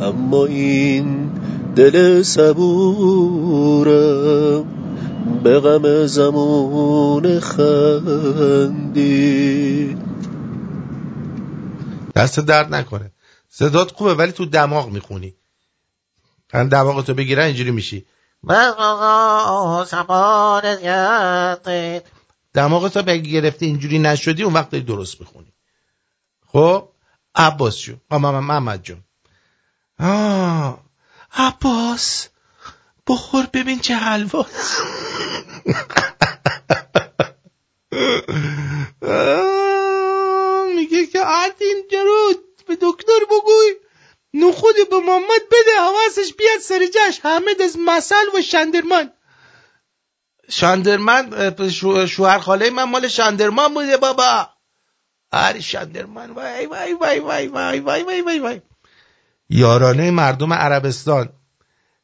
اما 0.00 0.46
این 0.46 1.30
دل 1.76 2.22
صبورم 2.22 3.86
به 5.42 5.60
غم 5.60 6.06
زمان 6.06 7.40
خندید 7.40 9.16
دست 12.14 12.40
درد 12.40 12.74
نکنه. 12.74 13.12
صدات 13.48 13.92
خوبه 13.92 14.14
ولی 14.14 14.32
تو 14.32 14.46
دماغ 14.46 14.88
می‌خونی. 14.90 15.34
من 16.54 16.68
دماغتو 16.68 17.14
بگیرن 17.14 17.44
اینجوری 17.44 17.70
میشی. 17.70 18.06
دماغتو 22.54 23.02
بگی 23.02 23.32
گرفته 23.32 23.66
اینجوری 23.66 23.98
نشدی 23.98 24.42
اون 24.42 24.54
وقت 24.54 24.74
درست 24.74 25.20
می‌خونی. 25.20 25.52
خب؟ 26.46 26.88
عباس 27.34 27.78
جون. 27.78 28.00
محمد 28.10 28.82
جون. 28.82 28.98
آه 30.00 30.85
عباس 31.36 32.28
بخور 33.06 33.46
ببین 33.52 33.78
چه 33.78 33.94
حلوا. 33.94 34.46
میگه 40.76 41.06
که 41.06 41.20
آرتین 41.20 41.84
جرود 41.90 42.64
به 42.66 42.78
دکتر 42.80 43.24
بگوی. 43.30 43.74
نخود 44.34 44.74
به 44.90 44.98
محمد 44.98 45.42
بده 45.50 45.80
حواسش 45.80 46.34
بیاد 46.34 46.58
سر 46.58 46.86
جاش. 46.86 47.20
حمد 47.22 47.62
از 47.62 47.76
مسل 47.78 48.38
و 48.38 48.42
شندرمن. 48.42 49.12
شندرمن 50.50 51.54
شوهر 52.06 52.38
خاله 52.38 52.70
من 52.70 52.82
مال 52.82 53.08
شندرمن 53.08 53.74
بوده 53.74 53.96
بابا. 53.96 54.48
آره 55.32 55.60
شندرمن. 55.60 56.30
وای 56.30 56.66
وای 56.66 56.92
وای 56.92 57.20
وای 57.20 57.48
وای 57.48 57.80
وای 57.80 58.02
وای 58.02 58.20
وای 58.20 58.38
وای. 58.38 58.60
یارانه 59.50 60.10
مردم 60.10 60.52
عربستان. 60.52 61.28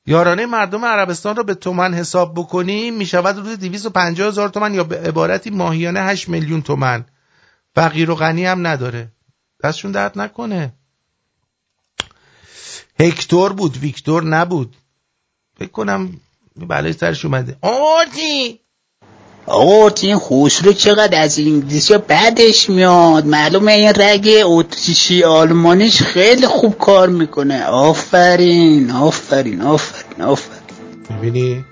یارانه 0.06 0.46
مردم 0.46 0.84
عربستان 0.84 1.36
رو 1.36 1.44
به 1.44 1.54
تومن 1.54 1.94
حساب 1.94 2.34
بکنیم 2.34 2.94
می 2.94 3.06
شود 3.06 3.36
روز 3.36 3.58
250 3.58 4.28
هزار 4.28 4.48
تومن 4.48 4.74
یا 4.74 4.84
به 4.84 4.98
عبارتی 4.98 5.50
ماهیانه 5.50 6.00
8 6.00 6.28
میلیون 6.28 6.62
تومن. 6.62 7.04
فقیر 7.74 8.10
و 8.10 8.14
غنی 8.14 8.44
هم 8.44 8.66
نداره. 8.66 9.12
دستشون 9.64 9.92
درد 9.92 10.18
نکنه. 10.18 10.72
هکتور 13.00 13.52
بود 13.52 13.76
ویکتور 13.76 14.24
نبود. 14.24 14.76
فکر 15.58 15.70
کنم 15.70 16.20
بلای 16.56 16.92
سرش 16.92 17.24
اومده. 17.24 17.58
آرتی 17.60 18.60
آقا 19.46 19.90
این 20.02 20.16
خوشلو 20.16 20.72
چقدر 20.72 21.22
از 21.22 21.38
انگلیسی 21.38 21.98
بعدش 21.98 22.70
میاد؟ 22.70 23.26
معلومه 23.26 23.72
این 23.72 23.92
رگ 23.96 24.28
اتریشی 24.44 25.22
آلمانیش 25.22 26.02
خیلی 26.02 26.46
خوب 26.46 26.78
کار 26.78 27.08
می‌کنه. 27.08 27.64
آفرین 27.64 28.90
آفرین 28.90 29.60
آفرین 29.60 30.22
آفرین. 30.22 30.62
می‌بینی؟ 31.10 31.64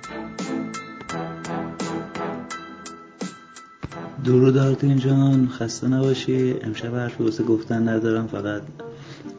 درود 4.25 4.57
آرتین 4.57 4.99
جان. 4.99 5.49
خسته 5.59 5.89
نباشی. 5.89 6.57
امشب 6.65 6.95
حرفی 6.97 7.25
واسه 7.25 7.45
گفتن 7.45 7.89
ندارم. 7.89 8.27
فقط 8.33 8.63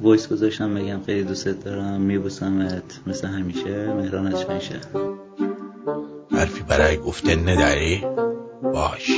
voice 0.02 0.28
گذاشتم 0.28 0.74
بگم 0.74 1.00
خیلی 1.06 1.24
دوستت 1.24 1.64
دارم. 1.64 2.02
میبوسمت. 2.02 2.84
مثل 3.08 3.28
همیشه. 3.28 3.94
مهران 3.94 4.28
از 4.28 4.42
شهر 4.42 5.51
حرفی 6.42 6.64
برای 6.64 6.98
گفتن 6.98 7.50
نداری؟ 7.50 8.06
باش. 8.74 9.12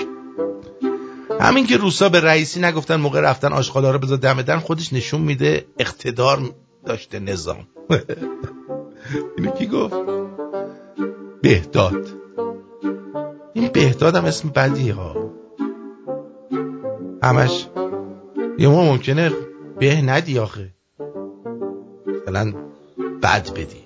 همین 1.40 1.68
که 1.68 1.78
روسا 1.78 2.10
به 2.10 2.20
رئیسی 2.20 2.60
نگفتن 2.60 2.96
موقع 2.96 3.22
رفتن 3.22 3.54
آشغالا 3.54 3.92
رو 3.92 4.00
بذار 4.00 4.18
دم 4.18 4.42
در 4.42 4.58
خودش 4.58 4.94
نشون 4.94 5.22
میده 5.22 5.66
اقتدار 5.80 6.50
داشته 6.86 7.20
نظام. 7.20 7.68
اینو 9.38 9.52
کی 9.52 9.68
گفت؟ 9.68 9.96
بهداد. 11.42 12.08
این 13.54 13.68
بهداد 13.68 14.16
هم 14.16 14.26
اسم 14.26 14.50
بدی 14.50 14.90
ها. 14.90 15.32
همش 17.24 17.68
یه 18.58 18.68
ما 18.68 18.84
ممکنه 18.86 19.32
به 19.80 20.02
ندی 20.02 20.40
آخه. 20.40 20.74
مثلا 22.22 22.54
بد 23.24 23.54
بدی. 23.54 23.83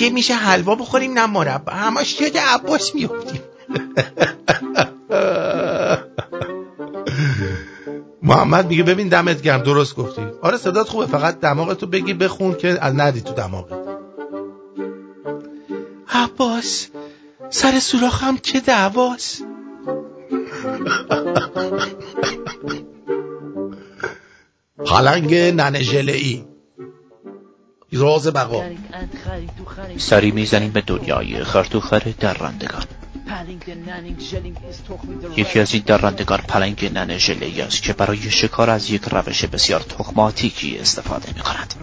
دیگه 0.00 0.12
میشه 0.12 0.34
حلوا 0.34 0.74
بخوریم 0.74 1.12
نه 1.18 1.26
مربا 1.26 1.72
همش 1.72 2.20
یاد 2.20 2.36
عباس 2.36 2.94
میافتیم. 2.94 3.40
محمد 8.22 8.66
میگه 8.66 8.82
ببین 8.82 9.08
دمت 9.08 9.42
گرم 9.42 9.62
درست 9.62 9.96
گفتی. 9.96 10.22
آره 10.42 10.56
صدات 10.56 10.88
خوبه 10.88 11.06
فقط 11.06 11.40
دماغتو 11.40 11.86
بگی 11.86 12.14
بخون 12.14 12.54
که 12.54 12.78
از 12.80 12.94
ندی 12.94 13.20
تو 13.20 13.32
دماغت 13.32 13.88
عباس 16.08 16.88
سر 17.50 17.78
سوراخم 17.78 18.36
چه 18.36 18.60
دعواست؟ 18.60 19.44
پلنگ 24.86 25.34
ننه 25.34 25.78
ای 26.08 26.44
راز 27.92 28.26
بقا. 28.26 28.62
سری 29.98 30.30
می‌زنیم 30.30 30.70
به 30.70 30.80
دنیای 30.80 31.44
خرطوخر 31.44 32.02
درندگان. 32.20 32.84
یکی 35.36 35.60
از 35.60 35.74
این 35.74 35.82
درندگان 35.86 36.38
پلنگ 36.38 36.90
ننه 36.94 37.18
ژله 37.18 37.64
است 37.64 37.82
که 37.82 37.92
برای 37.92 38.30
شکار 38.30 38.70
از 38.70 38.90
یک 38.90 39.02
روش 39.02 39.44
بسیار 39.44 39.80
تخماتیکی 39.80 40.78
استفاده 40.78 41.32
می 41.36 41.40
کند 41.40 41.74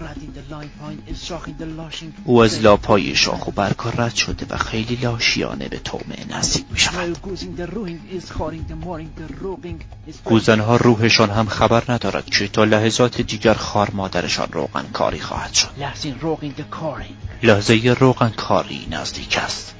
او 2.26 2.44
از 2.44 2.62
لاپای 2.62 3.16
شاخ 3.16 3.48
و 3.48 3.52
برگ 3.52 3.76
رد 3.98 4.16
شده 4.16 4.46
و 4.50 4.58
خیلی 4.58 4.96
لاشیانه 4.96 5.68
به 5.68 5.80
تومه 5.80 6.38
نزدیک 6.38 6.66
می 6.72 6.80
شود. 6.80 7.18
گوزنها 10.24 10.76
روحشان 10.76 11.30
هم 11.30 11.46
خبر 11.46 11.84
ندارد 11.90 12.26
که 12.26 12.48
تا 12.48 12.64
لحظات 12.64 13.22
دیگر 13.22 13.54
خار 13.54 13.92
مادرشان 13.92 14.48
روغن 14.52 14.86
کاری 14.94 15.20
خواهد 15.20 15.54
شد. 15.54 15.70
لحظه 17.44 17.96
روغن 18.00 18.30
کاری 18.30 18.88
نزدیک 18.92 19.38
است. 19.38 19.77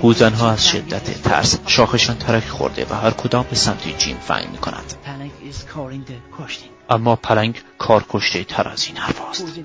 گوزنها 0.00 0.50
از 0.50 0.68
شدت 0.68 1.22
ترس. 1.22 1.58
شاخشان 1.66 2.16
ترک 2.16 2.48
خورده 2.48 2.86
و 2.90 2.94
هر 2.94 3.10
کدام 3.10 3.46
به 3.50 3.56
سمت 3.56 3.98
جیم 3.98 4.16
فعی 4.16 4.46
می 4.46 4.58
کند 4.58 4.94
اما 6.90 7.16
پلنگ 7.16 7.62
کار 7.78 8.04
کشته 8.08 8.44
تر 8.44 8.68
از 8.68 8.86
این 8.86 8.96
حرف 8.96 9.20
است. 9.30 9.60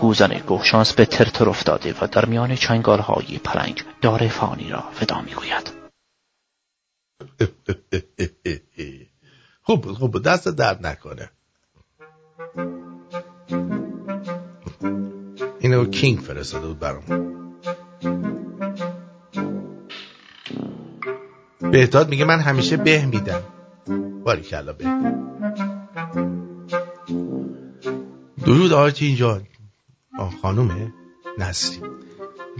گوزن 0.00 0.38
گوشانس 0.38 0.92
به 0.92 1.06
ترتر 1.06 1.48
افتاده 1.48 1.94
و 2.00 2.06
در 2.06 2.24
میان 2.24 2.54
چنگال 2.54 2.98
های 2.98 3.38
پلنگ 3.38 3.84
دار 4.00 4.28
فانی 4.28 4.68
را 4.68 4.84
فدا 4.92 5.20
می 5.20 5.34
گوید 5.34 5.80
خوب 9.62 9.92
خوب 9.92 10.22
دست 10.22 10.48
درد 10.48 10.86
نکنه. 10.86 11.30
اینو 15.72 15.84
کینگ 15.84 16.18
فرستاده 16.18 16.66
بود 16.66 16.78
برام. 16.78 17.04
بهداد 21.60 22.08
میگه 22.08 22.24
من 22.24 22.40
همیشه 22.40 22.76
به 22.76 23.06
میدم. 23.06 23.42
باری 24.24 24.42
کلا 24.42 24.72
به. 24.72 24.84
درود 28.46 28.72
آرتین 28.72 29.16
جان. 29.16 29.42
آه 30.18 30.34
خانومه. 30.42 30.94
نسری 31.38 31.80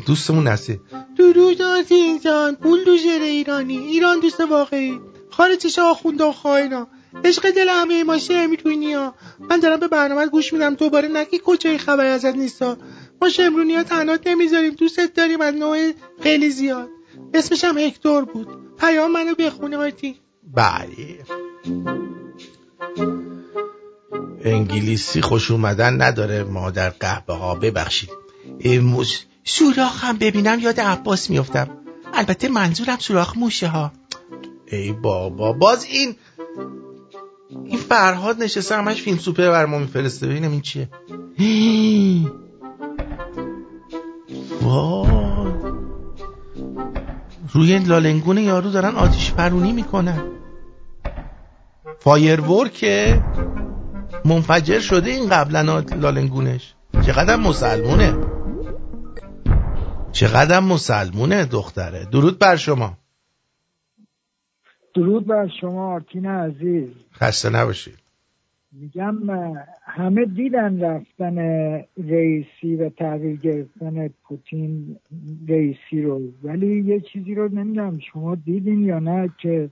دوستمون 0.07 0.49
نسری 0.49 0.81
درود 1.19 1.62
آرتین 1.62 2.20
جان. 2.20 2.55
بولدوژر 2.55 3.20
ایرانی. 3.23 3.78
ایران 3.78 4.20
دوست 4.20 4.41
واقعی. 4.41 5.01
خارجش 5.31 5.78
آخونده 5.78 6.32
خواهینا 6.32 6.87
عشق 7.24 7.51
دل 7.51 7.69
همه 7.69 8.05
ما 8.05 8.19
شمرونی 8.19 8.93
ها. 8.93 9.15
من 9.51 9.61
دارم 9.61 9.81
به 9.81 9.89
برنامه 9.89 10.27
گوش 10.27 10.53
میدم. 10.53 10.74
دوباره 10.74 11.09
نگی 11.09 11.41
کجای 11.45 11.78
خبر 11.78 12.07
ازت 12.07 12.37
نیستا. 12.37 12.77
ما 13.23 13.28
شمرونی 13.28 13.74
ها 13.74 13.82
تنات 13.82 14.27
نمی‌ذاریم. 14.27 14.73
دوستت 14.73 15.15
داریم 15.15 15.41
از 15.41 15.55
نوع 15.55 15.93
خیلی 16.23 16.51
زیاد. 16.51 16.89
اسمش 17.35 17.65
هم 17.65 17.78
هکتور 17.78 18.24
بود. 18.24 18.49
پیام 18.78 19.12
منو 19.12 19.35
بخونه 19.35 19.77
آتی 19.77 20.16
بله. 20.55 21.19
انگلیسی 24.45 25.20
خوش 25.20 25.51
اومدن 25.51 26.03
نداره. 26.03 26.45
مادر 26.45 26.91
قهبه 26.91 27.35
ها 27.35 27.55
ببخشید. 27.55 28.11
موش 28.65 29.24
سوراخ 29.45 30.05
هم 30.05 30.16
ببینم. 30.19 30.61
یاد 30.61 30.81
عباس 30.81 31.31
میفتم 31.31 31.69
البته 32.15 32.49
منظورم 32.49 32.99
سوراخ 32.99 33.37
موشه 33.37 33.66
ها 33.66 33.93
ای 34.73 34.93
بابا 34.93 35.53
باز 35.53 35.85
این 35.85 36.16
این 37.64 37.78
فرهاد 37.78 38.43
نشسته 38.43 38.77
همش 38.77 39.02
فیلم 39.02 39.18
سوپر 39.18 39.51
بر 39.51 39.66
ما 39.66 39.78
میفرسته. 39.78 40.27
ببینم 40.27 40.51
این 40.51 40.60
چیه. 40.60 40.89
وای. 44.62 45.10
روی 47.52 47.78
لالنگون 47.78 48.39
یارو 48.39 48.70
دارن 48.70 48.94
آتیش 48.94 49.32
پرونی 49.32 49.72
می‌کنن. 49.72 50.22
فایرورکه 51.98 53.24
منفجر 54.24 54.81
شده 54.81 55.10
این 55.10 55.28
قبلا 55.28 55.81
لالنگونش. 55.81 56.74
چقدر 57.06 57.36
مسلمونه. 57.36 58.14
چقدر 60.12 60.60
مسلمونه 60.60 61.44
دختره. 61.44 62.05
درود 62.12 62.39
بر 62.39 62.56
شما. 62.56 62.97
درود 64.95 65.27
بر 65.27 65.49
شما 65.61 65.95
آرتین 65.95 66.27
عزیز. 66.27 66.89
خسته 67.12 67.51
نباشید. 67.51 67.95
میگم 68.73 69.15
همه 69.83 70.25
دیدن 70.25 70.81
رفتن 70.81 71.39
رئیسی 71.97 72.77
و 72.81 72.89
تحویل 72.89 73.37
گرفتن 73.37 74.09
پوتین 74.09 74.97
رئیسی 75.49 76.03
رو 76.03 76.21
ولی 76.43 76.81
یه 76.81 77.01
چیزی 77.01 77.35
رو 77.35 77.49
نمی‌دونم 77.49 77.99
شما 78.12 78.35
دیدین 78.35 78.85
یا 78.85 78.99
نه 78.99 79.31
که 79.43 79.71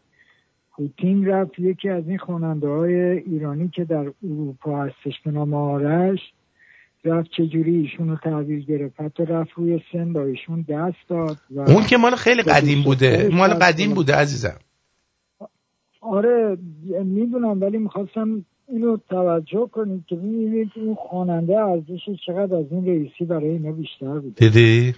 پوتین 0.76 1.26
رفت 1.26 1.58
یکی 1.58 1.88
از 1.88 2.08
این 2.08 2.18
خواننده 2.18 2.68
های 2.68 2.94
ایرانی 2.94 3.68
که 3.68 3.84
در 3.84 4.12
اروپا 4.24 4.84
هستش 4.84 5.20
به 5.24 5.30
نام 5.30 5.54
آرش 5.54 6.20
رفت 7.04 7.30
چجوری 7.30 7.76
ایشون 7.76 8.08
رو 8.08 8.16
تحویل 8.16 8.64
گرفت. 8.64 9.00
حتی 9.00 9.24
رفت 9.24 9.50
روی 9.56 9.80
سن 9.92 10.12
با 10.12 10.22
ایشون 10.22 10.64
دست 10.68 11.08
داد 11.08 11.38
و 11.50 11.60
اون 11.60 11.86
که 11.86 11.96
مال 11.96 12.16
خیلی 12.16 12.42
قدیم 12.42 12.82
بوده. 12.82 13.28
مال 13.32 13.50
قدیم 13.50 13.94
بوده 13.94 14.14
عزیزم. 14.14 14.58
آره 16.00 16.58
می‌دونم 17.04 17.60
ولی 17.60 17.78
می‌خواستم 17.78 18.44
اینو 18.68 18.96
توجه 18.96 19.68
کنید 19.72 20.06
که 20.06 20.16
ببینید 20.16 20.70
اون 20.76 20.94
خواننده 20.94 21.58
ارزش 21.60 22.00
چقدر 22.26 22.56
از 22.56 22.66
این 22.70 22.86
رئیسی 22.86 23.24
برای 23.24 23.48
اینا 23.48 23.72
بیشتر 23.72 24.18
بود 24.18 24.34
دیدی؟ 24.34 24.94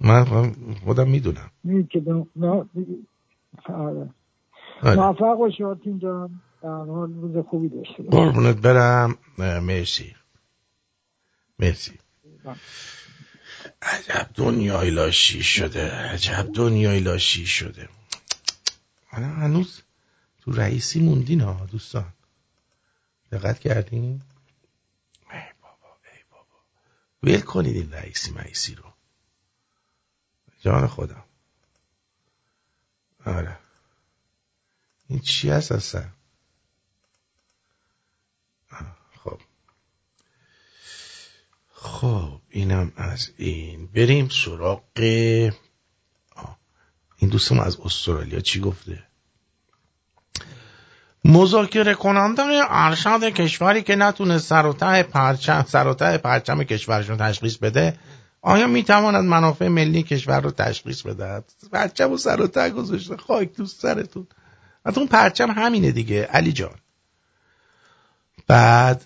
من 0.00 0.24
خودم 0.84 1.08
می‌دونم. 1.08 1.50
که 1.90 2.02
آره. 3.68 4.10
موفق 4.82 5.34
باشی 5.38 5.64
آرتین 5.64 5.98
جان. 5.98 6.40
در 6.62 6.68
حال 6.68 7.12
روز 7.12 7.44
خوبی 7.46 7.68
داشته 7.68 8.02
قربونت 8.02 8.56
برم. 8.56 9.14
مرسی. 9.38 10.14
مرسی. 11.58 11.92
عجب 13.82 14.30
دنیای 14.34 14.90
لاشی 14.90 15.42
شده. 15.42 15.90
عجب 15.90 16.52
دنیای 16.54 17.00
لاشی 17.00 17.46
شده. 17.46 17.88
الان 19.10 19.36
هنوز 19.36 19.82
تو 20.40 20.52
رئیسی 20.52 21.00
موندین 21.00 21.40
ها 21.40 21.66
دوستان. 21.66 22.12
دقت 23.32 23.58
کردین؟ 23.58 24.22
ای 25.32 25.40
بابا 25.62 25.96
ای 26.14 26.22
بابا. 26.30 26.58
ویل 27.22 27.40
کنید 27.40 27.76
این 27.76 27.92
رئیسی 27.92 28.30
مئیسی 28.30 28.74
رو. 28.74 28.92
جان 30.60 30.86
خودم. 30.86 31.24
آره. 33.26 33.58
این 35.08 35.18
چی 35.18 35.50
هست 35.50 35.72
اصلا؟ 35.72 36.08
خب. 39.24 39.40
خب 41.72 42.40
اینم 42.48 42.92
از 42.96 43.30
این. 43.36 43.86
بریم 43.86 44.28
سراغ 44.28 44.84
این 47.20 47.30
دوستم 47.30 47.60
از 47.60 47.78
استرالیا 47.84 48.40
چی 48.40 48.60
گفته؟ 48.60 49.02
مذاکره 51.24 51.94
کننده 51.94 52.42
ارشد 52.68 53.24
کشوری 53.24 53.82
که 53.82 53.96
نتونه 53.96 54.38
سر 54.38 54.66
و 54.66 54.72
ته 54.72 55.02
پرچم 55.02 55.64
سر 55.68 55.86
و 55.86 55.94
ته 55.94 56.18
پرچم 56.18 56.64
کشورشون 56.64 57.16
تشخیص 57.16 57.56
بده 57.56 57.98
آیا 58.42 58.66
می‌تواند 58.66 59.24
منافع 59.24 59.68
ملی 59.68 60.02
کشور 60.02 60.40
رو 60.40 60.50
تشخیص 60.50 61.02
بده 61.02 61.44
پرچم 61.72 62.12
و 62.12 62.16
سر 62.16 62.40
و 62.40 62.46
ته 62.46 62.70
گذاشته 62.70 63.16
خاک 63.16 63.56
دوست 63.56 63.80
سرتون. 63.80 64.26
حتی 64.86 65.00
اون 65.00 65.08
پرچم 65.08 65.50
همینه 65.50 65.90
دیگه 65.90 66.22
علی 66.22 66.52
جان. 66.52 66.74
بعد 68.46 69.04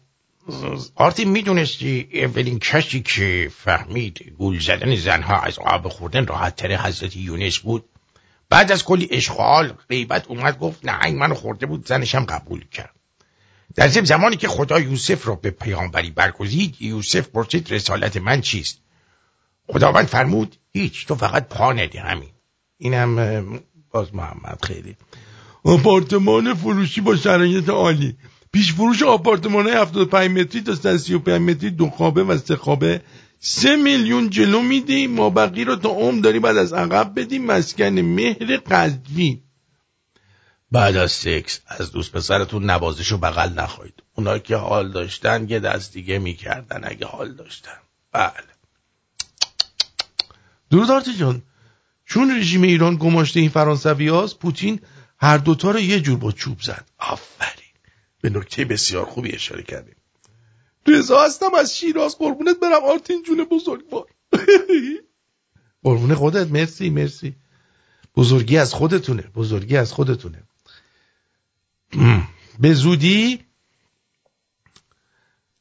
آرتی 0.95 1.24
می‌دونستی 1.24 2.09
اولین 2.12 2.59
کسی 2.59 3.03
که 3.03 3.51
فهمید 3.57 4.35
گول 4.39 4.61
زدن 4.61 4.97
زنها 4.97 5.41
از 5.41 5.59
آب 5.59 5.89
خوردن 5.89 6.27
راحت 6.27 6.57
تر 6.57 6.77
حضرت 6.77 7.16
یونس 7.16 7.59
بود؟ 7.59 7.85
بعد 8.55 8.73
از 8.73 8.85
کلی 8.85 9.09
اشغال 9.11 9.73
غیبت 9.89 10.27
اومد 10.27 10.59
گفت 10.59 10.85
نه 10.85 11.05
این 11.05 11.19
منو 11.19 11.35
خورده 11.35 11.67
بود 11.67 11.87
زنشم 11.87 12.25
قبول 12.25 12.65
کرد. 12.73 12.95
در 13.75 13.89
ضمن 13.89 14.05
زمانی 14.05 14.37
که 14.37 14.49
خدا 14.49 14.81
یوسف 14.81 15.29
را 15.29 15.35
به 15.35 15.51
پیامبری 15.51 16.11
برگزید 16.11 16.77
یوسف 16.83 17.29
پرسید 17.29 17.73
رسالت 17.73 18.17
من 18.17 18.41
چیست؟ 18.41 18.79
خداوند 19.67 20.07
فرمود 20.07 20.57
هیچ 20.73 21.07
تو 21.07 21.15
فقط 21.15 21.49
پا 21.49 21.73
نده 21.73 22.01
همین. 22.01 22.29
اینم 22.79 23.61
باز 23.91 24.15
محمد 24.15 24.59
خیلی. 24.63 24.97
آپارتمان 25.65 26.55
فروشی 26.55 27.01
با 27.01 27.17
شرایط 27.17 27.69
عالی. 27.69 28.17
پیش 28.53 28.73
فروش 28.73 29.03
آپارتمان 29.03 29.69
75 29.69 30.31
متری 30.31 30.61
تا 30.61 30.75
35 30.75 31.51
متری 31.51 31.71
دو 31.71 31.91
خوابه 31.91 32.25
و 32.25 32.39
سه 32.39 32.57
خوابه 32.57 33.01
سه 33.40 33.77
میلیون 33.77 34.31
جلو 34.31 34.61
میدی 34.61 35.06
ما 35.06 35.31
بقی 35.31 35.65
رو 35.65 35.77
تا 35.77 35.89
عمر 35.89 36.20
داری 36.20 36.39
بعد 36.39 36.56
از 36.56 36.73
عقب 36.73 37.20
بدی 37.20 37.39
مسکن 37.39 37.85
مهر 37.85 38.56
قدوی 38.56 39.43
بعد 40.70 40.97
از 40.97 41.12
سکس 41.12 41.61
از 41.66 41.93
دوست 41.93 42.12
پسرتون 42.12 42.70
نوازش 42.70 43.12
و 43.12 43.19
بغل 43.19 43.52
نخواهید. 43.52 44.02
اونا 44.15 44.39
که 44.39 44.56
حال 44.56 44.93
داشتن 44.93 45.47
یه 45.48 45.61
دست 45.61 45.93
دیگه 45.93 46.19
می‌کردن 46.19 46.81
اگه 46.85 47.06
حال 47.06 47.35
داشتن. 47.35 47.78
بله. 48.12 48.32
درود 50.70 51.05
جان 51.19 51.43
چون 52.06 52.39
رژیم 52.39 52.62
ایران 52.62 52.97
گماشته 52.97 53.40
این 53.40 53.48
فرانسوی 53.48 54.09
هاست 54.09 54.39
پوتین 54.39 54.81
هر 55.19 55.39
دوتا 55.39 55.70
رو 55.70 55.81
یه 55.81 56.01
جور 56.01 56.19
با 56.19 56.32
چوب 56.32 56.61
زد. 56.61 56.85
آفرین. 56.98 57.74
به 58.20 58.31
نکته 58.31 58.65
بسیار 58.65 59.05
خوبی 59.05 59.32
اشاره 59.32 59.62
کردیم. 59.62 59.97
رضا 60.86 61.24
هستم 61.24 61.55
از 61.55 61.77
شیراز 61.77 62.19
قربونت 62.19 62.61
برم 62.61 62.85
آرتین 62.85 63.23
جون 63.23 63.44
بزرگوار. 63.44 64.06
قربون 65.85 66.15
خودت 66.15 66.51
مرسی 66.51 66.90
مرسی. 66.90 67.36
بزرگی 68.16 68.59
از 68.59 68.74
خودتونه 68.74 69.23
بزرگی 69.23 69.77
از 69.77 69.93
خودتونه. 69.93 70.43
به 72.61 72.74
زودی 72.74 73.40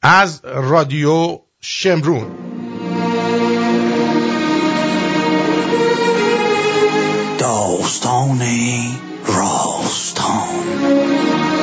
از 0.02 0.40
رادیو 0.44 1.40
شمرون. 1.60 2.38
داستان 7.38 8.40
راستان. 9.26 11.53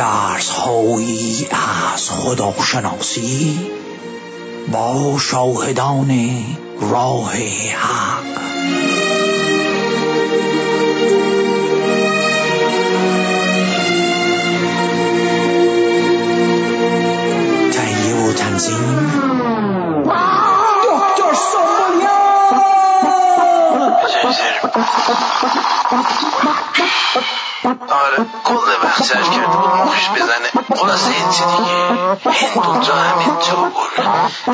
درس 0.00 0.50
هایی 0.50 1.48
از 1.94 2.10
خداشناسی 2.10 3.70
با 4.72 5.18
شاهدان 5.18 6.10
راه 6.80 7.32
حق. 7.34 8.40
تهیه 17.72 18.16
و 18.16 18.32
تنظیم. 18.32 19.10
دکتر 20.84 21.34
آره 26.36 26.56
کل 28.44 28.54
وقت 28.84 29.02
سرش 29.02 29.30
کرده 29.30 29.56
بود 29.56 29.70
مخش 29.70 30.08
بزنه. 30.08 30.76
خلاصه 30.76 31.10
این 31.10 31.30
چی 31.30 31.42
دیگه 31.44 31.70
هندون 32.54 32.80
جا 32.80 32.94
همین 32.94 33.38
جا 33.48 33.54
بود 33.56 34.06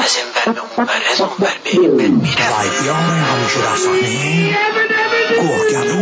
از 0.02 0.16
این 0.16 0.26
بر 0.34 0.52
به 0.52 0.60
اون 0.76 0.86
بر 0.86 0.94
از 1.12 1.20
اون 1.20 1.30
بر 1.38 1.47
به 1.64 1.70
این 1.70 1.97
بر 1.97 2.06
میرم 2.06 2.52
رایفیان 2.59 2.97
همیشه 2.97 3.60
رسانه 3.72 4.56
گرگرو 5.36 6.01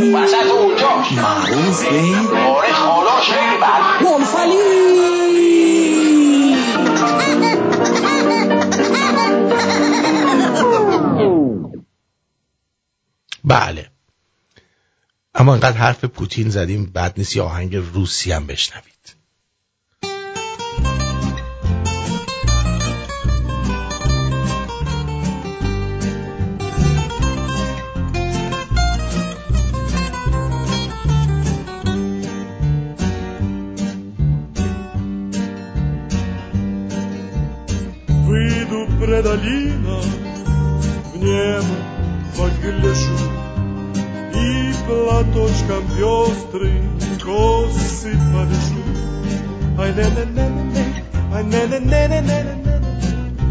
معروف 1.16 1.88
به 1.88 2.00
آره 2.48 2.72
خالاش 2.72 3.30
خیلی 3.30 3.56
بد. 3.56 4.04
گلفلی 4.06 4.84
بله. 13.44 13.93
اما 15.34 15.54
انقدر 15.54 15.76
حرف 15.76 16.04
پوتین 16.04 16.50
زدیم 16.50 16.86
بعد 16.86 17.14
نیست 17.16 17.36
یه 17.36 17.42
آهنگ 17.42 17.76
روسی 17.76 18.32
هم 18.32 18.46
بشنوید 18.46 19.03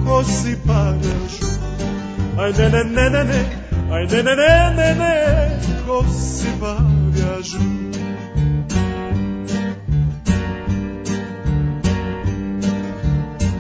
così 0.06 0.56
paragiù 0.66 1.48
ai 2.38 2.52
ne 2.58 2.68
ne 2.70 2.84
ne 2.84 3.10
ne 3.10 3.24
ne 3.24 3.40
ai 3.90 4.06
ne 4.12 4.22
ne 4.22 4.36
ne 4.36 4.74
ne 4.78 4.94
ne 5.02 5.14
così 5.86 6.50
paragiù 6.60 7.82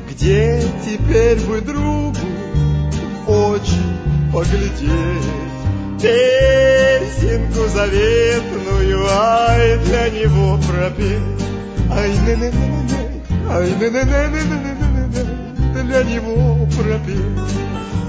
Где 0.09 0.63
теперь 0.85 1.39
бы 1.41 1.59
другу 1.61 2.15
в 3.25 3.29
очи 3.29 3.83
поглядеть? 4.31 5.41
Песенку 6.01 7.67
заветную, 7.67 9.05
ай, 9.09 9.77
для 9.79 10.09
него 10.09 10.57
пропеть. 10.65 11.52
Ай, 11.95 12.09
не 12.09 12.35
не 12.35 12.49
не 12.49 12.67
не 12.89 13.01
ай, 13.51 13.69
не 13.79 13.89
не 13.89 14.03
не 14.03 14.23
не 14.25 14.43
не 14.43 15.03
не 15.13 15.23
не 15.73 15.83
для 15.83 16.03
него 16.03 16.67
пропеть 16.75 17.21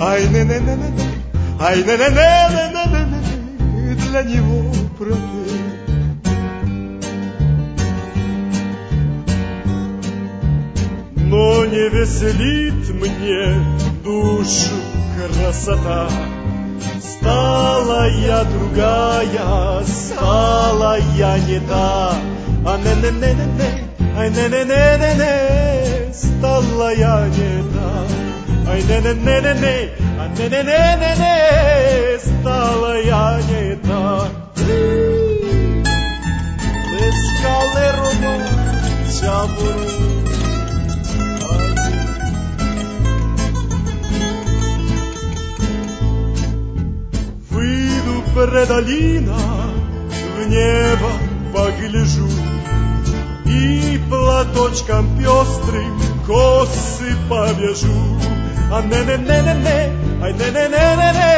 Ай, 0.01 0.27
не 0.29 0.43
не 0.43 0.59
не 0.59 0.77
не 0.77 1.05
ай, 1.61 1.77
не 1.77 1.97
не 1.99 2.09
не 2.09 2.67
не 2.93 3.05
не 3.11 3.89
не 3.89 3.95
для 3.95 4.23
него 4.23 4.73
пропеть 4.99 5.45
Но 11.17 11.67
не 11.67 11.89
веселит 11.91 12.89
мне 12.89 13.67
душу 14.03 14.77
красота 15.15 16.09
Стала 17.03 18.09
я 18.09 18.45
другая, 18.45 19.85
стала 19.85 20.99
я 21.17 21.39
не 21.39 21.61
та 21.61 22.15
А 22.66 22.78
не 22.78 22.94
не 23.02 23.12
не 23.12 23.34
не 23.34 23.46
не 23.60 23.90
ай 24.18 24.30
не 24.30 24.46
не 24.50 24.64
не 24.72 24.98
не 25.02 25.12
не 25.22 26.14
стала 26.14 26.94
я 26.94 27.28
не 27.28 27.52
та 27.74 27.90
Ай 28.72 28.82
не 28.90 28.98
не 29.06 29.14
не 29.14 29.38
не 29.46 29.54
не 29.64 29.76
а 30.20 30.28
не 30.38 30.46
не 30.54 30.62
не 30.70 30.82
не 31.02 31.12
не 31.22 31.34
стала 32.20 32.94
я 33.02 33.40
не 33.50 33.76
та 33.88 34.28
Без 36.92 37.20
калерома 37.42 38.36
чабуру 39.20 39.88
Выйду 47.50 48.24
про 48.34 48.66
долина, 48.66 49.38
в 50.38 50.50
небо 50.50 51.12
погляжу 51.54 52.23
Platočkam 54.15 55.17
pjostrim, 55.19 55.99
kosi 56.27 57.15
pa 57.29 57.47
žur. 57.75 58.21
A 58.73 58.81
ne, 58.81 59.05
ne, 59.05 59.17
ne, 59.19 59.43
ne, 59.43 59.55
ne, 59.55 59.93
aj 60.23 60.33
ne, 60.33 60.51
ne, 60.51 60.69
ne, 60.69 60.97
ne, 60.97 61.13
ne, 61.19 61.33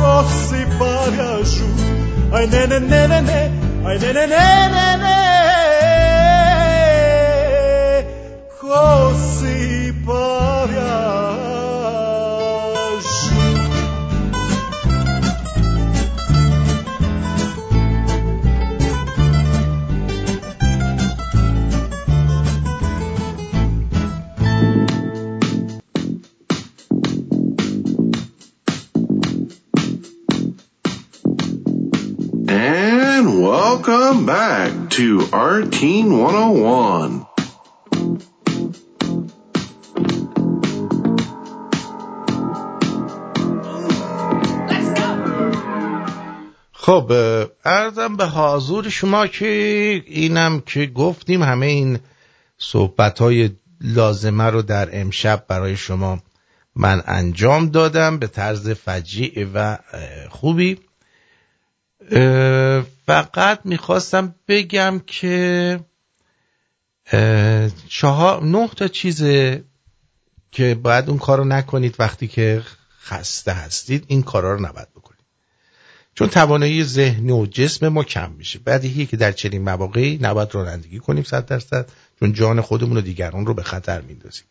kosi 0.00 0.62
pa 0.78 1.06
žur. 1.44 1.78
Aj 2.32 2.46
ne, 2.46 2.66
ne, 2.66 2.80
ne, 2.80 3.08
ne, 3.08 3.20
ne, 3.22 3.50
aj 3.86 3.98
ne, 3.98 4.12
ne, 4.12 4.26
ne, 4.26 4.68
ne, 4.74 4.96
ne, 5.02 5.18
kosipam 8.60 9.61
welcome 33.86 34.26
back 34.26 34.90
to 34.90 35.28
Art 35.32 35.72
Teen 35.72 36.06
101. 36.10 37.26
خب 46.72 47.12
ارزم 47.64 48.16
به 48.16 48.26
حضور 48.26 48.88
شما 48.88 49.26
که 49.26 49.46
اینم 50.06 50.60
که 50.60 50.86
گفتیم 50.86 51.42
همه 51.42 51.66
این 51.66 51.98
صحبت 52.58 53.18
های 53.18 53.50
لازمه 53.80 54.44
رو 54.44 54.62
در 54.62 55.00
امشب 55.00 55.44
برای 55.48 55.76
شما 55.76 56.18
من 56.76 57.02
انجام 57.06 57.68
دادم 57.68 58.18
به 58.18 58.26
طرز 58.26 58.70
فجیع 58.70 59.46
و 59.54 59.78
خوبی 60.30 60.78
فقط 63.06 63.60
می‌خواستم 63.64 64.34
بگم 64.48 65.00
که 65.06 65.80
چهار 67.88 68.42
نه 68.42 68.68
تا 68.68 68.88
چیزه 68.88 69.64
که 70.52 70.74
باید 70.74 71.08
اون 71.08 71.18
کار 71.18 71.38
رو 71.38 71.44
نکنید 71.44 71.96
وقتی 71.98 72.28
که 72.28 72.62
خسته 73.02 73.52
هستید 73.52 74.04
این 74.06 74.22
کارا 74.22 74.54
رو 74.54 74.60
نباید 74.60 74.88
بکنید. 74.90 75.12
چون 76.14 76.28
توانایی 76.28 76.84
ذهنی 76.84 77.32
و 77.32 77.46
جسم 77.46 77.88
ما 77.88 78.04
کم 78.04 78.32
میشه. 78.32 78.58
بدیهیه 78.58 79.06
که 79.06 79.16
در 79.16 79.32
چنین 79.32 79.62
مواقعی 79.62 80.18
نباید 80.22 80.54
رانندگی 80.54 80.98
کنیم 80.98 81.24
صد 81.24 81.46
درصد 81.46 81.88
چون 82.20 82.32
جان 82.32 82.60
خودمون 82.60 82.96
و 82.96 83.00
دیگران 83.00 83.46
رو 83.46 83.54
به 83.54 83.62
خطر 83.62 84.00
میندازیم. 84.00 84.44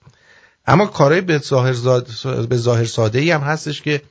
اما 0.68 0.86
کارهای 0.86 1.22
به 1.22 1.38
ظاهر, 1.38 1.74
زاد- 1.74 2.48
به 2.50 2.58
ظاهر 2.58 2.86
ساده 2.86 3.20
ای 3.20 3.32
هم 3.32 3.42
هستش 3.42 3.82
که 3.82 4.02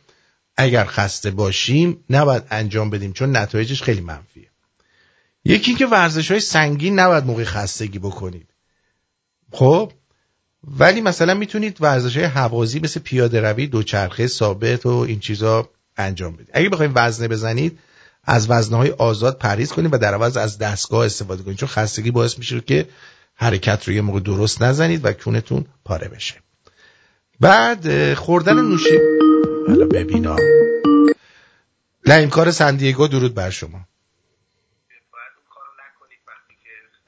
اگر 0.61 0.85
خسته 0.85 1.31
باشیم 1.31 2.05
نباید 2.11 2.43
انجام 2.51 2.91
بدیم 2.91 3.13
چون 3.13 3.37
نتایجش 3.37 3.83
خیلی 3.83 4.01
منفیه. 4.01 4.49
یکی 5.45 5.75
که 5.75 5.87
ورزش 5.87 6.31
های 6.31 6.41
سنگین 6.41 6.99
نباید 6.99 7.25
موقع 7.25 7.45
خستگی 7.45 7.99
بکنید. 7.99 8.49
خب؟ 9.53 9.93
ولی 10.79 11.01
مثلا 11.01 11.35
می‌تونید 11.35 11.77
ورزش 11.81 12.17
های 12.17 12.27
حوازی 12.27 12.81
مثل 12.81 13.01
پیاده 13.01 13.41
روی 13.41 13.67
دوچرخه 13.67 14.27
ثابت 14.27 14.87
و 14.87 14.89
این 14.89 15.21
چیزا 15.21 15.69
انجام 15.97 16.33
بدید. 16.33 16.51
اگه 16.53 16.69
بخواید 16.69 16.93
وزنه 16.95 17.29
بزنید 17.29 17.79
از 18.25 18.51
وزنه 18.51 18.77
های 18.77 18.91
آزاد 18.91 19.39
پرهیز 19.39 19.73
کنید 19.73 19.95
و 19.95 19.99
در 19.99 20.15
عوض 20.15 20.37
از 20.37 20.59
دستگاه 20.59 21.07
استفاده 21.07 21.43
کنید 21.43 21.57
چون 21.57 21.69
خستگی 21.69 22.11
باعث 22.11 22.39
میشه 22.39 22.61
که 22.61 22.89
حرکت 23.35 23.89
رو 23.89 23.95
یه 23.95 24.01
موقع 24.01 24.21
درست 24.21 24.63
نزنید 24.63 25.05
و 25.05 25.13
کونتون 25.13 25.65
پاره 25.85 26.09
بشه. 26.09 26.35
بعد 27.41 28.15
خوردن 28.15 28.61
نوشی 28.61 28.99
حالا 29.71 29.87
ببینا 29.87 30.37
کار 32.31 32.51
سندیگو 32.51 33.09
درود 33.09 33.35
بر 33.35 33.51
شما. 33.51 33.81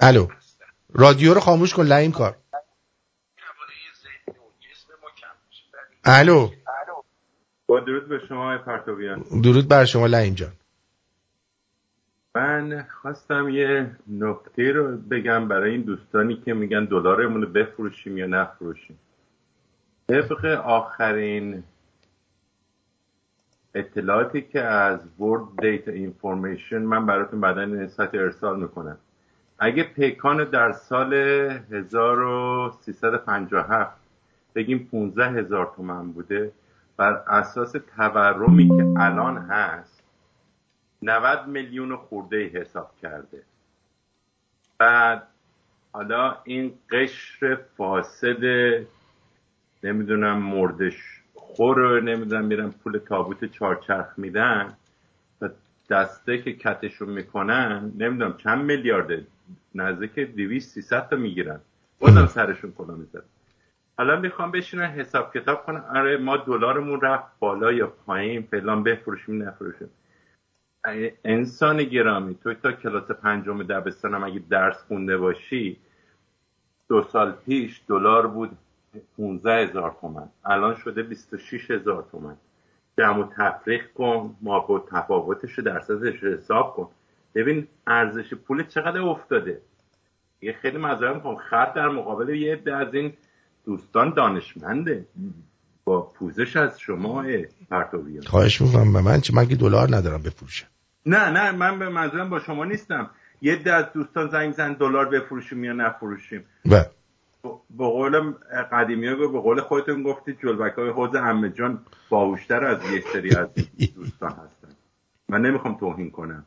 الو. 0.00 0.28
رادیو 0.92 1.34
رو 1.34 1.40
خاموش 1.40 1.74
کن 1.74 1.82
لعیم 1.82 2.12
کار. 2.12 2.36
الو. 6.04 6.50
با 7.66 7.80
درود 7.80 8.08
به 8.08 8.20
شما 8.28 8.58
پرتویان 8.58 9.24
درود 9.42 9.68
بر 9.68 9.84
شما 9.84 10.06
لعیم 10.06 10.34
جان. 10.34 10.52
من 12.34 12.86
خواستم 13.02 13.48
یه 13.48 13.96
نکته 14.08 14.72
رو 14.72 14.96
بگم 14.96 15.48
برای 15.48 15.70
این 15.70 15.82
دوستانی 15.82 16.36
که 16.44 16.54
میگن 16.54 16.84
دلارمون 16.84 17.42
رو 17.42 17.48
بفروشیم 17.48 18.18
یا 18.18 18.26
نفروشیم. 18.26 18.98
طبق 20.08 20.44
آخرین 20.64 21.64
اطلاعاتی 23.74 24.42
که 24.42 24.60
از 24.60 25.00
World 25.00 25.62
Data 25.62 25.90
Information 25.90 26.72
من 26.72 27.06
براتون 27.06 27.40
بعدا 27.40 27.88
سطح 27.88 28.18
ارسال 28.18 28.62
می‌کنم. 28.62 28.98
اگه 29.58 29.82
پیکان 29.82 30.44
در 30.44 30.72
سال 30.72 31.14
1357 31.14 34.00
بگیم 34.54 34.88
15 34.92 35.30
هزار 35.30 35.72
تومن 35.76 36.12
بوده 36.12 36.52
بر 36.96 37.12
اساس 37.12 37.74
تورمی 37.96 38.68
که 38.68 39.02
الان 39.02 39.38
هست 39.38 40.02
90 41.02 41.48
میلیون 41.48 41.96
خورده 41.96 42.46
حساب 42.46 42.90
کرده. 43.02 43.42
بعد 44.78 45.22
حالا 45.92 46.36
این 46.44 46.72
قشر 46.90 47.58
فاسد 47.76 48.44
نمی‌دونم 49.82 50.38
مردش 50.38 51.21
خور 51.56 51.76
رو 51.76 52.00
نمی‌دونم 52.00 52.44
میرن 52.44 52.70
پول 52.70 52.98
تابوت 52.98 53.44
چارچرخ 53.44 54.06
میدن 54.16 54.76
و 55.40 55.48
دسته 55.90 56.38
که 56.38 56.52
کتشون 56.52 57.08
می‌کنن 57.08 57.92
نمی‌دونم 57.98 58.36
چند 58.36 58.64
میلیارده 58.64 59.26
نزدیک 59.74 60.18
200 60.18 60.74
300 60.74 61.08
تا 61.08 61.16
می‌گیرن. 61.16 61.60
بازم 61.98 62.26
سرشون 62.26 62.72
کلا 62.72 62.94
میزن 62.94 63.22
حالا 63.98 64.20
می‌خوام 64.20 64.50
بشینن 64.50 64.86
حساب 64.86 65.34
کتاب 65.34 65.66
کنن. 65.66 65.80
آره 65.80 66.16
ما 66.16 66.36
دلارمون 66.36 67.00
رفت 67.00 67.38
بالا 67.38 67.72
یا 67.72 67.86
پایین 67.86 68.42
فلان 68.42 68.82
بفروشیم 68.82 69.42
نفروشیم. 69.42 69.88
انسان 71.24 71.84
گرامی 71.84 72.34
تو 72.34 72.54
تا 72.54 72.72
کلاس 72.72 73.10
پنجم 73.10 73.62
دبستانم 73.62 74.24
اگه 74.24 74.42
درس 74.50 74.84
خونده 74.88 75.16
باشی 75.16 75.76
دو 76.88 77.02
سال 77.02 77.32
پیش 77.32 77.80
دلار 77.88 78.26
بود 78.26 78.50
15 79.16 79.68
هزار 79.68 79.96
تومن. 80.00 80.28
الان 80.44 80.76
شده 80.76 81.02
26 81.02 81.70
هزار 81.70 82.08
تومن. 82.12 82.36
جمع 82.98 83.18
و 83.18 83.28
تفریق 83.36 83.92
کن 83.92 84.36
ما 84.42 84.60
با 84.60 84.84
تفاوتش 84.90 85.52
رو 85.52 85.64
درصدش 85.64 86.24
حساب 86.24 86.74
کن. 86.76 86.88
ببین 87.34 87.66
ارزش 87.86 88.34
پول 88.34 88.66
چقدر 88.66 89.00
افتاده؟ 89.00 89.60
یه 90.40 90.52
خیلی 90.62 90.78
مذارم 90.78 91.14
می‌خوام. 91.16 91.36
خرد 91.36 91.74
در 91.74 91.88
مقابل 91.88 92.28
یه 92.28 92.52
عده 92.52 92.76
از 92.76 92.94
این 92.94 93.12
دوستان 93.66 94.14
دانشمنده. 94.14 95.06
با 95.84 96.02
پوزش 96.02 96.56
از 96.56 96.80
شما 96.80 97.24
پرتویان 97.70 98.22
خواهش 98.22 98.60
می‌کنم. 98.60 98.92
به 98.92 99.00
من 99.00 99.20
چه 99.20 99.34
من 99.34 99.46
که 99.46 99.56
دلار 99.56 99.96
ندارم 99.96 100.22
بفروشم؟ 100.22 100.66
نه 101.06 101.30
نه 101.30 101.52
من 101.52 101.78
به 101.78 101.88
منظورم 101.88 102.30
با 102.30 102.40
شما 102.40 102.64
نیستم. 102.64 103.10
یه 103.42 103.52
عده 103.52 103.72
از 103.72 103.84
دوستان 103.94 104.28
زنگ 104.28 104.52
زن 104.52 104.72
دلار 104.72 105.08
بفروشیم 105.08 105.64
یا 105.64 105.72
نفروشیم. 105.72 106.44
و 106.70 106.84
به 107.42 107.86
قول 107.86 108.32
قدیمی 108.72 109.08
ها 109.08 109.14
به 109.14 109.40
قول 109.40 109.60
خودتون 109.60 110.02
گفتید 110.02 110.38
جلبک 110.42 110.72
های 110.72 110.88
حوز 110.88 111.14
امه 111.14 111.50
جان 111.50 111.84
باهوشتر 112.08 112.64
از 112.64 112.92
یه 112.92 113.00
سری 113.12 113.36
از 113.36 113.48
دوستان 113.94 114.30
هستن. 114.30 114.68
من 115.28 115.42
نمی‌خوام 115.42 115.74
توهین 115.74 116.10
کنم. 116.10 116.46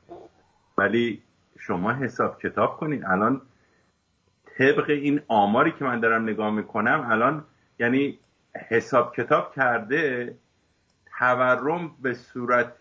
ولی 0.78 1.22
شما 1.60 1.94
حساب 1.94 2.42
کتاب 2.42 2.78
کنید 2.78 3.06
الان 3.06 3.42
طبق 4.58 4.90
این 4.90 5.22
آماری 5.28 5.72
که 5.72 5.86
من 5.86 6.00
دارم 6.00 6.24
نگاه 6.24 6.52
می‌کنم 6.52 7.08
الان 7.12 7.44
یعنی 7.80 8.20
حساب 8.70 9.16
کتاب 9.16 9.54
کرده 9.56 10.36
تورم 11.20 11.96
به 12.02 12.14
صورت 12.14 12.78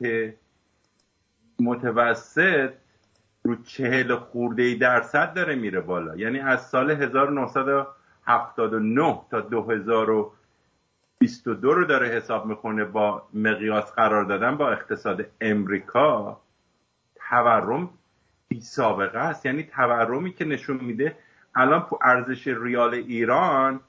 متوسط 1.60 2.70
رو 3.42 3.56
چهل 3.62 4.16
خورده 4.16 4.74
درصد 4.74 5.34
داره 5.34 5.54
میره 5.54 5.80
بالا. 5.80 6.16
یعنی 6.16 6.40
از 6.40 6.66
سال 6.66 6.90
1979 8.26 9.20
تا 9.30 9.40
2022 9.40 11.74
رو 11.74 11.84
داره 11.84 12.09
حساب 12.09 12.46
می‌کنه 12.46 12.84
با 12.84 13.28
مقیاس 13.34 13.92
قرار 13.92 14.24
دادن 14.24 14.56
با 14.56 14.70
اقتصاد 14.70 15.26
امریکا 15.40 16.40
تورم 17.14 17.90
بی 18.48 18.60
سابقه 18.60 19.18
است. 19.18 19.46
یعنی 19.46 19.62
تورمی 19.62 20.32
که 20.32 20.44
نشون 20.44 20.76
میده 20.76 21.16
الان 21.55 21.86
ارزش 22.02 22.46
ریال 22.46 22.94
ایران 22.94 23.80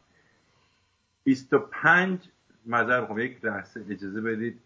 25 1.24 2.20
مذر 2.66 3.00
می‌خوام 3.00 3.20
یک 3.20 3.46
لحظه 3.46 3.86
اجازه 3.90 4.22
بدید. 4.22 4.60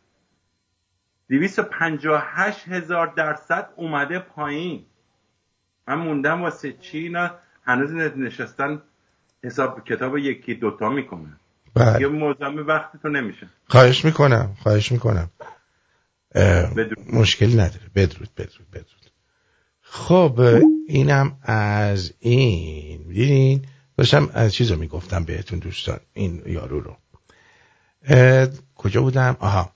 258 1.29 2.67
هزار 2.67 3.07
درصد 3.07 3.69
اومده 3.75 4.19
پایین. 4.19 4.85
من 5.87 5.95
موندم 5.95 6.41
واسه 6.41 6.73
چی 6.73 6.97
اینا؟ 6.97 7.31
هنوز 7.63 7.93
نشستن 7.93 8.81
حساب 9.43 9.83
کتاب 9.83 10.17
یکی 10.17 10.53
دوتا 10.53 10.89
می‌کنن 10.89 11.37
بله. 11.73 12.01
یه 12.01 12.07
معظم 12.07 12.67
وقتتون 12.67 13.17
نمیشه. 13.17 13.49
خواهش 13.67 14.05
می‌کنم 14.05 14.55
خواهش 14.63 14.91
می‌کنم. 14.91 15.29
اه، 16.35 16.73
مشکلی 17.13 17.53
نداره. 17.53 17.81
بدرود 17.95 18.29
بدرود 18.37 18.71
بدرود. 18.71 19.11
خب 19.81 20.39
اینم 20.87 21.37
از 21.43 22.13
این. 22.19 23.03
دیدین 23.03 23.65
داشتم 23.97 24.29
از 24.33 24.53
چیز 24.53 24.71
رو 24.71 24.79
می‌گفتم 24.79 25.23
بهتون 25.23 25.59
دوستان 25.59 25.99
این 26.13 26.41
یارو 26.45 26.79
رو. 26.79 26.97
کجا 28.75 29.01
بودم؟ 29.01 29.37
آها. 29.39 29.71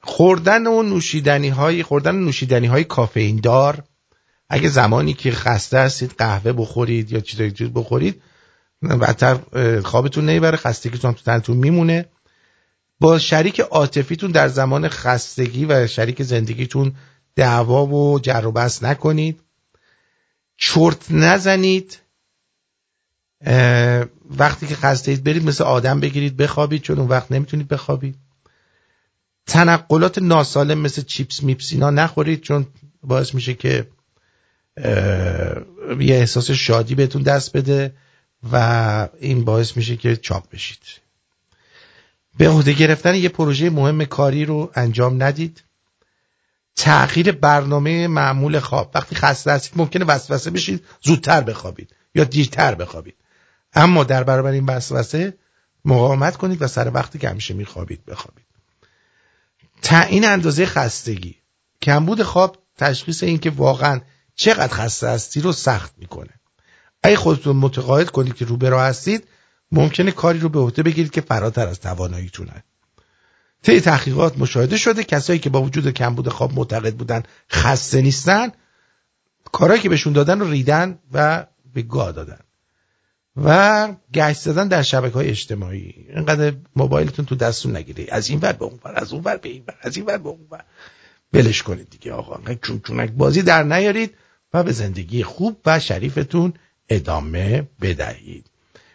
خوردن 0.00 0.66
و 0.66 0.82
نوشیدنی 0.82 1.48
های 1.48 1.82
خوردن 1.82 2.14
نوشیدنی 2.14 2.66
های 2.66 2.84
کافئین 2.84 3.36
دار. 3.36 3.84
اگه 4.48 4.68
زمانی 4.68 5.14
که 5.14 5.30
خسته 5.30 5.78
هستید 5.78 6.14
قهوه 6.18 6.52
بخورید 6.52 7.12
یا 7.12 7.20
چیزای 7.20 7.50
چیز 7.50 7.68
بخورید 7.68 8.22
بدتر 8.82 9.38
خوابتون 9.80 10.26
نمی‌بره 10.26 10.56
خستگیتون 10.56 11.14
تو 11.14 11.22
تنتون 11.24 11.56
میمونه. 11.56 12.06
با 13.00 13.18
شریک 13.18 13.60
عاطفیتون 13.60 14.30
در 14.30 14.48
زمان 14.48 14.88
خستگی 14.88 15.64
و 15.64 15.86
شریک 15.86 16.22
زندگیتون 16.22 16.94
دعوا 17.36 17.86
و 17.86 18.20
جر 18.20 18.46
و 18.46 18.52
بحث 18.52 18.82
نکنید. 18.82 19.40
چرت 20.56 21.06
نزنید. 21.10 21.98
وقتی 24.38 24.66
که 24.66 24.74
خسته 24.74 25.10
اید 25.10 25.24
برید 25.24 25.44
مثل 25.44 25.64
آدم 25.64 26.00
بگیرید 26.00 26.36
بخوابید 26.36 26.82
چون 26.82 26.98
اون 26.98 27.08
وقت 27.08 27.32
نمی‌تونید 27.32 27.68
بخوابید. 27.68 28.16
تنقلات 29.46 30.18
ناسالم 30.18 30.78
مثل 30.78 31.02
چیپس 31.02 31.42
میپس 31.42 31.72
اینا 31.72 31.90
نخورید 31.90 32.40
چون 32.40 32.66
باعث 33.02 33.34
میشه 33.34 33.54
که 33.54 33.88
یه 36.00 36.14
احساس 36.14 36.50
شادی 36.50 36.94
بهتون 36.94 37.22
دست 37.22 37.56
بده. 37.56 37.94
و 38.52 39.08
این 39.20 39.44
باعث 39.44 39.76
میشه 39.76 39.96
که 39.96 40.16
چاق 40.16 40.48
بشید. 40.52 40.78
به 42.38 42.48
عهده 42.48 42.72
گرفتن 42.72 43.14
یه 43.14 43.28
پروژه 43.28 43.70
مهم 43.70 44.04
کاری 44.04 44.44
رو 44.44 44.70
انجام 44.74 45.22
ندید. 45.22 45.62
تغییر 46.76 47.32
برنامه 47.32 48.08
معمول 48.08 48.58
خواب. 48.58 48.90
وقتی 48.94 49.14
خسته 49.14 49.52
هستید 49.52 49.72
ممکنه 49.76 50.04
وسوسه 50.04 50.50
بشید 50.50 50.84
زودتر 51.00 51.40
بخوابید 51.40 51.94
یا 52.14 52.24
دیرتر 52.24 52.74
بخوابید. 52.74 53.14
اما 53.74 54.04
در 54.04 54.24
برابر 54.24 54.50
این 54.50 54.66
وسوسه 54.66 55.34
مقاومت 55.84 56.36
کنید 56.36 56.62
و 56.62 56.68
سر 56.68 56.90
وقتی 56.94 57.18
که 57.18 57.28
همیشه 57.28 57.54
میخوابید 57.54 58.04
بخوابید. 58.04 58.44
تعیین 59.82 60.24
اندازه 60.24 60.66
خستگی. 60.66 61.36
کمبود 61.82 62.22
خواب 62.22 62.58
تشخیص 62.78 63.22
این 63.22 63.38
که 63.38 63.50
واقعا 63.50 64.00
چقدر 64.34 64.74
خسته 64.74 65.08
هستی 65.08 65.40
رو 65.40 65.52
سخت 65.52 65.92
می‌کنه. 65.98 66.30
اگه 67.02 67.16
خودتون 67.16 67.56
متقاعد 67.56 68.10
کنید 68.10 68.34
که 68.34 68.44
رو 68.44 68.56
به 68.56 68.68
راه 68.68 68.86
هستید 68.86 69.28
ممکنه 69.72 70.10
کاری 70.10 70.38
رو 70.38 70.48
به 70.48 70.58
عهده 70.58 70.82
بگیرید 70.82 71.10
که 71.10 71.20
فراتر 71.20 71.68
از 71.68 71.80
تواناییتونه. 71.80 72.64
طی 73.62 73.80
تحقیقات 73.80 74.38
مشاهده 74.38 74.76
شده 74.76 75.04
کسایی 75.04 75.38
که 75.38 75.50
با 75.50 75.62
وجود 75.62 75.90
کمبود 75.90 76.28
خواب 76.28 76.54
معتقد 76.54 76.94
بودن 76.94 77.22
خسته 77.50 78.02
نیستن 78.02 78.52
کارهایی 79.52 79.82
که 79.82 79.88
بهشون 79.88 80.12
دادن 80.12 80.40
رو 80.40 80.50
ریدن 80.50 80.98
و 81.12 81.46
به 81.74 81.82
گاه 81.82 82.12
دادن. 82.12 82.38
و 83.36 83.88
گشت 84.14 84.40
زدن 84.40 84.68
در 84.68 84.82
شبکه 84.82 85.14
های 85.14 85.28
اجتماعی. 85.28 85.94
اینقدر 86.08 86.54
موبایلتون 86.76 87.24
تو 87.24 87.34
دستتون 87.34 87.76
نگیره. 87.76 88.06
از 88.10 88.30
این 88.30 88.40
ور 88.40 88.52
به 88.52 88.64
اون 88.64 88.78
ور 88.84 88.92
از 88.94 89.12
اون 89.12 89.22
ور 89.22 89.36
به 89.36 89.48
این 89.48 89.64
ور 89.68 89.74
از 89.80 89.96
این 89.96 90.06
ور 90.06 90.18
به 90.18 90.28
اون 90.28 90.46
ور. 90.50 90.64
بلش 91.32 91.62
کنید 91.62 91.90
دیگه 91.90 92.12
آقا. 92.12 92.54
چون 92.54 92.80
چونک 92.80 93.10
بازی 93.10 93.42
در 93.42 93.62
نیارید 93.62 94.14
و 94.54 94.62
به 94.62 94.72
زندگی 94.72 95.22
خوب 95.22 95.60
و 95.66 95.80
شریفتون 95.80 96.54
ادامه 96.88 97.68
بدهید. 97.80 98.50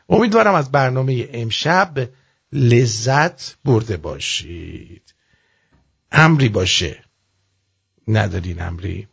امیدوارم 0.09 0.55
از 0.55 0.72
برنامه 0.72 1.30
امشب 1.34 2.09
لذت 2.53 3.55
برده 3.65 3.97
باشید. 3.97 5.14
امری 6.11 6.49
باشه. 6.49 7.03
ندارین 8.07 8.61
امری؟ 8.61 9.07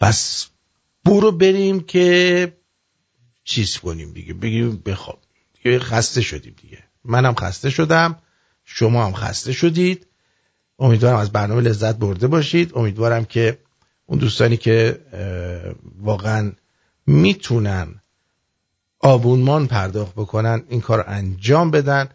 بس 0.00 0.46
برو 1.04 1.32
بریم 1.32 1.80
که 1.80 2.56
چیز 3.44 3.78
کنیم 3.78 4.12
دیگه. 4.12 4.34
بگیم 4.34 4.76
بخواب. 4.76 5.20
دیگه 5.62 5.78
خسته 5.78 6.20
شدیم 6.20 6.54
دیگه. 6.62 6.84
منم 7.04 7.34
خسته 7.34 7.70
شدم. 7.70 8.22
شما 8.64 9.06
هم 9.06 9.12
خسته 9.12 9.52
شدید. 9.52 10.06
امیدوارم 10.78 11.16
از 11.16 11.32
برنامه 11.32 11.60
لذت 11.62 11.96
برده 11.96 12.26
باشید. 12.26 12.72
امیدوارم 12.74 13.24
که 13.24 13.58
اون 14.10 14.18
دوستانی 14.18 14.56
که 14.56 15.00
واقعا 16.00 16.52
می‌تونن 17.06 17.94
آبونمان 19.00 19.66
پرداخت 19.66 20.12
بکنن 20.12 20.62
این 20.68 20.80
کار 20.80 21.04
انجام 21.08 21.70
بدن 21.70 22.08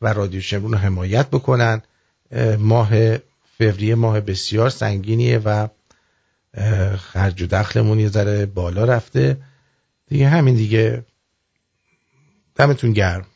و 0.00 0.12
رادیو 0.12 0.40
شمرون 0.40 0.72
رو 0.72 0.78
حمایت 0.78 1.30
بکنن. 1.30 1.82
اه، 2.30 2.56
ماه 2.56 3.16
فوریه 3.58 3.94
ماه 3.94 4.20
بسیار 4.20 4.70
سنگینیه 4.70 5.38
و 5.38 5.68
خرج 6.96 7.42
و 7.42 7.46
دخلمون 7.46 7.98
یه 7.98 8.08
ذره 8.08 8.46
بالا 8.46 8.84
رفته. 8.84 9.36
دیگه 10.06 10.28
همین 10.28 10.54
دیگه. 10.54 11.04
دمتون 12.54 12.92
گرم. 12.92 13.26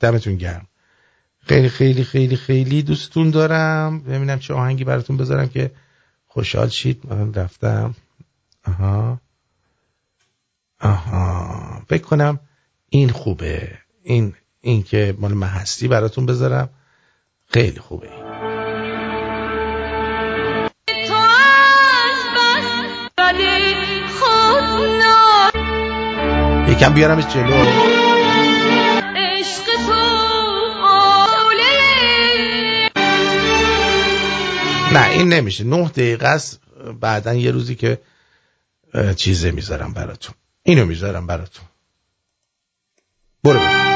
دمتون 0.00 0.36
گرم. 0.36 0.66
خیلی 1.46 1.68
خیلی 1.68 2.04
خیلی 2.04 2.36
خیلی 2.36 2.82
دوستتون 2.82 3.30
دارم. 3.30 4.00
ببینم 4.00 4.38
چه 4.38 4.54
آهنگی 4.54 4.84
براتون 4.84 5.16
بذارم 5.16 5.48
که 5.48 5.70
خوشحال 6.36 6.68
شید 6.68 7.00
من 7.08 7.34
رفتم. 7.34 7.94
آها. 8.68 9.20
آها. 10.80 11.82
فکر 11.88 12.02
کنم 12.02 12.40
این 12.88 13.08
خوبه. 13.08 13.78
این 14.02 14.34
این 14.60 14.82
که 14.82 15.14
مال 15.18 15.34
من 15.34 15.46
هستی 15.46 15.88
براتون 15.88 16.26
بذارم 16.26 16.68
خیلی 17.46 17.80
خوبه. 17.80 18.10
یکم 26.68 26.94
بیارمش 26.94 27.26
جلو. 27.26 28.05
نه 34.96 35.10
این 35.10 35.28
نمیشه. 35.28 35.64
نه 35.64 35.88
دقیقه 35.88 36.28
است. 36.28 36.60
بعدا 37.00 37.34
یه 37.34 37.50
روزی 37.50 37.74
که 37.74 38.00
چیزه 39.16 39.50
می‌ذارم 39.50 39.92
براتون. 39.92 40.34
اینو 40.62 40.84
می‌ذارم 40.84 41.26
براتون. 41.26 41.64
برو 43.44 43.58
بریم. 43.58 43.95